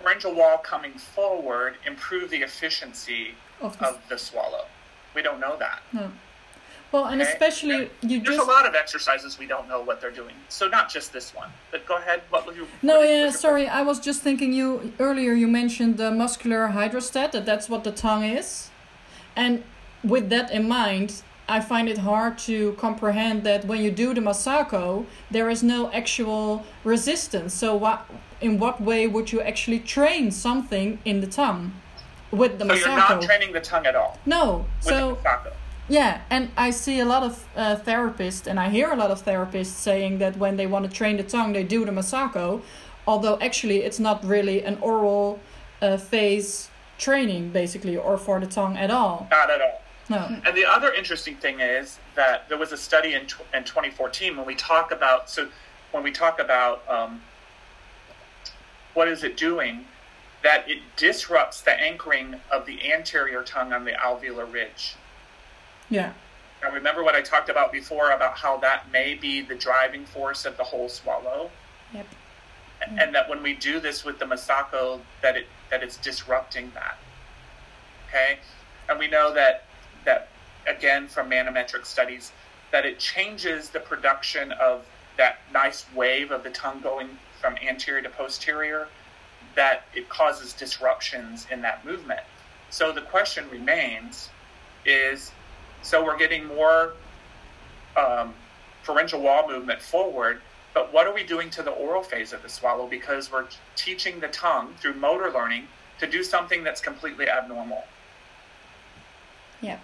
pharyngeal 0.00 0.34
wall 0.34 0.58
coming 0.58 0.98
forward 0.98 1.76
improve 1.84 2.30
the 2.30 2.42
efficiency 2.42 3.34
Of 3.60 3.78
the- 3.78 3.86
of 3.86 4.08
the 4.08 4.18
swallow. 4.18 4.66
We 5.14 5.22
don't 5.22 5.40
know 5.40 5.56
that. 5.56 5.80
no. 5.92 6.12
Well, 6.92 7.06
and 7.06 7.20
Okay. 7.20 7.30
especially 7.30 7.90
you 8.02 8.20
There's 8.20 8.36
just 8.36 8.48
a 8.48 8.50
lot 8.50 8.64
of 8.66 8.74
exercises 8.74 9.38
we 9.38 9.46
don't 9.46 9.68
know 9.68 9.80
what 9.80 10.00
they're 10.00 10.10
doing. 10.22 10.34
So 10.48 10.68
not 10.68 10.88
just 10.88 11.12
this 11.12 11.34
one. 11.34 11.50
But 11.72 11.84
go 11.86 11.96
ahead. 11.96 12.22
What 12.30 12.46
would 12.46 12.56
you? 12.56 12.66
No, 12.82 13.02
yeah, 13.02 13.22
your- 13.24 13.32
sorry. 13.32 13.68
I 13.68 13.82
was 13.82 13.98
just 14.00 14.22
thinking 14.22 14.52
you 14.52 14.92
earlier. 15.00 15.32
You 15.32 15.48
mentioned 15.48 15.96
the 15.98 16.10
muscular 16.10 16.68
hydrostat. 16.68 17.32
That 17.32 17.44
that's 17.44 17.68
what 17.68 17.82
the 17.84 17.92
tongue 17.92 18.24
is, 18.24 18.70
and 19.34 19.64
with 20.04 20.30
that 20.30 20.50
in 20.52 20.68
mind, 20.68 21.22
I 21.48 21.60
find 21.60 21.88
it 21.88 21.98
hard 21.98 22.38
to 22.50 22.72
comprehend 22.80 23.42
that 23.44 23.64
when 23.64 23.80
you 23.82 23.90
do 23.90 24.14
the 24.14 24.20
masako, 24.20 25.06
there 25.30 25.48
is 25.50 25.62
no 25.62 25.90
actual 25.92 26.64
resistance. 26.84 27.52
So 27.54 27.74
what? 27.74 28.06
In 28.40 28.58
what 28.58 28.80
way 28.80 29.06
would 29.08 29.32
you 29.32 29.40
actually 29.40 29.80
train 29.80 30.30
something 30.30 30.98
in 31.04 31.20
the 31.20 31.26
tongue 31.26 31.72
with 32.30 32.58
the 32.58 32.64
So 32.64 32.70
masako? 32.74 32.80
you're 32.86 32.96
not 32.98 33.22
training 33.22 33.52
the 33.52 33.60
tongue 33.60 33.86
at 33.86 33.96
all 33.96 34.18
no. 34.26 34.66
with 34.84 34.94
So 34.94 34.98
the 35.14 35.28
Masako. 35.28 35.52
Yeah, 35.88 36.22
and 36.30 36.50
I 36.56 36.70
see 36.70 37.00
a 37.00 37.04
lot 37.04 37.22
of 37.22 37.48
uh, 37.56 37.76
therapists, 37.76 38.46
and 38.46 38.58
I 38.58 38.70
hear 38.70 38.90
a 38.90 38.96
lot 38.96 39.10
of 39.10 39.24
therapists 39.24 39.66
saying 39.66 40.18
that 40.18 40.36
when 40.36 40.56
they 40.56 40.66
want 40.66 40.90
to 40.90 40.90
train 40.90 41.16
the 41.16 41.22
tongue, 41.22 41.52
they 41.52 41.64
do 41.64 41.84
the 41.84 41.92
masako, 41.92 42.62
although 43.06 43.38
actually 43.40 43.82
it's 43.82 44.00
not 44.00 44.24
really 44.24 44.64
an 44.64 44.78
oral 44.80 45.40
uh, 45.80 45.96
phase 45.96 46.70
training, 46.98 47.50
basically, 47.50 47.96
or 47.96 48.18
for 48.18 48.40
the 48.40 48.46
tongue 48.46 48.76
at 48.76 48.90
all. 48.90 49.28
Not 49.30 49.50
at 49.50 49.60
all. 49.60 49.82
No. 50.08 50.40
And 50.44 50.56
the 50.56 50.64
other 50.64 50.92
interesting 50.92 51.36
thing 51.36 51.60
is 51.60 51.98
that 52.14 52.48
there 52.48 52.58
was 52.58 52.72
a 52.72 52.76
study 52.76 53.14
in, 53.14 53.26
tw- 53.26 53.42
in 53.52 53.64
2014 53.64 54.36
when 54.36 54.46
we 54.46 54.54
talk 54.54 54.92
about 54.92 55.28
so 55.28 55.48
when 55.90 56.04
we 56.04 56.12
talk 56.12 56.38
about 56.38 56.88
um, 56.88 57.22
what 58.94 59.08
is 59.08 59.24
it 59.24 59.36
doing, 59.36 59.84
that 60.42 60.68
it 60.68 60.78
disrupts 60.96 61.60
the 61.60 61.72
anchoring 61.72 62.36
of 62.50 62.66
the 62.66 62.92
anterior 62.92 63.42
tongue 63.42 63.72
on 63.72 63.84
the 63.84 63.92
alveolar 63.92 64.50
ridge. 64.50 64.96
Yeah. 65.88 66.12
Now, 66.62 66.72
remember 66.72 67.04
what 67.04 67.14
I 67.14 67.22
talked 67.22 67.48
about 67.48 67.72
before 67.72 68.10
about 68.10 68.36
how 68.38 68.56
that 68.58 68.90
may 68.90 69.14
be 69.14 69.40
the 69.42 69.54
driving 69.54 70.04
force 70.06 70.44
of 70.44 70.56
the 70.56 70.64
whole 70.64 70.88
swallow, 70.88 71.50
Yep. 71.92 72.06
and 72.98 73.14
that 73.14 73.28
when 73.28 73.42
we 73.42 73.54
do 73.54 73.78
this 73.80 74.04
with 74.04 74.18
the 74.18 74.24
Masako, 74.24 75.00
that 75.22 75.36
it 75.36 75.46
that 75.70 75.82
it's 75.82 75.96
disrupting 75.96 76.70
that. 76.74 76.96
Okay, 78.08 78.38
and 78.88 78.98
we 78.98 79.08
know 79.08 79.32
that 79.34 79.64
that 80.04 80.28
again 80.66 81.08
from 81.08 81.30
manometric 81.30 81.84
studies 81.84 82.32
that 82.72 82.84
it 82.84 82.98
changes 82.98 83.70
the 83.70 83.80
production 83.80 84.52
of 84.52 84.84
that 85.16 85.38
nice 85.52 85.86
wave 85.94 86.30
of 86.30 86.42
the 86.42 86.50
tongue 86.50 86.80
going 86.80 87.18
from 87.40 87.56
anterior 87.58 88.02
to 88.02 88.10
posterior, 88.10 88.88
that 89.54 89.84
it 89.94 90.08
causes 90.08 90.52
disruptions 90.52 91.46
in 91.50 91.62
that 91.62 91.84
movement. 91.84 92.20
So 92.70 92.92
the 92.92 93.02
question 93.02 93.48
remains 93.50 94.28
is 94.84 95.30
so 95.86 96.04
we're 96.04 96.18
getting 96.18 96.44
more 96.46 96.94
um, 97.96 98.34
pharyngeal 98.82 99.20
wall 99.20 99.46
movement 99.48 99.80
forward, 99.80 100.40
but 100.74 100.92
what 100.92 101.06
are 101.06 101.14
we 101.14 101.22
doing 101.22 101.48
to 101.50 101.62
the 101.62 101.70
oral 101.70 102.02
phase 102.02 102.32
of 102.32 102.42
the 102.42 102.48
swallow? 102.48 102.88
Because 102.88 103.30
we're 103.30 103.46
teaching 103.76 104.18
the 104.18 104.26
tongue 104.28 104.74
through 104.80 104.94
motor 104.94 105.30
learning 105.30 105.68
to 106.00 106.06
do 106.08 106.24
something 106.24 106.64
that's 106.64 106.80
completely 106.80 107.28
abnormal. 107.28 107.84
Yeah. 109.60 109.78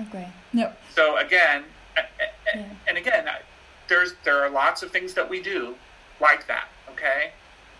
Okay. 0.00 0.28
Yep. 0.52 0.80
So 0.94 1.16
again, 1.18 1.64
Yeah. 2.54 2.64
and 2.88 2.98
again, 2.98 3.28
there's 3.86 4.14
there 4.24 4.42
are 4.42 4.50
lots 4.50 4.82
of 4.82 4.90
things 4.90 5.14
that 5.14 5.28
we 5.30 5.40
do 5.40 5.76
like 6.20 6.46
that. 6.48 6.68
Okay, 6.90 7.30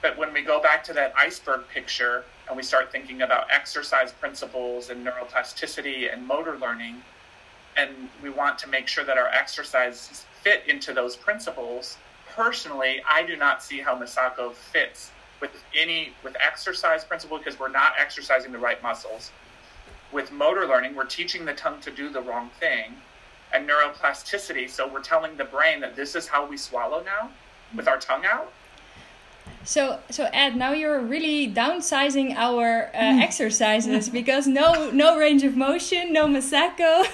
but 0.03 0.17
when 0.17 0.33
we 0.33 0.43
go 0.43 0.61
back 0.63 0.85
to 0.85 0.93
that 0.93 1.13
iceberg 1.17 1.67
picture 1.69 2.25
and 2.47 2.57
we 2.57 2.63
start 2.63 2.93
thinking 2.93 3.23
about 3.23 3.49
exercise 3.51 4.13
principles 4.13 4.89
and 4.91 5.05
neuroplasticity 5.05 6.13
and 6.13 6.25
motor 6.27 6.57
learning, 6.57 7.03
and 7.77 7.91
we 8.23 8.31
want 8.31 8.59
to 8.61 8.69
make 8.69 8.89
sure 8.89 9.05
that 9.05 9.19
our 9.19 9.29
exercises 9.29 10.25
fit 10.43 10.63
into 10.67 10.93
those 10.93 11.17
principles. 11.17 11.97
Personally, 12.35 13.03
I 13.09 13.23
do 13.23 13.37
not 13.37 13.63
see 13.63 13.81
how 13.81 13.99
Masako 13.99 14.55
fits 14.55 15.11
with 15.41 15.51
any 15.77 16.13
with 16.23 16.37
exercise 16.45 17.05
principle 17.05 17.39
because 17.39 17.59
we're 17.59 17.69
not 17.69 17.93
exercising 17.99 18.53
the 18.53 18.59
right 18.59 18.83
muscles. 18.83 19.31
With 20.13 20.33
motor 20.33 20.67
learning, 20.67 20.95
we're 20.95 21.07
teaching 21.07 21.45
the 21.45 21.55
tongue 21.55 21.81
to 21.81 21.91
do 21.91 22.11
the 22.11 22.21
wrong 22.21 22.51
thing 22.59 22.95
and 23.53 23.69
neuroplasticity. 23.69 24.69
So 24.69 24.87
we're 24.87 25.03
telling 25.03 25.37
the 25.37 25.45
brain 25.45 25.81
that 25.81 25.97
this 25.97 26.15
is 26.15 26.29
how 26.29 26.47
we 26.47 26.57
swallow 26.57 27.03
now 27.03 27.31
with 27.75 27.89
our 27.89 27.99
tongue 27.99 28.25
out. 28.27 28.53
So, 29.63 29.99
so 30.11 30.29
Ed, 30.33 30.57
now 30.57 30.73
you're 30.73 31.01
really 31.01 31.47
downsizing 31.53 32.35
our 32.35 32.85
uh, 32.95 33.21
exercises 33.23 34.09
because 34.09 34.47
no, 34.47 34.91
no 34.91 35.19
range 35.19 35.45
of 35.45 35.55
motion, 35.57 36.13
no 36.13 36.27
Masako. 36.27 37.05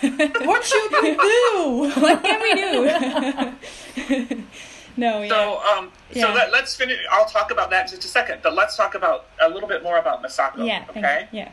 What 0.47 0.65
should 0.65 0.93
we 1.03 1.17
do? 1.17 1.93
what 2.01 2.23
can 2.23 2.41
we 2.41 2.55
do? 2.55 4.43
no, 4.97 5.23
yeah. 5.23 5.29
So, 5.29 5.61
um, 5.63 5.91
Yeah. 6.13 6.23
so 6.23 6.35
let, 6.35 6.53
let's 6.53 6.75
finish. 6.77 6.99
I'll 7.11 7.27
talk 7.27 7.51
about 7.51 7.69
that 7.71 7.87
in 7.87 7.91
just 7.91 8.05
a 8.05 8.09
second. 8.09 8.41
But 8.43 8.55
let's 8.55 8.77
talk 8.77 8.95
about 8.95 9.27
a 9.41 9.49
little 9.49 9.69
bit 9.69 9.83
more 9.83 9.99
about 9.99 10.23
Masako. 10.23 10.67
yeah, 10.67 10.85
okay. 10.91 11.29
Yeah. 11.33 11.51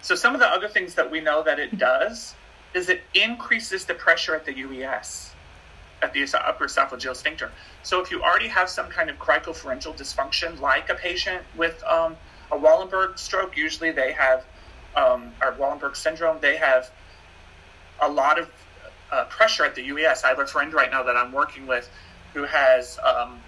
So 0.00 0.14
some 0.14 0.32
of 0.34 0.40
the 0.40 0.46
other 0.46 0.68
things 0.68 0.94
that 0.94 1.10
we 1.10 1.20
know 1.20 1.42
that 1.42 1.58
it 1.58 1.76
does 1.76 2.34
is 2.72 2.88
it 2.88 3.02
increases 3.14 3.84
the 3.84 3.94
pressure 3.94 4.34
at 4.36 4.44
the 4.44 4.54
UES, 4.54 5.30
at 6.02 6.12
the 6.12 6.26
upper 6.46 6.66
esophageal 6.66 7.16
sphincter. 7.16 7.50
So 7.82 8.00
if 8.00 8.10
you 8.10 8.22
already 8.22 8.48
have 8.48 8.68
some 8.68 8.88
kind 8.88 9.08
of 9.08 9.18
cricopharyngeal 9.18 9.96
dysfunction, 9.96 10.60
like 10.60 10.90
a 10.90 10.94
patient 10.94 11.42
with 11.56 11.82
um, 11.84 12.16
a 12.52 12.56
Wallenberg 12.56 13.18
stroke, 13.18 13.56
usually 13.56 13.92
they 13.92 14.12
have, 14.12 14.44
um, 14.94 15.32
or 15.42 15.52
Wallenberg 15.52 15.96
syndrome, 15.96 16.38
they 16.40 16.56
have 16.56 16.90
a 18.00 18.08
lot 18.08 18.38
of 18.38 18.50
uh, 19.10 19.24
pressure 19.24 19.64
at 19.64 19.74
the 19.74 19.88
UES. 19.88 20.24
I 20.24 20.28
have 20.28 20.38
a 20.38 20.46
friend 20.46 20.72
right 20.72 20.90
now 20.90 21.02
that 21.02 21.16
I'm 21.16 21.32
working 21.32 21.66
with 21.66 21.88
who 22.34 22.44
has 22.44 22.98
um, 22.98 23.40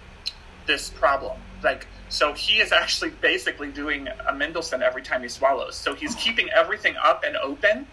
this 0.65 0.89
problem. 0.89 1.39
Like, 1.63 1.87
so 2.09 2.33
he 2.33 2.59
is 2.59 2.71
actually 2.71 3.11
basically 3.11 3.71
doing 3.71 4.07
a 4.27 4.33
Mendelsohn 4.33 4.81
every 4.81 5.03
time 5.03 5.21
he 5.21 5.27
swallows. 5.27 5.75
So 5.75 5.93
he's 5.93 6.15
keeping 6.15 6.49
everything 6.49 6.95
up 7.03 7.23
and 7.23 7.35
open. 7.37 7.85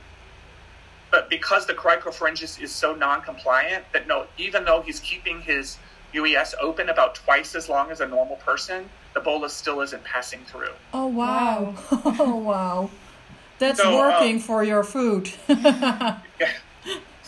But 1.10 1.30
because 1.30 1.66
the 1.66 1.74
cricopharyngeus 1.74 2.60
is 2.60 2.72
so 2.72 2.94
non-compliant 2.94 3.84
that 3.92 4.06
no, 4.06 4.26
even 4.38 4.64
though 4.64 4.82
he's 4.82 5.00
keeping 5.00 5.40
his 5.40 5.78
UES 6.12 6.54
open 6.60 6.88
about 6.88 7.14
twice 7.14 7.54
as 7.54 7.68
long 7.68 7.90
as 7.90 8.00
a 8.00 8.06
normal 8.06 8.36
person, 8.36 8.88
the 9.14 9.20
bolus 9.20 9.52
still 9.52 9.80
isn't 9.80 10.04
passing 10.04 10.40
through. 10.44 10.72
Oh 10.92 11.06
wow. 11.06 11.74
Oh 12.18 12.36
wow. 12.36 12.90
That's 13.58 13.80
So, 13.80 13.96
working 13.96 14.36
um, 14.36 14.40
for 14.40 14.64
your 14.64 14.84
food. 14.84 15.30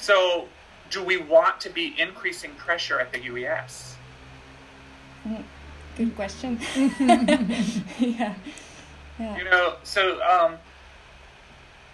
So, 0.01 0.47
do 0.91 1.03
we 1.03 1.17
want 1.17 1.61
to 1.61 1.71
be 1.71 1.95
increasing 1.99 2.53
pressure 2.53 2.99
at 3.01 3.13
the 3.13 3.19
UES? 3.19 3.95
Good 5.97 6.15
question. 6.15 6.59
yeah. 7.99 8.35
Yeah. 9.19 9.37
You 9.37 9.45
know, 9.45 9.75
so 9.83 10.23
um, 10.23 10.57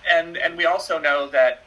and 0.08 0.36
and 0.36 0.56
we 0.56 0.66
also 0.66 0.98
know 0.98 1.26
that 1.28 1.30
that 1.30 1.63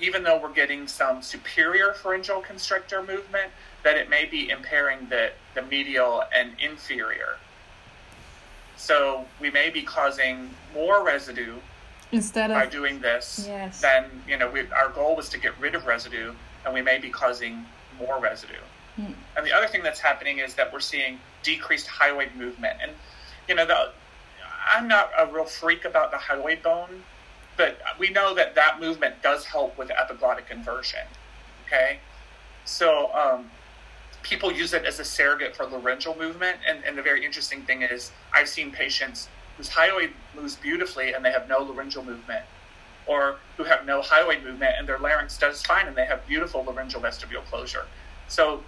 even 0.00 0.22
though 0.22 0.38
we're 0.40 0.52
getting 0.52 0.86
some 0.86 1.22
superior 1.22 1.92
pharyngeal 1.92 2.40
constrictor 2.40 3.02
movement, 3.02 3.50
that 3.82 3.96
it 3.96 4.08
may 4.08 4.24
be 4.24 4.50
impairing 4.50 5.08
the 5.08 5.32
the 5.54 5.62
medial 5.62 6.24
and 6.34 6.52
inferior. 6.60 7.36
So 8.76 9.26
we 9.40 9.50
may 9.50 9.70
be 9.70 9.82
causing 9.82 10.50
more 10.72 11.04
residue 11.04 11.56
Instead 12.12 12.50
of, 12.50 12.56
by 12.56 12.66
doing 12.66 13.00
this 13.00 13.44
Yes. 13.46 13.80
than 13.80 14.04
you 14.26 14.36
know. 14.36 14.48
We, 14.50 14.70
our 14.70 14.88
goal 14.88 15.16
was 15.16 15.28
to 15.30 15.38
get 15.38 15.58
rid 15.60 15.74
of 15.74 15.86
residue, 15.86 16.32
and 16.64 16.72
we 16.72 16.82
may 16.82 16.98
be 16.98 17.10
causing 17.10 17.66
more 17.98 18.18
residue. 18.18 18.54
Hmm. 18.96 19.12
And 19.36 19.46
the 19.46 19.52
other 19.52 19.66
thing 19.66 19.82
that's 19.82 20.00
happening 20.00 20.38
is 20.38 20.54
that 20.54 20.72
we're 20.72 20.80
seeing 20.80 21.18
decreased 21.42 21.86
hyoid 21.86 22.34
movement. 22.34 22.78
And, 22.82 22.92
you 23.48 23.54
know, 23.54 23.66
the, 23.66 23.90
I'm 24.72 24.88
not 24.88 25.10
a 25.18 25.26
real 25.26 25.44
freak 25.44 25.84
about 25.84 26.10
the 26.10 26.16
hyoid 26.16 26.62
bone, 26.62 27.02
but 27.58 27.76
we 27.98 28.08
know 28.08 28.34
that 28.34 28.54
that 28.54 28.80
movement 28.80 29.16
does 29.22 29.44
help 29.44 29.76
with 29.76 29.90
epiglottic 29.90 30.50
inversion. 30.50 31.06
Okay? 31.66 31.98
So, 32.64 33.12
um, 33.12 33.50
people 34.22 34.50
use 34.50 34.72
it 34.72 34.84
as 34.84 34.98
a 35.00 35.04
surrogate 35.04 35.56
for 35.56 35.66
laryngeal 35.66 36.16
movement. 36.16 36.58
And, 36.66 36.82
and 36.84 36.96
the 36.96 37.02
very 37.02 37.24
interesting 37.24 37.62
thing 37.62 37.82
is, 37.82 38.12
I've 38.34 38.48
seen 38.48 38.70
patients 38.70 39.28
whose 39.56 39.68
hyoid 39.68 40.10
moves 40.34 40.56
beautifully 40.56 41.12
and 41.12 41.24
they 41.24 41.32
have 41.32 41.48
no 41.48 41.58
laryngeal 41.58 42.04
movement, 42.04 42.44
or 43.06 43.36
who 43.56 43.64
have 43.64 43.84
no 43.86 44.00
hyoid 44.00 44.44
movement 44.44 44.74
and 44.78 44.88
their 44.88 44.98
larynx 44.98 45.36
does 45.38 45.62
fine 45.62 45.86
and 45.88 45.96
they 45.96 46.04
have 46.04 46.26
beautiful 46.26 46.62
laryngeal 46.62 47.00
vestibule 47.00 47.42
closure. 47.42 47.86
So, 48.28 48.62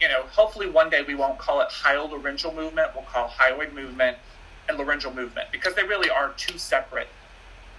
you 0.00 0.08
know, 0.08 0.22
hopefully 0.30 0.68
one 0.68 0.90
day 0.90 1.02
we 1.02 1.14
won't 1.14 1.38
call 1.38 1.60
it 1.60 1.68
hyolaryngeal 1.68 2.54
movement. 2.54 2.90
We'll 2.94 3.04
call 3.04 3.28
hyoid 3.28 3.72
movement 3.72 4.18
and 4.68 4.76
laryngeal 4.76 5.14
movement 5.14 5.48
because 5.52 5.74
they 5.74 5.84
really 5.84 6.10
are 6.10 6.32
two 6.36 6.58
separate, 6.58 7.08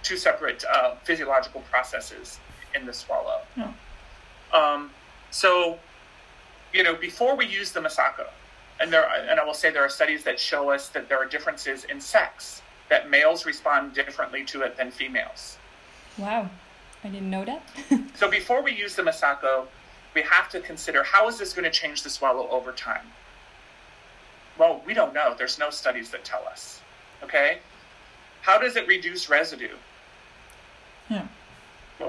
two 0.04 0.16
separate 0.16 0.64
uh, 0.72 0.94
physiological 1.02 1.62
processes 1.62 2.38
in 2.74 2.86
the 2.86 2.92
swallow. 2.92 3.40
Yeah. 3.56 3.72
Um, 4.52 4.90
so, 5.30 5.78
you 6.72 6.84
know, 6.84 6.94
before 6.94 7.34
we 7.36 7.46
use 7.46 7.72
the 7.72 7.80
Masako, 7.80 8.26
and 8.80 8.92
there, 8.92 9.08
and 9.28 9.40
I 9.40 9.44
will 9.44 9.54
say 9.54 9.70
there 9.70 9.84
are 9.84 9.88
studies 9.88 10.24
that 10.24 10.38
show 10.38 10.70
us 10.70 10.88
that 10.90 11.08
there 11.08 11.18
are 11.18 11.26
differences 11.26 11.84
in 11.84 12.00
sex 12.00 12.62
that 12.88 13.08
males 13.10 13.46
respond 13.46 13.94
differently 13.94 14.44
to 14.44 14.62
it 14.62 14.76
than 14.76 14.90
females. 14.90 15.58
Wow. 16.18 16.50
I 17.02 17.08
didn't 17.08 17.30
know 17.30 17.44
that. 17.44 17.62
So 18.14 18.30
before 18.30 18.62
we 18.62 18.72
use 18.72 18.94
the 18.94 19.02
Masako, 19.02 19.66
we 20.14 20.22
have 20.22 20.48
to 20.50 20.60
consider 20.60 21.02
how 21.02 21.28
is 21.28 21.38
this 21.38 21.52
going 21.52 21.64
to 21.64 21.70
change 21.70 22.02
the 22.02 22.10
swallow 22.10 22.48
over 22.48 22.70
time? 22.72 23.06
Well, 24.56 24.82
we 24.86 24.94
don't 24.94 25.12
know. 25.12 25.34
There's 25.36 25.58
no 25.58 25.70
studies 25.70 26.10
that 26.10 26.24
tell 26.24 26.44
us. 26.46 26.80
Okay? 27.22 27.58
How 28.42 28.58
does 28.58 28.76
it 28.76 28.86
reduce 28.86 29.28
residue? 29.28 29.74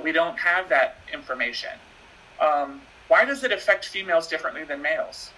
Yeah. 0.06 0.12
Well, 0.22 0.28
we 0.30 0.36
don't 0.36 0.38
have 0.39 0.70
that 0.70 0.95
information. 1.14 1.72
Um, 2.39 2.82
why 3.08 3.26
does 3.26 3.43
it 3.43 3.51
affect 3.51 3.86
females 3.86 4.28
differently 4.28 4.64
than 4.64 4.82
males? 4.82 5.32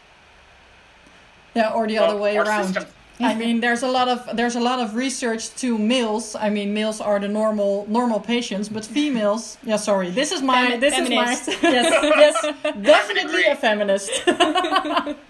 yeah, 1.55 1.71
or 1.73 1.87
the 1.87 1.95
Well, 1.95 2.11
other 2.11 2.19
way 2.19 2.37
around. 2.37 2.65
system- 2.73 2.85
I 3.19 3.33
mean, 3.33 3.61
there's 3.61 3.81
a 3.81 3.87
lot 3.87 4.07
of 4.07 4.37
there's 4.37 4.55
a 4.55 4.59
lot 4.59 4.79
of 4.79 4.93
research 4.95 5.49
to 5.61 5.75
males. 5.75 6.35
I 6.35 6.49
mean, 6.51 6.71
males 6.71 7.01
are 7.01 7.19
the 7.19 7.27
normal 7.27 7.87
normal 7.89 8.19
patients, 8.19 8.69
but 8.69 8.85
females. 8.85 9.57
Yeah, 9.63 9.77
sorry. 9.77 10.11
This 10.11 10.31
is 10.31 10.41
my 10.43 10.67
Femi- 10.67 10.79
this 10.79 10.93
feminist. 10.93 11.47
is 11.47 11.63
my 11.63 11.69
yes 11.77 11.87
yes 12.23 12.35
definitely 12.83 13.41
agree. 13.41 13.45
a 13.47 13.55
feminist. 13.55 14.11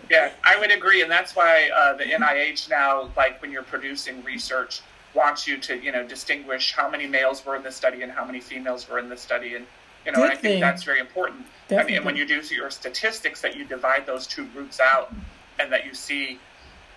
Yeah, 0.10 0.32
I 0.44 0.58
would 0.60 0.72
agree, 0.72 1.02
and 1.02 1.10
that's 1.10 1.34
why 1.34 1.70
uh, 1.74 1.94
the 1.96 2.04
NIH 2.04 2.70
now, 2.70 3.10
like 3.16 3.42
when 3.42 3.52
you're 3.52 3.64
producing 3.76 4.22
research, 4.26 4.82
wants 5.18 5.47
you 5.47 5.57
to 5.57 5.78
you 5.84 5.91
know 5.91 6.07
distinguish 6.07 6.72
how 6.72 6.89
many 6.89 7.07
males 7.07 7.45
were 7.45 7.55
in 7.55 7.63
the 7.63 7.72
study 7.72 8.03
and 8.03 8.11
how 8.11 8.24
many 8.24 8.39
females 8.39 8.88
were 8.88 8.99
in 8.99 9.09
the 9.09 9.18
study, 9.18 9.55
and 9.55 9.65
you 10.05 10.11
know, 10.13 10.24
and 10.24 10.32
I 10.32 10.36
think 10.36 10.61
that's 10.61 10.84
very 10.84 10.99
important. 10.99 11.45
I 11.72 11.84
mean, 11.84 12.05
when 12.05 12.15
you 12.15 12.26
do 12.26 12.39
your 12.55 12.70
statistics, 12.70 13.41
that 13.41 13.57
you 13.57 13.65
divide 13.65 14.05
those 14.05 14.26
two 14.26 14.45
groups 14.53 14.80
out, 14.80 15.13
and 15.59 15.74
that 15.74 15.86
you 15.86 15.93
see. 15.93 16.39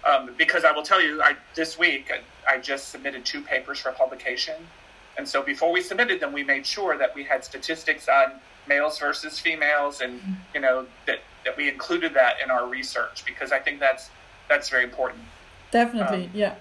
Um, 0.08 0.30
because 0.38 0.64
I 0.64 0.72
will 0.72 0.82
tell 0.82 1.02
you, 1.02 1.20
I 1.22 1.36
this 1.54 1.78
week 1.78 2.10
I, 2.10 2.54
I 2.54 2.58
just 2.58 2.88
submitted 2.90 3.24
two 3.24 3.42
papers 3.42 3.80
for 3.80 3.90
publication, 3.92 4.54
and 5.18 5.26
so 5.26 5.42
before 5.42 5.72
we 5.72 5.82
submitted 5.82 6.20
them, 6.20 6.32
we 6.32 6.44
made 6.44 6.64
sure 6.64 6.96
that 6.96 7.14
we 7.14 7.24
had 7.24 7.44
statistics 7.44 8.08
on 8.08 8.40
males 8.68 8.98
versus 8.98 9.40
females, 9.40 10.00
and 10.00 10.20
you 10.54 10.60
know 10.60 10.86
that 11.06 11.18
that 11.44 11.56
we 11.56 11.68
included 11.68 12.14
that 12.14 12.36
in 12.44 12.50
our 12.50 12.66
research 12.68 13.24
because 13.24 13.50
I 13.50 13.58
think 13.58 13.80
that's 13.80 14.10
that's 14.48 14.68
very 14.68 14.84
important. 14.84 15.22
Definitely, 15.70 16.24
Um, 16.24 16.30
yeah. 16.34 16.54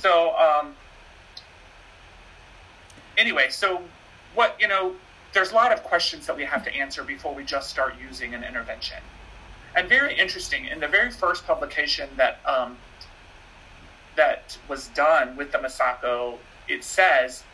So, 0.00 0.36
um, 0.36 0.74
anyway, 3.16 3.46
so 3.50 3.82
what, 4.34 4.56
you 4.60 4.68
know, 4.68 4.94
there's 5.32 5.52
a 5.52 5.54
lot 5.54 5.72
of 5.72 5.82
questions 5.82 6.26
that 6.26 6.36
we 6.36 6.44
have 6.44 6.64
to 6.64 6.74
answer 6.74 7.02
before 7.02 7.34
we 7.34 7.44
just 7.44 7.68
start 7.70 7.94
using 8.00 8.34
an 8.34 8.44
intervention. 8.44 8.98
And 9.74 9.88
very 9.88 10.18
interesting, 10.18 10.66
in 10.66 10.80
the 10.80 10.88
very 10.88 11.10
first 11.10 11.46
publication 11.46 12.08
that, 12.16 12.38
um, 12.46 12.78
that 14.16 14.56
was 14.68 14.88
done 14.88 15.36
with 15.36 15.52
the 15.52 15.58
Masako, 15.58 16.38
it 16.68 16.82
says 16.82 17.44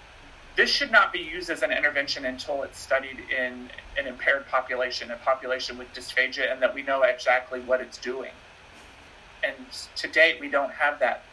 this 0.55 0.71
should 0.71 0.93
not 0.93 1.13
be 1.13 1.19
used 1.19 1.51
as 1.51 1.63
an 1.63 1.73
intervention 1.73 2.25
until 2.25 2.63
it's 2.63 2.79
studied 2.79 3.19
in 3.37 3.71
an 3.99 4.07
impaired 4.07 4.47
population, 4.49 5.11
a 5.11 5.17
population 5.17 5.79
with 5.79 5.93
dysphagia, 5.95 6.53
and 6.53 6.63
that 6.63 6.75
we 6.75 6.83
know 6.83 7.03
exactly 7.03 7.61
what 7.61 7.81
it's 7.81 7.99
doing. 7.99 8.33
And 9.43 9.55
to 9.97 10.09
date, 10.09 10.41
we 10.41 10.49
don't 10.49 10.71
have 10.71 11.01
that 11.01 11.25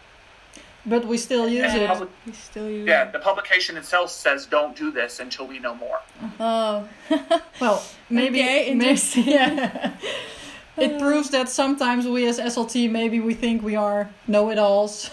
But 0.85 1.05
we 1.05 1.17
still 1.17 1.47
use 1.49 1.73
And 1.73 1.81
it. 1.81 1.87
public- 1.89 2.09
We 2.25 2.33
still 2.33 2.69
use 2.69 2.87
yeah, 2.87 3.11
the 3.11 3.19
publication 3.19 3.77
itself 3.77 4.09
says 4.11 4.45
don't 4.45 4.75
do 4.75 4.91
this 4.91 5.19
until 5.19 5.45
we 5.47 5.59
know 5.59 5.75
more. 5.75 5.99
Oh. 6.39 6.87
Well, 7.61 7.81
maybe, 8.09 8.39
Okay, 8.41 8.73
maybe 8.73 8.99
yeah. 9.31 9.91
it 10.77 10.97
proves 10.99 11.29
that 11.31 11.49
sometimes 11.49 12.07
we 12.07 12.25
as 12.29 12.39
SLT 12.39 12.89
maybe 12.89 13.19
we 13.19 13.33
think 13.33 13.61
we 13.61 13.75
are 13.75 14.09
know-it-alls. 14.27 15.11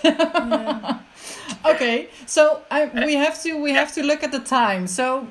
okay, 1.64 2.08
so 2.26 2.62
I, 2.70 2.86
we 3.06 3.14
have 3.14 3.42
to 3.42 3.60
we 3.60 3.72
have 3.72 3.92
to 3.94 4.02
look 4.02 4.22
at 4.22 4.30
the 4.32 4.38
time. 4.40 4.86
So, 4.86 5.26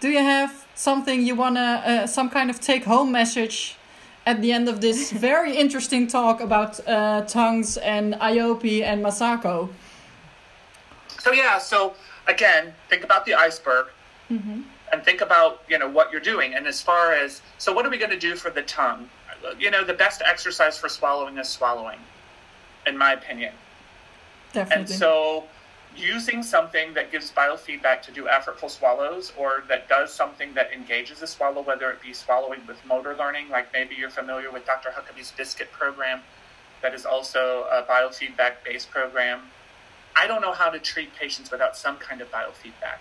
do 0.00 0.08
you 0.10 0.18
have 0.22 0.66
something 0.74 1.22
you 1.22 1.34
wanna 1.34 1.82
uh, 1.86 2.06
some 2.06 2.28
kind 2.30 2.50
of 2.50 2.60
take-home 2.60 3.10
message 3.10 3.76
at 4.28 4.42
the 4.42 4.52
end 4.52 4.68
of 4.68 4.80
this 4.80 5.10
very 5.30 5.56
interesting 5.56 6.06
talk 6.06 6.40
about 6.40 6.72
uh, 6.86 7.22
tongues 7.22 7.78
and 7.78 8.14
IOP 8.14 8.82
and 8.82 9.04
Masako? 9.04 9.68
So 11.18 11.32
yeah, 11.32 11.58
so 11.58 11.94
again, 12.26 12.74
think 12.88 13.02
about 13.04 13.24
the 13.24 13.34
iceberg 13.34 13.86
and 14.92 15.04
think 15.04 15.20
about 15.20 15.62
you 15.68 15.78
know 15.78 15.88
what 15.88 16.12
you're 16.12 16.20
doing. 16.20 16.54
And 16.54 16.66
as 16.66 16.80
far 16.80 17.12
as 17.12 17.42
so, 17.58 17.72
what 17.72 17.86
are 17.86 17.90
we 17.90 17.98
going 17.98 18.10
to 18.10 18.18
do 18.18 18.36
for 18.36 18.50
the 18.50 18.62
tongue? 18.62 19.08
You 19.58 19.70
know, 19.70 19.84
the 19.84 19.94
best 19.94 20.22
exercise 20.24 20.76
for 20.76 20.88
swallowing 20.88 21.38
is 21.38 21.48
swallowing, 21.48 22.00
in 22.86 22.96
my 22.98 23.12
opinion. 23.12 23.54
Definitely. 24.52 24.80
And 24.80 24.88
so, 24.90 25.44
using 25.96 26.42
something 26.42 26.94
that 26.94 27.10
gives 27.10 27.30
biofeedback 27.30 28.02
to 28.02 28.12
do 28.12 28.24
effortful 28.24 28.70
swallows 28.70 29.32
or 29.36 29.64
that 29.68 29.88
does 29.88 30.12
something 30.12 30.54
that 30.54 30.72
engages 30.72 31.20
the 31.20 31.26
swallow, 31.26 31.62
whether 31.62 31.90
it 31.90 32.00
be 32.00 32.12
swallowing 32.12 32.60
with 32.66 32.76
motor 32.86 33.14
learning, 33.16 33.48
like 33.48 33.72
maybe 33.72 33.94
you're 33.94 34.10
familiar 34.10 34.50
with 34.50 34.64
Dr. 34.64 34.90
Huckabee's 34.90 35.32
BiSSkit 35.36 35.70
program, 35.72 36.20
that 36.82 36.94
is 36.94 37.04
also 37.04 37.66
a 37.70 37.82
biofeedback 37.82 38.64
based 38.64 38.90
program. 38.90 39.40
I 40.16 40.26
don't 40.26 40.40
know 40.40 40.52
how 40.52 40.70
to 40.70 40.78
treat 40.78 41.14
patients 41.14 41.50
without 41.50 41.76
some 41.76 41.96
kind 41.96 42.20
of 42.20 42.30
biofeedback, 42.30 42.98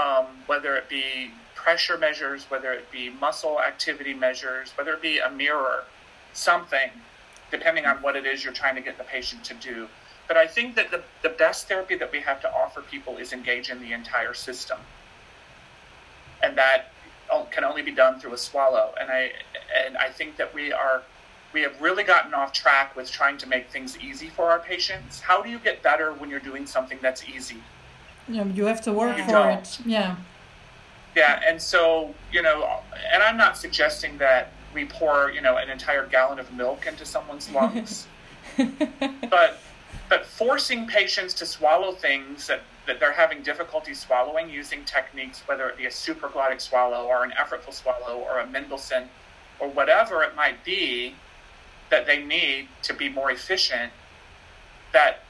um, 0.00 0.26
whether 0.46 0.76
it 0.76 0.88
be 0.88 1.30
pressure 1.54 1.98
measures, 1.98 2.44
whether 2.50 2.72
it 2.72 2.90
be 2.90 3.10
muscle 3.10 3.60
activity 3.60 4.14
measures, 4.14 4.72
whether 4.76 4.94
it 4.94 5.02
be 5.02 5.18
a 5.18 5.30
mirror, 5.30 5.84
something, 6.32 6.90
depending 7.50 7.86
on 7.86 7.96
what 7.98 8.16
it 8.16 8.26
is 8.26 8.42
you're 8.42 8.52
trying 8.52 8.74
to 8.74 8.80
get 8.80 8.98
the 8.98 9.04
patient 9.04 9.44
to 9.44 9.54
do. 9.54 9.88
But 10.28 10.36
I 10.36 10.46
think 10.46 10.76
that 10.76 10.90
the, 10.90 11.02
the 11.22 11.28
best 11.28 11.68
therapy 11.68 11.96
that 11.96 12.10
we 12.12 12.20
have 12.20 12.40
to 12.42 12.52
offer 12.52 12.80
people 12.80 13.16
is 13.18 13.32
engage 13.32 13.70
in 13.70 13.80
the 13.80 13.92
entire 13.92 14.34
system. 14.34 14.78
And 16.42 16.56
that 16.56 16.92
can 17.50 17.64
only 17.64 17.82
be 17.82 17.92
done 17.92 18.18
through 18.20 18.34
a 18.34 18.38
swallow. 18.38 18.94
And 19.00 19.10
I 19.10 19.32
and 19.86 19.96
I 19.96 20.10
think 20.10 20.36
that 20.36 20.54
we 20.54 20.72
are 20.72 21.02
we 21.52 21.62
have 21.62 21.80
really 21.80 22.02
gotten 22.04 22.34
off 22.34 22.52
track 22.52 22.96
with 22.96 23.10
trying 23.10 23.36
to 23.38 23.46
make 23.46 23.70
things 23.70 23.98
easy 23.98 24.28
for 24.28 24.50
our 24.50 24.58
patients. 24.58 25.20
How 25.20 25.42
do 25.42 25.50
you 25.50 25.58
get 25.58 25.82
better 25.82 26.12
when 26.12 26.30
you're 26.30 26.40
doing 26.40 26.66
something 26.66 26.98
that's 27.02 27.24
easy? 27.28 27.58
yeah, 28.28 28.44
you 28.44 28.66
have 28.66 28.80
to 28.82 28.92
work 28.92 29.16
Yeah. 29.18 29.26
for 29.26 29.32
Don't. 29.32 29.58
it. 29.58 29.78
Yeah. 29.84 30.16
Yeah, 31.16 31.42
and 31.46 31.60
so, 31.60 32.14
you 32.30 32.40
know, 32.40 32.80
and 33.12 33.22
I'm 33.22 33.36
not 33.36 33.58
suggesting 33.58 34.16
that 34.18 34.52
we 34.72 34.84
pour, 34.86 35.30
you 35.30 35.40
know, 35.42 35.56
an 35.58 35.68
entire 35.68 36.06
gallon 36.06 36.38
of 36.38 36.50
milk 36.54 36.86
into 36.86 37.04
someone's 37.04 37.50
lungs. 37.50 38.06
but 38.56 39.58
forcing 40.46 40.86
patients 40.86 41.34
to 41.34 41.46
swallow 41.46 41.92
things 41.92 42.46
that, 42.48 42.60
that 42.86 42.98
they're 42.98 43.12
having 43.12 43.42
difficulty 43.42 43.94
swallowing 43.94 44.50
using 44.50 44.84
techniques, 44.84 45.42
whether 45.46 45.68
it 45.68 45.76
be 45.76 45.86
a 45.86 45.90
supraglottic 45.90 46.60
swallow 46.60 47.04
or 47.06 47.24
an 47.24 47.32
effortful 47.42 47.72
swallow 47.72 48.16
or 48.18 48.40
a 48.40 48.46
Mendelsohn 48.46 49.04
or 49.60 49.68
whatever 49.68 50.22
it 50.24 50.34
might 50.34 50.64
be 50.64 51.14
that 51.90 52.06
they 52.06 52.22
need 52.24 52.66
to 52.82 52.92
be 52.94 53.08
more 53.08 53.30
efficient, 53.30 53.92
that 54.92 55.20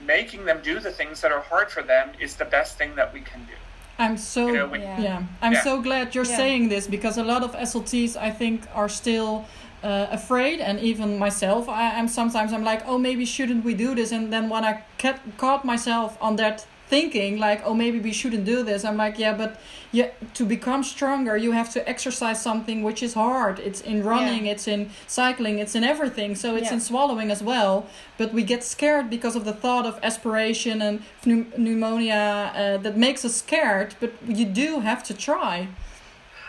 making 0.00 0.44
them 0.44 0.60
do 0.62 0.80
the 0.80 0.90
things 0.90 1.20
that 1.20 1.30
are 1.32 1.40
hard 1.42 1.70
for 1.70 1.82
them 1.82 2.10
is 2.20 2.34
the 2.36 2.44
best 2.44 2.76
thing 2.78 2.94
that 2.96 3.12
we 3.12 3.20
can 3.20 3.40
do. 3.44 3.52
I'm 4.00 4.16
so 4.16 4.46
You 4.48 4.52
know, 4.54 4.66
when- 4.68 4.80
yeah. 4.80 5.00
Yeah. 5.00 5.22
I'm 5.42 5.52
Yeah. 5.52 5.62
so 5.62 5.80
glad 5.82 6.14
you're 6.14 6.24
Yeah. 6.24 6.36
saying 6.36 6.68
this 6.68 6.86
because 6.86 7.16
a 7.18 7.24
lot 7.24 7.42
of 7.42 7.54
SLTs 7.56 8.16
I 8.16 8.30
think 8.30 8.62
are 8.74 8.88
still 8.88 9.46
uh, 9.82 10.06
afraid, 10.10 10.60
and 10.60 10.80
even 10.80 11.18
myself, 11.18 11.68
I, 11.68 11.96
I'm 11.98 12.08
sometimes 12.08 12.52
I'm 12.52 12.64
like, 12.64 12.82
oh, 12.86 12.98
maybe 12.98 13.24
shouldn't 13.24 13.64
we 13.64 13.74
do 13.74 13.94
this? 13.94 14.12
And 14.12 14.32
then 14.32 14.48
when 14.48 14.64
I 14.64 14.82
ca- 14.98 15.20
caught 15.36 15.64
myself 15.64 16.16
on 16.20 16.36
that 16.36 16.66
thinking, 16.88 17.38
like, 17.38 17.60
oh, 17.66 17.74
maybe 17.74 17.98
we 18.00 18.12
shouldn't 18.12 18.44
do 18.46 18.62
this, 18.62 18.82
I'm 18.84 18.96
like, 18.96 19.18
yeah, 19.18 19.34
but 19.36 19.60
yeah, 19.92 20.08
to 20.34 20.44
become 20.44 20.82
stronger, 20.82 21.36
you 21.36 21.52
have 21.52 21.70
to 21.74 21.86
exercise 21.88 22.42
something 22.42 22.82
which 22.82 23.02
is 23.02 23.12
hard. 23.14 23.58
It's 23.58 23.80
in 23.82 24.02
running, 24.02 24.46
Yeah. 24.46 24.52
it's 24.52 24.66
in 24.66 24.90
cycling, 25.06 25.58
it's 25.58 25.74
in 25.74 25.84
everything. 25.84 26.34
So 26.34 26.56
it's 26.56 26.68
Yeah. 26.68 26.74
in 26.74 26.80
swallowing 26.80 27.30
as 27.30 27.42
well. 27.42 27.86
But 28.16 28.32
we 28.32 28.42
get 28.42 28.64
scared 28.64 29.08
because 29.10 29.36
of 29.36 29.44
the 29.44 29.52
thought 29.52 29.86
of 29.86 29.98
aspiration 30.02 30.80
and 30.82 31.02
pneum- 31.24 31.56
pneumonia 31.58 32.52
uh, 32.54 32.76
that 32.82 32.96
makes 32.96 33.24
us 33.24 33.36
scared. 33.36 33.94
But 34.00 34.12
you 34.26 34.46
do 34.46 34.80
have 34.80 35.02
to 35.04 35.14
try. 35.14 35.68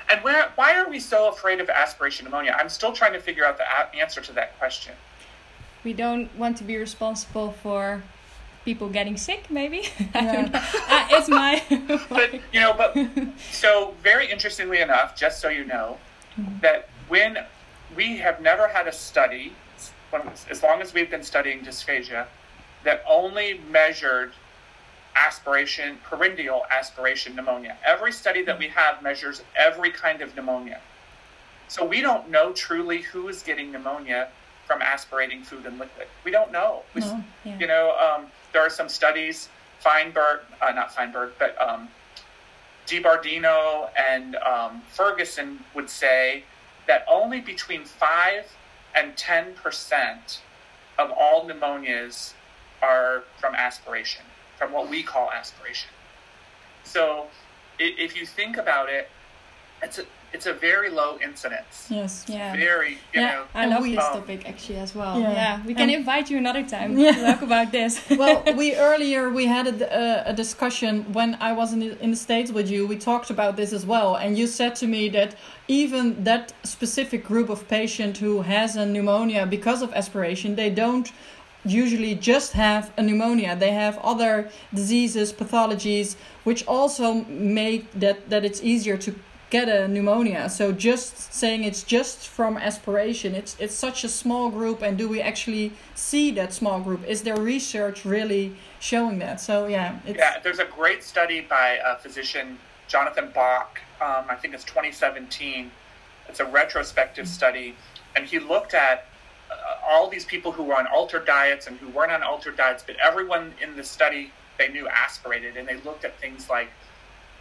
And 0.10 0.24
where, 0.24 0.49
why 0.55 0.76
are 0.76 0.89
we 0.89 0.99
so 0.99 1.30
afraid 1.30 1.60
of 1.60 1.70
aspiration 1.70 2.26
pneumonia? 2.26 2.55
I'm 2.60 2.70
still 2.70 2.91
trying 2.93 3.14
to 3.14 3.20
figure 3.20 3.45
out 3.45 3.57
the 3.57 3.64
a- 3.64 3.95
answer 4.01 4.22
to 4.22 4.32
that 4.34 4.57
question. 4.57 4.93
we 5.84 5.93
don't 5.93 6.36
want 6.36 6.57
to 6.57 6.64
be 6.64 6.76
responsible 6.78 7.51
for 7.51 8.03
people 8.66 8.89
getting 8.89 9.16
sick 9.16 9.49
maybe 9.49 9.80
I 10.14 10.20
Yeah. 10.20 10.32
don't 10.34 10.51
know. 10.51 10.60
Uh, 10.89 11.07
it's 11.12 11.30
my 11.30 11.64
But 12.10 12.34
you 12.51 12.60
know, 12.60 12.74
but 12.74 12.95
so 13.51 13.93
very 14.03 14.30
interestingly 14.30 14.80
enough, 14.82 15.16
just 15.16 15.39
so 15.39 15.47
you 15.49 15.64
know, 15.66 15.97
that 16.62 16.89
when 17.07 17.38
we 17.95 18.18
have 18.18 18.41
never 18.41 18.68
had 18.68 18.88
a 18.88 18.91
study, 18.91 19.53
when, 20.10 20.22
as 20.49 20.62
long 20.64 20.82
as 20.82 20.93
we've 20.93 21.10
been 21.10 21.24
studying 21.24 21.62
dysphagia, 21.62 22.26
that 22.84 23.03
only 23.07 23.62
measured 23.72 24.34
aspiration, 25.16 25.97
pharyngeal 26.10 26.64
aspiration 26.72 27.36
pneumonia. 27.36 27.78
Every 27.86 28.12
study 28.12 28.43
that 28.43 28.57
we 28.57 28.68
have 28.70 29.01
measures 29.01 29.41
every 29.55 29.91
kind 29.91 30.22
of 30.22 30.36
pneumonia. 30.36 30.80
So 31.68 31.86
we 31.86 32.01
don't 32.01 32.30
know 32.30 32.51
truly 32.51 33.01
who 33.01 33.28
is 33.28 33.43
getting 33.43 33.72
pneumonia 33.72 34.30
from 34.66 34.82
aspirating 34.82 35.43
food 35.43 35.66
and 35.66 35.78
liquid. 35.80 36.07
We 36.24 36.32
don't 36.32 36.51
know. 36.51 36.84
We, 36.93 37.01
No. 37.01 37.24
yeah. 37.43 37.57
You 37.60 37.68
know, 37.68 37.95
um, 37.97 38.28
there 38.53 38.62
are 38.62 38.70
some 38.70 38.89
studies, 38.89 39.49
Feinberg, 39.80 40.41
uh, 40.62 40.72
not 40.72 40.93
Feinberg, 40.93 41.32
but 41.39 41.60
um, 41.62 41.89
DiBardino 42.88 43.89
and 43.97 44.36
um, 44.38 44.82
Ferguson 44.91 45.60
would 45.76 45.89
say 45.89 46.43
that 46.88 47.05
only 47.07 47.39
between 47.39 47.86
5 47.86 48.45
and 48.95 49.16
10% 49.16 50.39
of 50.97 51.12
all 51.12 51.47
pneumonias 51.47 52.34
are 52.82 53.24
from 53.39 53.53
aspiration, 53.55 54.24
from 54.60 54.72
what 54.74 54.89
we 54.89 55.01
call 55.01 55.32
aspiration. 55.32 55.89
So 56.84 57.28
if 57.80 58.16
you 58.20 58.26
think 58.26 58.57
about 58.57 58.89
it, 58.89 59.10
it's 59.82 59.97
a, 59.99 60.03
it's 60.34 60.45
a 60.45 60.53
very 60.53 60.89
low 60.91 61.18
incidence. 61.24 61.88
Yes. 61.89 62.26
yeah 62.28 62.53
Very, 62.55 62.91
you 63.14 63.22
Yeah. 63.22 63.28
know. 63.32 63.43
I 63.55 63.66
love 63.66 63.82
we- 63.84 63.95
this 63.95 64.03
Um, 64.05 64.14
topic 64.20 64.47
actually 64.47 64.80
as 64.86 64.93
well. 64.93 65.16
Yeah. 65.20 65.32
Yeah, 65.32 65.60
we 65.66 65.74
can 65.74 65.89
And- 65.89 65.99
invite 66.01 66.30
you 66.30 66.38
another 66.38 66.64
time 66.76 66.89
Yeah. 66.97 67.14
to 67.14 67.22
talk 67.30 67.41
about 67.41 67.72
this. 67.72 67.91
well, 68.22 68.43
we 68.62 68.76
earlier 68.76 69.22
we 69.39 69.45
had 69.45 69.66
a, 69.68 69.76
a, 70.03 70.30
a 70.32 70.34
discussion 70.34 70.93
when 71.18 71.30
I 71.49 71.51
was 71.53 71.72
in 71.74 71.80
the, 71.80 71.89
in 72.03 72.10
the 72.12 72.18
states 72.28 72.51
with 72.51 72.68
you. 72.70 72.86
We 72.86 72.97
talked 72.97 73.30
about 73.36 73.55
this 73.55 73.72
as 73.74 73.86
well, 73.86 74.10
and 74.24 74.38
you 74.38 74.45
said 74.60 74.76
to 74.82 74.88
me 74.95 75.10
that 75.18 75.30
even 75.68 76.24
that 76.26 76.51
specific 76.64 77.22
group 77.32 77.49
of 77.49 77.60
patient 77.80 78.18
who 78.24 78.34
has 78.41 78.76
a 78.76 78.86
pneumonia 78.86 79.45
because 79.45 79.82
of 79.86 79.89
aspiration, 79.93 80.55
they 80.55 80.70
don't 80.84 81.07
usually 81.72 82.15
just 82.15 82.53
have 82.53 82.91
a 82.97 83.01
pneumonia. 83.01 83.55
They 83.55 83.72
have 83.72 83.97
other 83.99 84.49
diseases, 84.74 85.32
pathologies, 85.34 86.15
which 86.43 86.65
also 86.67 87.26
make 87.26 87.91
that, 87.93 88.30
that 88.30 88.45
it's 88.45 88.61
easier 88.63 88.97
to 88.97 89.15
get 89.49 89.67
a 89.67 89.88
pneumonia. 89.88 90.49
So 90.49 90.72
just 90.72 91.34
saying 91.34 91.63
it's 91.63 91.84
just 91.84 92.28
from 92.28 92.57
aspiration, 92.57 93.34
it's 93.34 93.55
it's 93.59 93.74
such 93.74 94.03
a 94.03 94.09
small 94.09 94.49
group 94.49 94.82
and 94.82 94.97
do 94.97 95.09
we 95.09 95.22
actually 95.22 95.74
see 95.95 96.32
that 96.32 96.53
small 96.53 96.80
group? 96.80 97.03
Is 97.07 97.24
there 97.24 97.38
research 97.38 98.05
really 98.05 98.55
showing 98.80 99.20
that? 99.20 99.41
So 99.41 99.67
yeah, 99.67 99.99
Yeah, 100.05 100.39
there's 100.39 100.59
a 100.59 100.65
great 100.65 101.03
study 101.03 101.41
by 101.41 101.80
a 101.84 101.95
physician, 101.97 102.59
Jonathan 102.88 103.32
Bock. 103.34 103.80
Um, 104.01 104.26
I 104.30 104.36
think 104.36 104.53
it's 104.53 104.63
2017. 104.63 105.72
It's 106.28 106.39
a 106.39 106.45
retrospective 106.45 107.28
study, 107.28 107.76
and 108.15 108.26
he 108.26 108.38
looked 108.38 108.76
at 108.76 109.09
all 109.88 110.10
these 110.10 110.26
people 110.26 110.52
who 110.52 110.64
were 110.64 110.76
on 110.76 110.88
altered 110.88 111.26
diets 111.26 111.68
and 111.68 111.78
who 111.78 111.89
weren't 111.89 112.12
on 112.12 112.24
altered 112.24 112.56
diets, 112.58 112.84
but 112.86 112.95
everyone 112.97 113.54
in 113.62 113.76
the 113.76 113.84
study 113.84 114.32
they 114.58 114.68
knew 114.68 114.88
aspirated, 114.88 115.58
and 115.58 115.68
they 115.68 115.78
looked 115.78 116.04
at 116.06 116.20
things 116.20 116.50
like 116.50 116.70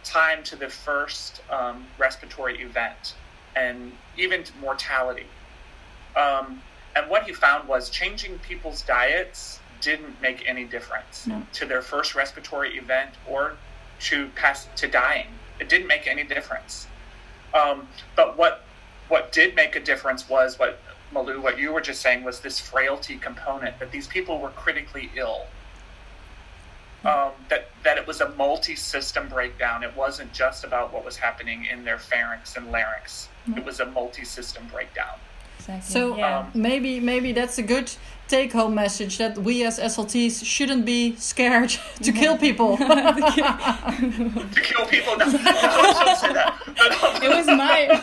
time 0.03 0.41
to 0.43 0.55
the 0.55 0.69
first 0.69 1.41
um, 1.51 1.85
respiratory 1.97 2.61
event 2.61 3.15
and 3.55 3.91
even 4.17 4.43
mortality. 4.61 5.25
Um, 6.15 6.61
and 6.95 7.09
what 7.09 7.23
he 7.23 7.33
found 7.33 7.67
was 7.67 7.89
changing 7.89 8.39
people's 8.39 8.81
diets 8.81 9.59
didn't 9.81 10.21
make 10.21 10.47
any 10.47 10.63
difference 10.65 11.27
No. 11.27 11.43
to 11.53 11.65
their 11.65 11.81
first 11.81 12.15
respiratory 12.15 12.77
event 12.77 13.11
or 13.27 13.53
to 14.01 14.29
pass 14.35 14.67
to 14.77 14.87
dying. 14.87 15.27
It 15.59 15.69
didn't 15.69 15.87
make 15.87 16.07
any 16.07 16.23
difference. 16.23 16.87
Um, 17.53 17.87
but 18.15 18.37
what 18.37 18.63
what 19.09 19.31
did 19.31 19.55
make 19.55 19.75
a 19.75 19.79
difference 19.79 20.29
was 20.29 20.59
what 20.59 20.79
Malou, 21.13 21.41
what 21.41 21.57
you 21.57 21.71
were 21.71 21.81
just 21.81 22.01
saying 22.01 22.23
was 22.23 22.39
this 22.39 22.59
frailty 22.59 23.17
component 23.17 23.79
that 23.79 23.91
these 23.91 24.07
people 24.07 24.39
were 24.39 24.49
critically 24.49 25.09
ill. 25.15 25.47
Um, 27.03 27.31
that 27.47 27.69
that 27.83 27.97
it 27.97 28.05
was 28.05 28.19
a 28.19 28.29
multi-system 28.35 29.29
breakdown. 29.29 29.83
It 29.83 29.95
wasn't 29.95 30.33
just 30.33 30.65
about 30.65 30.91
what 30.91 31.05
was 31.05 31.15
happening 31.15 31.65
in 31.65 31.85
their 31.85 31.97
pharynx 31.97 32.57
and 32.57 32.71
larynx. 32.71 33.29
It 33.55 33.63
was 33.63 33.79
a 33.79 33.85
multi-system 33.85 34.67
breakdown. 34.67 35.17
Exactly. 35.59 35.91
So 35.91 36.17
yeah. 36.17 36.39
um, 36.39 36.51
maybe 36.53 36.99
maybe 37.01 37.33
that's 37.33 37.57
a 37.57 37.63
good 37.63 37.91
take 38.29 38.53
home 38.53 38.75
message 38.75 39.17
that 39.17 39.37
we 39.39 39.65
as 39.65 39.79
SLTs 39.79 40.45
shouldn't 40.45 40.85
be 40.85 41.15
scared 41.15 41.69
to 42.01 42.11
kill 42.11 42.37
people. 42.37 42.77
To 42.89 44.61
kill 44.61 44.85
people, 44.85 45.17
no, 45.17 45.25
no 45.31 45.31
don't 45.31 46.17
say 46.17 46.33
that. 46.33 46.55
Um, 46.67 47.23
it 47.23 47.29
was 47.29 47.47
my. 47.47 48.01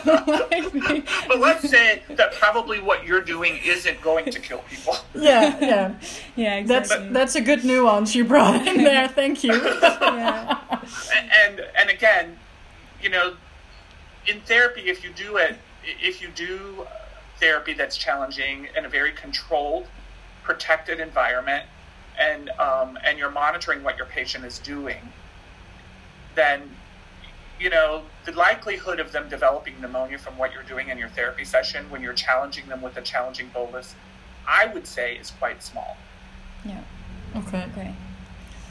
but 1.27 1.39
let's 1.39 1.67
say 1.69 2.03
that 2.09 2.33
probably 2.33 2.79
what 2.79 3.05
you're 3.05 3.21
doing 3.21 3.59
isn't 3.63 4.01
going 4.01 4.25
to 4.31 4.39
kill 4.39 4.59
people. 4.69 4.95
yeah, 5.15 5.57
yeah. 5.59 5.95
yeah, 6.35 6.63
That's 6.63 6.91
exactly. 6.91 7.13
that's 7.13 7.35
a 7.35 7.41
good 7.41 7.63
nuance 7.63 8.15
you 8.15 8.25
brought 8.25 8.67
in 8.67 8.83
there. 8.83 9.07
Thank 9.07 9.43
you. 9.43 9.53
yeah. 9.53 10.59
and 11.15 11.31
and, 11.43 11.67
and 11.77 11.89
again, 11.89 12.37
you 13.01 13.09
know, 13.09 13.35
in 14.27 14.41
therapy, 14.41 14.81
if 14.81 15.03
you 15.03 15.11
do 15.13 15.37
it, 15.37 15.57
if 15.83 16.21
you 16.21 16.29
do 16.35 16.85
therapy 17.39 17.73
that's 17.73 17.97
challenging 17.97 18.67
in 18.75 18.85
a 18.85 18.89
very 18.89 19.11
controlled, 19.11 19.87
protected 20.43 20.99
environment, 20.99 21.65
and 22.19 22.49
um, 22.51 22.97
and 23.05 23.17
you're 23.17 23.31
monitoring 23.31 23.83
what 23.83 23.97
your 23.97 24.07
patient 24.07 24.43
is 24.45 24.59
doing, 24.59 25.11
then 26.35 26.69
you 27.59 27.69
know 27.69 28.03
the 28.25 28.31
likelihood 28.31 28.99
of 28.99 29.11
them 29.11 29.29
developing 29.29 29.79
pneumonia 29.81 30.17
from 30.17 30.37
what 30.37 30.53
you're 30.53 30.63
doing 30.63 30.89
in 30.89 30.97
your 30.97 31.09
therapy 31.09 31.45
session 31.45 31.89
when 31.89 32.01
you're 32.01 32.13
challenging 32.13 32.67
them 32.67 32.81
with 32.81 32.97
a 32.97 33.01
challenging 33.01 33.49
bolus, 33.53 33.95
I 34.47 34.67
would 34.67 34.87
say 34.87 35.15
is 35.15 35.31
quite 35.31 35.63
small. 35.63 35.97
yeah. 36.65 36.81
Okay. 37.35 37.65
Okay. 37.71 37.93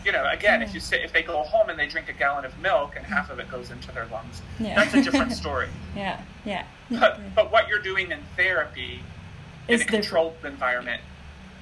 You 0.06 0.12
know, 0.12 0.24
again, 0.30 0.62
if 0.62 0.72
you 0.72 0.78
say 0.78 1.02
if 1.02 1.12
they 1.12 1.22
go 1.24 1.42
home 1.42 1.68
and 1.68 1.76
they 1.76 1.88
drink 1.88 2.08
a 2.08 2.12
gallon 2.12 2.44
of 2.44 2.56
milk 2.60 2.94
and 2.96 3.04
half 3.04 3.28
of 3.28 3.40
it 3.40 3.50
goes 3.50 3.72
into 3.72 3.90
their 3.92 4.06
lungs, 4.06 4.40
Yeah. 4.60 4.76
that's 4.76 4.94
a 4.94 5.02
different 5.02 5.32
story. 5.42 5.68
Yeah. 5.96 6.20
Yeah. 6.44 6.64
But 6.88 7.20
but 7.34 7.50
what 7.50 7.66
you're 7.68 7.82
doing 7.82 8.12
in 8.12 8.20
therapy 8.36 9.02
in 9.66 9.74
a 9.74 9.78
different. 9.78 9.90
controlled 10.04 10.34
environment 10.44 11.02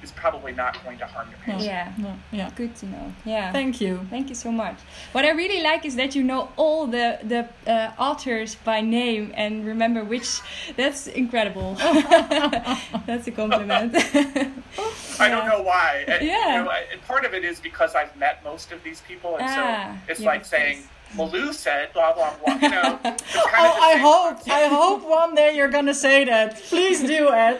is 0.05 0.11
probably 0.23 0.53
not 0.63 0.73
going 0.83 0.97
to 1.03 1.07
harm 1.13 1.27
your 1.31 1.39
patient. 1.45 1.63
Yeah. 1.73 1.91
No, 2.05 2.11
yeah. 2.39 2.49
Good 2.61 2.73
to 2.81 2.85
know. 2.93 3.05
Yeah. 3.33 3.51
Thank 3.59 3.73
you. 3.83 3.93
Thank 4.15 4.25
you 4.31 4.35
so 4.45 4.51
much. 4.63 4.77
What 5.13 5.23
I 5.29 5.31
really 5.41 5.61
like 5.69 5.81
is 5.89 5.95
that 6.01 6.11
you 6.17 6.23
know 6.31 6.41
all 6.63 6.81
the 6.97 7.07
the 7.33 7.41
uh, 7.75 8.07
authors 8.07 8.49
by 8.69 8.79
name 8.81 9.23
and 9.41 9.53
remember 9.73 10.01
which. 10.13 10.29
That's 10.79 11.01
incredible. 11.07 11.69
that's 13.09 13.27
a 13.31 13.33
compliment. 13.41 13.91
I 15.25 15.25
don't 15.33 15.47
know 15.51 15.61
why. 15.71 15.89
And, 16.07 16.19
Yeah. 16.25 16.57
You 16.59 16.63
know, 16.65 16.71
and 16.91 16.99
part 17.11 17.23
of 17.27 17.31
it 17.37 17.43
is 17.51 17.57
because 17.69 17.91
I've 17.99 18.13
met 18.25 18.35
most 18.51 18.71
of 18.75 18.79
these 18.83 19.01
people, 19.09 19.31
and 19.37 19.45
Ah, 19.49 19.55
so 19.55 19.63
it's 20.11 20.19
yeah, 20.21 20.31
like 20.33 20.43
saying 20.45 20.77
course. 20.77 20.91
Malou 21.31 21.53
said 21.53 21.85
blah 21.93 22.11
blah 22.17 22.31
blah. 22.39 22.55
You 22.63 22.69
know, 22.75 22.89
kind 23.03 23.17
Oh, 23.63 23.71
of 23.71 23.83
I 23.91 23.93
hope 24.07 24.35
concept. 24.35 24.57
I 24.61 24.63
hope 24.79 25.01
one 25.21 25.31
day 25.39 25.49
you're 25.57 25.73
gonna 25.77 25.93
say 26.07 26.25
that. 26.31 26.49
Please 26.71 26.99
do, 27.13 27.21
Ed. 27.45 27.59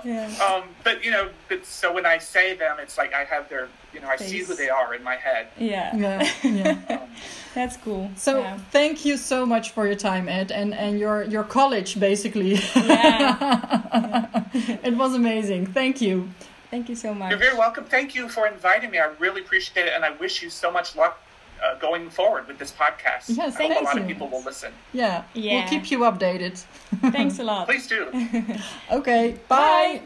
yeah. 0.04 0.26
Um, 0.44 0.68
but 0.84 1.04
you 1.04 1.10
know, 1.10 1.28
but, 1.48 1.64
so 1.66 1.92
when 1.92 2.06
I 2.06 2.18
say 2.18 2.54
them, 2.54 2.76
it's 2.80 2.98
like 2.98 3.12
I 3.14 3.24
have 3.24 3.48
their, 3.48 3.68
you 3.92 4.00
know, 4.00 4.08
I 4.08 4.16
see 4.16 4.40
who 4.40 4.54
they 4.54 4.68
are 4.68 4.94
in 4.94 5.02
my 5.02 5.16
head. 5.16 5.48
Yeah. 5.58 5.96
yeah, 5.96 6.30
yeah. 6.42 6.78
Um, 7.02 7.08
That's 7.54 7.76
cool. 7.76 8.10
So 8.16 8.40
yeah. 8.40 8.58
thank 8.70 9.04
you 9.04 9.16
so 9.18 9.44
much 9.44 9.70
for 9.70 9.86
your 9.86 9.96
time, 9.96 10.28
Ed, 10.28 10.50
and 10.50 10.72
and 10.74 10.98
your 10.98 11.24
your 11.24 11.44
college 11.44 12.00
basically. 12.00 12.54
Yeah. 12.74 14.44
it 14.82 14.96
was 14.96 15.14
amazing. 15.14 15.66
Thank 15.66 16.00
you. 16.00 16.30
Thank 16.70 16.88
you 16.88 16.96
so 16.96 17.12
much. 17.12 17.28
You're 17.28 17.38
very 17.38 17.58
welcome. 17.58 17.84
Thank 17.84 18.14
you 18.14 18.30
for 18.30 18.46
inviting 18.46 18.90
me. 18.90 18.98
I 18.98 19.10
really 19.18 19.42
appreciate 19.42 19.86
it, 19.86 19.92
and 19.92 20.04
I 20.04 20.12
wish 20.12 20.42
you 20.42 20.48
so 20.48 20.70
much 20.70 20.96
luck 20.96 21.20
uh, 21.62 21.78
going 21.80 22.10
forward 22.12 22.46
with 22.46 22.58
this 22.58 22.72
podcast. 22.72 23.26
Yes, 23.28 23.38
I 23.38 23.42
hope 23.42 23.54
thank 23.56 23.72
a 23.80 23.82
lot 23.82 23.94
you. 23.94 24.00
of 24.00 24.06
people 24.06 24.28
will 24.30 24.42
listen. 24.44 24.72
Yeah, 24.90 25.22
Yeah. 25.32 25.54
we'll 25.54 25.68
keep 25.68 25.84
you 25.84 26.04
updated. 26.12 26.64
Thanks 27.12 27.38
a 27.38 27.42
lot. 27.42 27.66
Please 27.66 27.88
do. 27.88 28.06
Oké, 28.98 29.32
bye. 29.46 30.00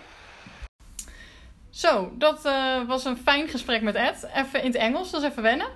Zo, 1.71 2.13
dat 2.15 2.45
eh, 2.45 2.83
was 2.87 3.05
een 3.05 3.17
fijn 3.17 3.49
gesprek 3.49 3.83
met 3.83 3.95
Ed. 3.95 4.29
Even 4.35 4.61
in 4.61 4.67
het 4.67 4.77
Engels, 4.77 5.11
dat 5.11 5.23
is 5.23 5.29
even 5.29 5.43
wennen. 5.43 5.67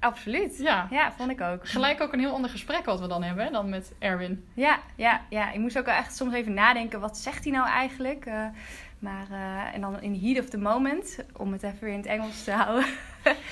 Absoluut. 0.00 0.58
Ja. 0.58 0.86
Ja, 0.90 1.12
vond 1.16 1.30
ik 1.30 1.40
ook. 1.40 1.68
Gelijk 1.68 2.00
ook 2.00 2.12
een 2.12 2.20
heel 2.20 2.32
ander 2.32 2.50
gesprek 2.50 2.84
wat 2.84 3.00
we 3.00 3.06
dan 3.06 3.22
hebben 3.22 3.44
hè, 3.44 3.50
dan 3.50 3.68
met 3.68 3.92
Erwin. 3.98 4.48
Ja, 4.54 4.78
ja, 4.96 5.20
ja. 5.28 5.52
Ik 5.52 5.58
moest 5.58 5.78
ook 5.78 5.84
wel 5.84 5.94
echt 5.94 6.16
soms 6.16 6.34
even 6.34 6.54
nadenken. 6.54 7.00
Wat 7.00 7.16
zegt 7.18 7.44
hij 7.44 7.52
nou 7.52 7.68
eigenlijk? 7.68 8.26
Eh, 8.26 8.44
maar, 9.00 9.26
eh, 9.30 9.74
en 9.74 9.80
dan 9.80 10.00
in 10.00 10.14
heat 10.22 10.38
of 10.44 10.48
the 10.50 10.58
moment. 10.58 11.18
Om 11.36 11.52
het 11.52 11.62
even 11.62 11.78
weer 11.80 11.92
in 11.92 11.96
het 11.98 12.06
Engels 12.06 12.44
te 12.44 12.50
houden. 12.52 12.86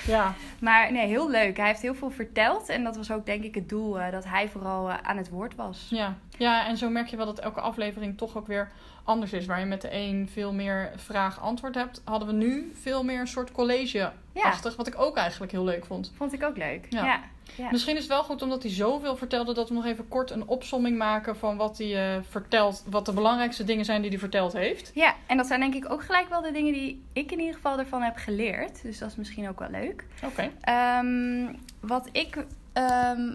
Ja, 0.07 0.33
Maar 0.59 0.91
nee, 0.91 1.07
heel 1.07 1.29
leuk. 1.29 1.57
Hij 1.57 1.67
heeft 1.67 1.81
heel 1.81 1.95
veel 1.95 2.09
verteld. 2.09 2.69
En 2.69 2.83
dat 2.83 2.95
was 2.95 3.11
ook 3.11 3.25
denk 3.25 3.43
ik 3.43 3.55
het 3.55 3.69
doel. 3.69 3.99
eh, 3.99 4.11
dat 4.11 4.25
hij 4.25 4.49
vooral 4.49 4.89
eh, 4.89 4.95
aan 5.03 5.17
het 5.17 5.29
woord 5.29 5.55
was. 5.55 5.87
ja. 5.89 6.15
ja, 6.37 6.67
en 6.67 6.77
zo 6.77 6.89
merk 6.89 7.07
je 7.07 7.17
wel 7.17 7.25
dat 7.25 7.39
elke 7.39 7.61
aflevering 7.61 8.17
toch 8.17 8.37
ook 8.37 8.47
weer 8.47 8.71
anders 9.03 9.33
is. 9.33 9.45
Waar 9.45 9.59
je 9.59 9.65
met 9.65 9.81
de 9.81 9.91
een 9.93 10.29
veel 10.33 10.53
meer 10.53 10.91
vraag-antwoord 10.95 11.75
hebt, 11.75 12.01
hadden 12.05 12.27
we 12.27 12.33
nu 12.33 12.71
veel 12.81 13.03
meer 13.03 13.19
een 13.19 13.27
soort 13.27 13.51
college-achtig. 13.51 14.75
Wat 14.75 14.87
ik 14.87 14.99
ook 15.01 15.17
eigenlijk 15.17 15.51
heel 15.51 15.63
leuk 15.63 15.85
vond. 15.85 16.11
Vond 16.15 16.33
ik 16.33 16.43
ook 16.43 16.57
leuk. 16.57 16.85
Ja. 16.89 17.05
Ja. 17.05 17.19
Ja. 17.55 17.67
Misschien 17.71 17.95
is 17.95 18.01
het 18.01 18.11
wel 18.11 18.23
goed 18.23 18.41
omdat 18.41 18.63
hij 18.63 18.71
zoveel 18.71 19.15
vertelde 19.15 19.53
dat 19.53 19.69
we 19.69 19.75
nog 19.75 19.85
even 19.85 20.07
kort 20.07 20.31
een 20.31 20.47
opsomming 20.47 20.97
maken 20.97 21.37
van 21.37 21.57
wat 21.57 21.77
hij 21.77 22.15
eh, 22.15 22.23
vertelt. 22.29 22.83
Wat 22.89 23.05
de 23.05 23.13
belangrijkste 23.13 23.63
dingen 23.63 23.85
zijn 23.85 24.01
die 24.01 24.09
hij 24.09 24.19
verteld 24.19 24.53
heeft. 24.53 24.91
Ja, 24.93 25.15
en 25.27 25.37
dat 25.37 25.47
zijn 25.47 25.59
denk 25.59 25.75
ik 25.75 25.91
ook 25.91 26.03
gelijk 26.03 26.29
wel 26.29 26.41
de 26.41 26.51
dingen 26.51 26.73
die 26.73 27.03
ik 27.13 27.31
in 27.31 27.39
ieder 27.39 27.55
geval 27.55 27.79
ervan 27.79 28.01
heb 28.01 28.17
geleerd. 28.17 28.81
Dus 28.81 28.97
dat 28.97 29.09
is 29.09 29.15
misschien 29.15 29.49
ook 29.49 29.59
wel 29.59 29.69
leuk. 29.69 30.05
Oké. 30.25 30.49
Ehm, 30.61 31.53
wat 31.79 32.09
ik 32.11 32.45
ehm, 32.73 33.33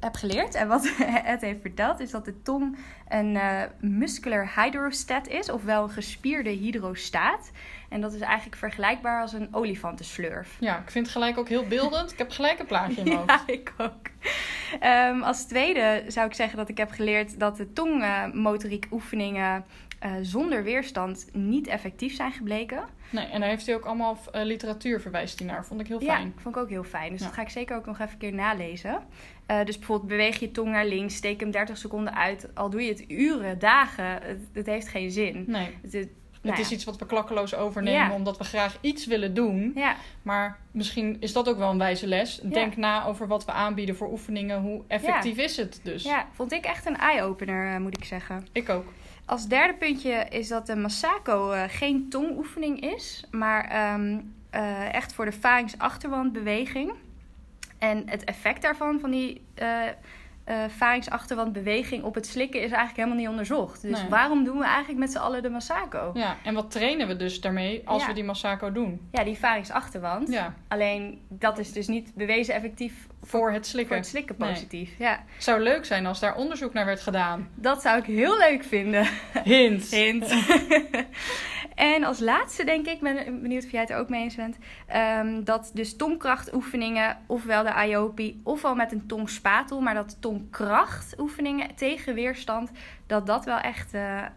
heb 0.00 0.14
geleerd 0.14 0.54
en 0.54 0.68
wat 0.68 0.90
het 1.32 1.40
heeft 1.40 1.60
verteld, 1.60 2.00
is 2.00 2.10
dat 2.10 2.24
de 2.24 2.42
tong 2.42 2.76
een 3.08 3.36
eh, 3.36 3.62
muscular 3.80 4.52
hydrostat 4.56 5.28
is, 5.28 5.50
ofwel 5.50 5.82
een 5.82 5.90
gespierde 5.90 6.50
hydrostaat. 6.50 7.50
En 7.88 8.00
dat 8.00 8.12
is 8.12 8.20
eigenlijk 8.20 8.56
vergelijkbaar 8.56 9.20
als 9.22 9.32
een 9.32 9.48
olifantenslurf. 9.54 10.56
Ja, 10.60 10.78
ik 10.78 10.90
vind 10.90 11.04
het 11.06 11.14
gelijk 11.14 11.38
ook 11.38 11.48
heel 11.48 11.66
beeldend. 11.66 12.12
Ik 12.12 12.18
heb 12.18 12.30
gelijk 12.30 12.58
een 12.58 12.66
plaatje 12.66 13.00
in 13.02 13.04
mijn 13.04 13.16
hoofd. 13.26 13.28
Ja, 13.30 13.42
ik 13.52 13.72
ook. 13.78 14.06
Ehm, 14.80 15.22
als 15.22 15.44
tweede 15.46 16.04
zou 16.06 16.26
ik 16.26 16.34
zeggen 16.34 16.56
dat 16.58 16.68
ik 16.68 16.76
heb 16.78 16.90
geleerd 16.90 17.40
dat 17.40 17.56
de 17.56 17.72
tongmotoriek 17.72 18.86
oefeningen 18.90 19.64
eh, 19.98 20.12
zonder 20.22 20.62
weerstand 20.62 21.26
niet 21.32 21.66
effectief 21.66 22.14
zijn 22.14 22.32
gebleken. 22.32 22.84
Nee, 23.10 23.24
en 23.26 23.40
daar 23.40 23.48
heeft 23.48 23.66
hij 23.66 23.74
ook 23.74 23.84
allemaal 23.84 24.18
eh, 24.32 24.44
literatuur 24.44 25.00
verwijst 25.00 25.38
hij 25.38 25.48
naar. 25.48 25.64
Vond 25.66 25.80
ik 25.80 25.86
heel 25.86 26.02
Ja, 26.02 26.14
fijn. 26.14 26.32
vond 26.36 26.56
ik 26.56 26.62
ook 26.62 26.68
heel 26.68 26.84
fijn. 26.84 27.10
Dus 27.10 27.20
Ja. 27.20 27.26
dat 27.26 27.34
ga 27.34 27.42
ik 27.42 27.48
zeker 27.48 27.76
ook 27.76 27.86
nog 27.86 27.98
even 27.98 28.12
een 28.12 28.18
keer 28.18 28.34
nalezen. 28.34 28.98
Eh, 29.46 29.64
dus 29.64 29.76
bijvoorbeeld 29.78 30.08
beweeg 30.08 30.38
je 30.40 30.50
tong 30.50 30.70
naar 30.70 30.86
links, 30.86 31.14
steek 31.14 31.40
hem 31.40 31.50
30 31.50 31.78
seconden 31.78 32.14
uit. 32.16 32.48
Al 32.54 32.70
doe 32.70 32.82
je 32.82 32.88
het 32.88 33.04
uren, 33.10 33.58
dagen, 33.58 34.04
het, 34.22 34.38
het 34.52 34.66
heeft 34.66 34.88
geen 34.88 35.10
zin. 35.10 35.44
Nee. 35.46 35.78
Het- 35.90 36.08
Nou 36.40 36.56
het 36.56 36.64
is 36.64 36.68
ja. 36.68 36.74
iets 36.76 36.84
wat 36.84 36.98
we 36.98 37.06
klakkeloos 37.06 37.54
overnemen 37.54 38.00
Ja. 38.00 38.12
omdat 38.12 38.38
we 38.38 38.44
graag 38.44 38.78
iets 38.80 39.06
willen 39.06 39.34
doen. 39.34 39.72
Ja, 39.74 39.96
Maar 40.22 40.58
misschien 40.70 41.16
is 41.20 41.32
dat 41.32 41.48
ook 41.48 41.58
wel 41.58 41.70
een 41.70 41.78
wijze 41.78 42.06
les. 42.06 42.40
Denk 42.42 42.76
na 42.76 43.04
over 43.04 43.26
wat 43.26 43.44
we 43.44 43.52
aanbieden 43.52 43.96
voor 43.96 44.10
oefeningen. 44.10 44.60
Hoe 44.60 44.82
effectief 44.86 45.36
is 45.36 45.56
het 45.56 45.80
dus? 45.82 46.02
ja, 46.02 46.26
vond 46.32 46.52
ik 46.52 46.64
echt 46.64 46.86
een 46.86 46.96
eye-opener, 46.96 47.74
eh, 47.74 47.80
moet 47.80 47.96
ik 47.96 48.04
zeggen. 48.04 48.46
Ik 48.52 48.68
ook. 48.68 48.92
Als 49.24 49.46
derde 49.46 49.74
puntje 49.74 50.26
is 50.30 50.48
dat 50.48 50.66
de 50.66 50.76
Masako 50.76 51.50
eh, 51.50 51.62
geen 51.68 52.06
tongoefening 52.08 52.80
is, 52.80 53.24
maar 53.30 53.64
ehm, 53.64 54.18
eh, 54.50 54.94
echt 54.94 55.12
voor 55.12 55.24
de 55.24 55.32
pharynx-achterwandbeweging. 55.32 56.92
En 57.78 58.02
het 58.06 58.24
effect 58.24 58.62
daarvan, 58.62 59.00
van 59.00 59.10
die 59.10 59.40
eh 60.48 60.64
eh 60.64 60.70
pharynx-achterwandbeweging 60.70 62.02
op 62.04 62.14
het 62.14 62.26
slikken, 62.26 62.60
is 62.60 62.66
eigenlijk 62.70 62.96
helemaal 62.96 63.16
niet 63.18 63.28
onderzocht. 63.28 63.82
Dus 63.82 64.00
Nee. 64.00 64.08
waarom 64.08 64.44
doen 64.44 64.58
we 64.58 64.64
eigenlijk 64.64 64.98
met 64.98 65.10
z'n 65.12 65.18
allen 65.18 65.42
de 65.42 65.48
Masako? 65.50 66.10
Ja, 66.14 66.36
en 66.44 66.54
wat 66.54 66.70
trainen 66.70 67.06
we 67.08 67.16
dus 67.16 67.40
daarmee 67.40 67.82
als 67.84 68.02
Ja. 68.02 68.08
we 68.08 68.14
die 68.14 68.24
Masako 68.24 68.72
doen? 68.72 69.08
Ja, 69.12 69.24
die 69.24 69.36
pharynx-achterwand. 69.36 70.28
Ja, 70.28 70.54
Alleen 70.68 71.20
dat 71.28 71.58
is 71.58 71.72
dus 71.72 71.86
niet 71.86 72.14
bewezen 72.14 72.54
effectief 72.54 73.06
voor 73.22 73.46
het 73.46 73.56
voor 73.56 73.64
slikken. 73.64 73.96
het 73.96 74.06
slikken 74.06 74.34
Nee. 74.38 74.50
positief. 74.52 74.90
Ja, 74.98 75.24
Het 75.34 75.44
zou 75.44 75.60
leuk 75.60 75.84
zijn 75.84 76.06
als 76.06 76.20
daar 76.20 76.34
onderzoek 76.36 76.72
naar 76.72 76.86
werd 76.86 77.00
gedaan. 77.00 77.48
dat 77.54 77.82
zou 77.82 77.98
ik 77.98 78.04
heel 78.04 78.38
leuk 78.38 78.64
vinden. 78.64 79.08
Hint. 79.44 79.90
Hint. 79.94 80.34
en 81.78 82.04
als 82.04 82.20
laatste 82.20 82.64
denk 82.64 82.86
ik, 82.86 83.00
ben 83.00 83.42
benieuwd 83.42 83.64
of 83.64 83.70
jij 83.70 83.80
het 83.80 83.90
er 83.90 83.98
ook 83.98 84.08
mee 84.08 84.22
eens 84.22 84.34
bent, 84.34 84.58
ehm, 84.86 85.44
dat 85.44 85.70
dus 85.74 85.96
tongkrachtoefeningen, 85.96 87.18
ofwel 87.26 87.62
de 87.62 87.86
IOPI, 87.86 88.40
ofwel 88.44 88.74
met 88.74 88.92
een 88.92 89.06
tongspatel, 89.06 89.80
maar 89.80 89.94
dat 89.94 90.16
tongkrachtoefeningen 90.20 91.74
tegen 91.74 92.14
weerstand, 92.14 92.70
dat 93.06 93.26
dat 93.26 93.44
wel 93.44 93.58
echt 93.58 93.94
eh, 93.94 94.18
eh, 94.18 94.28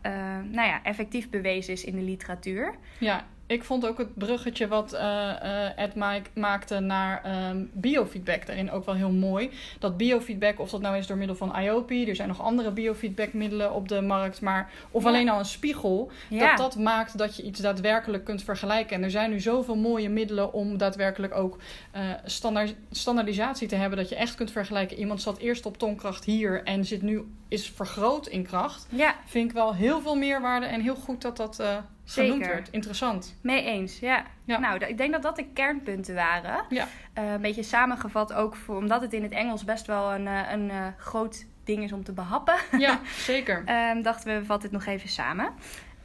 nou 0.44 0.68
ja, 0.68 0.84
effectief 0.84 1.30
bewezen 1.30 1.74
is 1.74 1.84
in 1.84 1.96
de 1.96 2.02
literatuur. 2.02 2.76
Ja, 2.98 3.26
ik 3.52 3.64
vond 3.64 3.88
ook 3.88 3.98
het 3.98 4.16
bruggetje 4.18 4.68
wat 4.68 4.94
eh, 4.94 5.30
eh, 5.30 5.72
Ed 5.76 5.96
Mike 5.96 6.30
maakte 6.34 6.80
naar 6.80 7.24
ehm, 7.24 7.64
biofeedback 7.72 8.46
daarin 8.46 8.72
ook 8.72 8.86
wel 8.86 8.96
heel 8.96 9.12
mooi. 9.12 9.50
Dat 9.80 9.98
biofeedback, 9.98 10.60
of 10.60 10.70
dat 10.70 10.82
nou 10.82 10.98
is 10.98 11.08
door 11.08 11.18
middel 11.18 11.36
van 11.36 11.60
IOP, 11.60 11.92
er 11.92 12.16
zijn 12.16 12.28
nog 12.28 12.42
andere 12.42 12.72
biofeedbackmiddelen 12.72 13.74
op 13.74 13.88
de 13.88 14.02
markt, 14.02 14.42
maar 14.42 14.70
of 14.92 15.04
Ja. 15.04 15.10
alleen 15.10 15.30
al 15.30 15.40
een 15.40 15.46
spiegel, 15.46 16.12
Ja, 16.30 16.56
dat 16.56 16.58
dat 16.72 16.84
maakt 16.84 17.18
dat 17.18 17.36
je 17.36 17.44
iets 17.44 17.60
daadwerkelijk 17.60 18.24
kunt 18.24 18.44
vergelijken. 18.44 18.96
En 18.96 19.04
er 19.04 19.12
zijn 19.12 19.30
nu 19.30 19.40
zoveel 19.40 19.76
mooie 19.76 20.10
middelen 20.10 20.54
om 20.54 20.78
daadwerkelijk 20.78 21.36
ook 21.36 21.58
eh, 21.92 22.02
standaard, 22.26 22.76
standaardisatie 22.92 23.68
te 23.68 23.76
hebben, 23.76 23.98
dat 23.98 24.10
je 24.10 24.16
echt 24.16 24.36
kunt 24.36 24.52
vergelijken. 24.52 24.98
Iemand 24.98 25.22
zat 25.22 25.38
eerst 25.38 25.66
op 25.66 25.78
tongkracht 25.78 26.24
hier 26.26 26.64
en 26.64 26.86
zit 26.86 27.02
nu 27.02 27.24
is 27.52 27.70
vergroot 27.70 28.28
in 28.28 28.44
kracht. 28.44 28.88
ja, 28.90 29.16
Vind 29.26 29.50
ik 29.50 29.56
wel 29.56 29.76
heel 29.76 30.02
veel 30.02 30.16
meerwaarde 30.16 30.66
en 30.66 30.82
heel 30.82 30.96
goed 30.96 31.22
dat 31.22 31.38
dat 31.38 31.60
eh, 31.60 31.78
genoemd 32.06 32.34
Zeker. 32.34 32.48
werd. 32.54 32.70
Interessant. 32.72 33.36
mee 33.42 33.64
eens. 33.64 34.00
Ja. 34.00 34.24
Ja. 34.46 34.60
Nou, 34.60 34.86
ik 34.86 34.98
denk 34.98 35.12
dat 35.12 35.22
dat 35.22 35.36
de 35.36 35.46
kernpunten 35.54 36.16
waren. 36.16 36.66
Ja. 36.70 36.88
Eh, 37.14 37.32
een 37.32 37.42
beetje 37.42 37.64
samengevat 37.64 38.34
ook 38.34 38.56
voor, 38.56 38.76
omdat 38.76 39.02
het 39.02 39.14
in 39.14 39.24
het 39.24 39.32
Engels 39.32 39.64
best 39.64 39.86
wel 39.86 40.14
een, 40.14 40.28
eh, 40.28 40.52
een 40.52 40.72
groot 40.98 41.46
ding 41.64 41.84
is 41.84 41.92
om 41.94 42.04
te 42.04 42.12
behappen. 42.14 42.56
Ja, 42.78 43.00
zeker. 43.32 43.64
Ehm, 43.66 44.02
dachten 44.02 44.34
we, 44.34 44.40
we 44.40 44.46
vatten 44.46 44.70
het 44.70 44.80
nog 44.86 44.94
even 44.94 45.10
samen. 45.10 45.50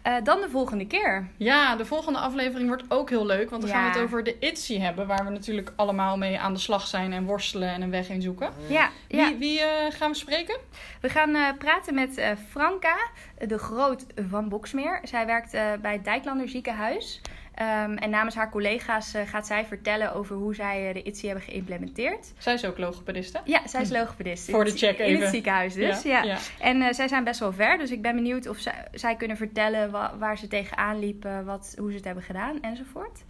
Eh, 0.06 0.14
dan 0.22 0.40
de 0.40 0.50
volgende 0.50 0.86
keer. 0.86 1.28
Ja, 1.36 1.76
de 1.76 1.84
volgende 1.84 2.18
aflevering 2.18 2.68
wordt 2.68 2.84
ook 2.88 3.10
heel 3.10 3.26
leuk. 3.26 3.50
Want 3.50 3.62
dan 3.62 3.70
gaan 3.70 3.84
we 3.84 3.90
het 3.90 3.98
over 3.98 4.24
de 4.24 4.38
ITZY 4.38 4.78
hebben. 4.78 5.06
Waar 5.06 5.24
we 5.24 5.30
natuurlijk 5.30 5.72
allemaal 5.76 6.16
mee 6.16 6.38
aan 6.38 6.52
de 6.52 6.60
slag 6.60 6.86
zijn 6.86 7.12
en 7.12 7.24
worstelen 7.24 7.68
en 7.68 7.82
een 7.82 7.90
weg 7.90 8.08
in 8.08 8.22
zoeken. 8.22 8.50
Ja, 8.68 8.90
ja. 9.08 9.28
Wie, 9.28 9.36
wie 9.36 9.60
eh, 9.60 9.92
gaan 9.92 10.10
we 10.10 10.16
spreken? 10.16 10.56
we 11.00 11.08
gaan 11.08 11.34
eh, 11.34 11.48
praten 11.58 11.94
met 11.94 12.16
eh, 12.16 12.30
Franka 12.48 12.96
de 13.38 13.58
Groot 13.58 14.06
van 14.28 14.48
Boksmeer. 14.48 15.00
Zij 15.02 15.26
werkt 15.26 15.54
eh, 15.54 15.72
bij 15.80 15.92
het 15.92 16.04
Dijklander 16.04 16.48
ziekenhuis. 16.48 17.20
Ehm, 17.56 17.94
en 17.96 18.10
namens 18.10 18.34
haar 18.34 18.50
collega's 18.50 19.14
eh, 19.14 19.22
gaat 19.26 19.46
zij 19.46 19.64
vertellen 19.64 20.14
over 20.14 20.36
hoe 20.36 20.54
zij 20.54 20.88
eh, 20.88 20.94
de 20.94 21.02
ITSI 21.02 21.26
hebben 21.26 21.44
geïmplementeerd. 21.44 22.32
Zij 22.38 22.54
is 22.54 22.64
ook 22.64 22.78
logopediste. 22.78 23.40
Ja, 23.44 23.66
zij 23.66 23.80
is 23.80 23.90
logopedist. 23.90 24.48
in 24.48 24.54
Voor 24.54 24.64
de 24.64 24.70
check 24.76 24.98
In 24.98 25.04
even. 25.04 25.20
het 25.22 25.30
ziekenhuis 25.30 25.74
dus, 25.74 26.02
ja. 26.02 26.22
ja. 26.22 26.36
En 26.60 26.82
eh, 26.82 26.92
zij 26.92 27.08
zijn 27.08 27.24
best 27.24 27.40
wel 27.40 27.52
ver, 27.52 27.78
dus 27.78 27.90
ik 27.90 28.02
ben 28.02 28.14
benieuwd 28.14 28.46
of 28.48 28.58
zij, 28.58 28.88
zij 28.92 29.16
kunnen 29.16 29.36
vertellen 29.36 29.90
wa- 29.90 30.14
waar 30.18 30.38
ze 30.38 30.48
tegenaan 30.48 30.98
liepen, 30.98 31.44
wat, 31.44 31.74
hoe 31.78 31.90
ze 31.90 31.96
het 31.96 32.04
hebben 32.04 32.24
gedaan 32.24 32.60
enzovoort. 32.62 33.24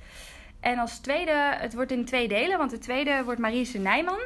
En 0.60 0.78
als 0.78 0.98
tweede, 0.98 1.32
het 1.58 1.74
wordt 1.74 1.90
in 1.92 2.04
twee 2.04 2.28
delen, 2.28 2.58
want 2.58 2.70
de 2.70 2.78
tweede 2.78 3.22
wordt 3.24 3.40
Marise 3.40 3.78
Nijman. 3.78 4.18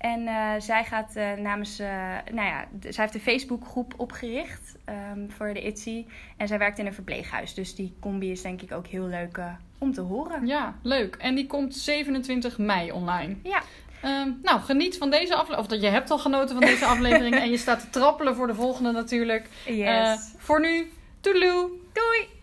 En 0.00 0.26
eh, 0.26 0.50
zij 0.58 0.84
gaat 0.84 1.16
eh, 1.16 1.32
namens, 1.32 1.78
eh, 1.78 1.88
nou 2.32 2.48
ja, 2.48 2.68
zij 2.80 3.04
heeft 3.04 3.14
een 3.14 3.20
Facebookgroep 3.20 3.94
opgericht 3.96 4.76
ehm, 4.84 5.28
voor 5.28 5.54
de 5.54 5.66
ITSI. 5.66 6.06
En 6.36 6.48
zij 6.48 6.58
werkt 6.58 6.78
in 6.78 6.86
een 6.86 6.94
verpleeghuis, 6.94 7.54
dus 7.54 7.74
die 7.74 7.94
combi 8.00 8.30
is 8.30 8.42
denk 8.42 8.62
ik 8.62 8.72
ook 8.72 8.86
heel 8.86 9.06
leuk 9.06 9.40
om 9.78 9.92
te 9.92 10.00
horen. 10.00 10.46
Ja, 10.46 10.74
leuk. 10.82 11.16
En 11.16 11.34
die 11.34 11.46
komt 11.46 11.76
27 11.76 12.58
mei 12.58 12.92
online. 12.92 13.36
Ja, 13.42 13.62
Ehm, 14.00 14.30
nou, 14.42 14.60
geniet 14.60 14.98
van 14.98 15.10
deze 15.10 15.34
aflevering. 15.34 15.60
Of 15.60 15.66
dat 15.66 15.80
je 15.80 15.88
hebt 15.88 16.10
al 16.10 16.18
genoten 16.18 16.56
van 16.56 16.64
deze 16.64 16.84
aflevering. 16.84 17.34
en 17.40 17.50
je 17.50 17.56
staat 17.56 17.80
te 17.80 17.90
trappelen 17.90 18.34
voor 18.34 18.46
de 18.46 18.54
volgende 18.54 18.92
natuurlijk. 18.92 19.48
yes. 19.66 20.34
Voor 20.36 20.60
nu, 20.60 20.92
toedeloe! 21.20 21.70
Doei! 21.92 22.39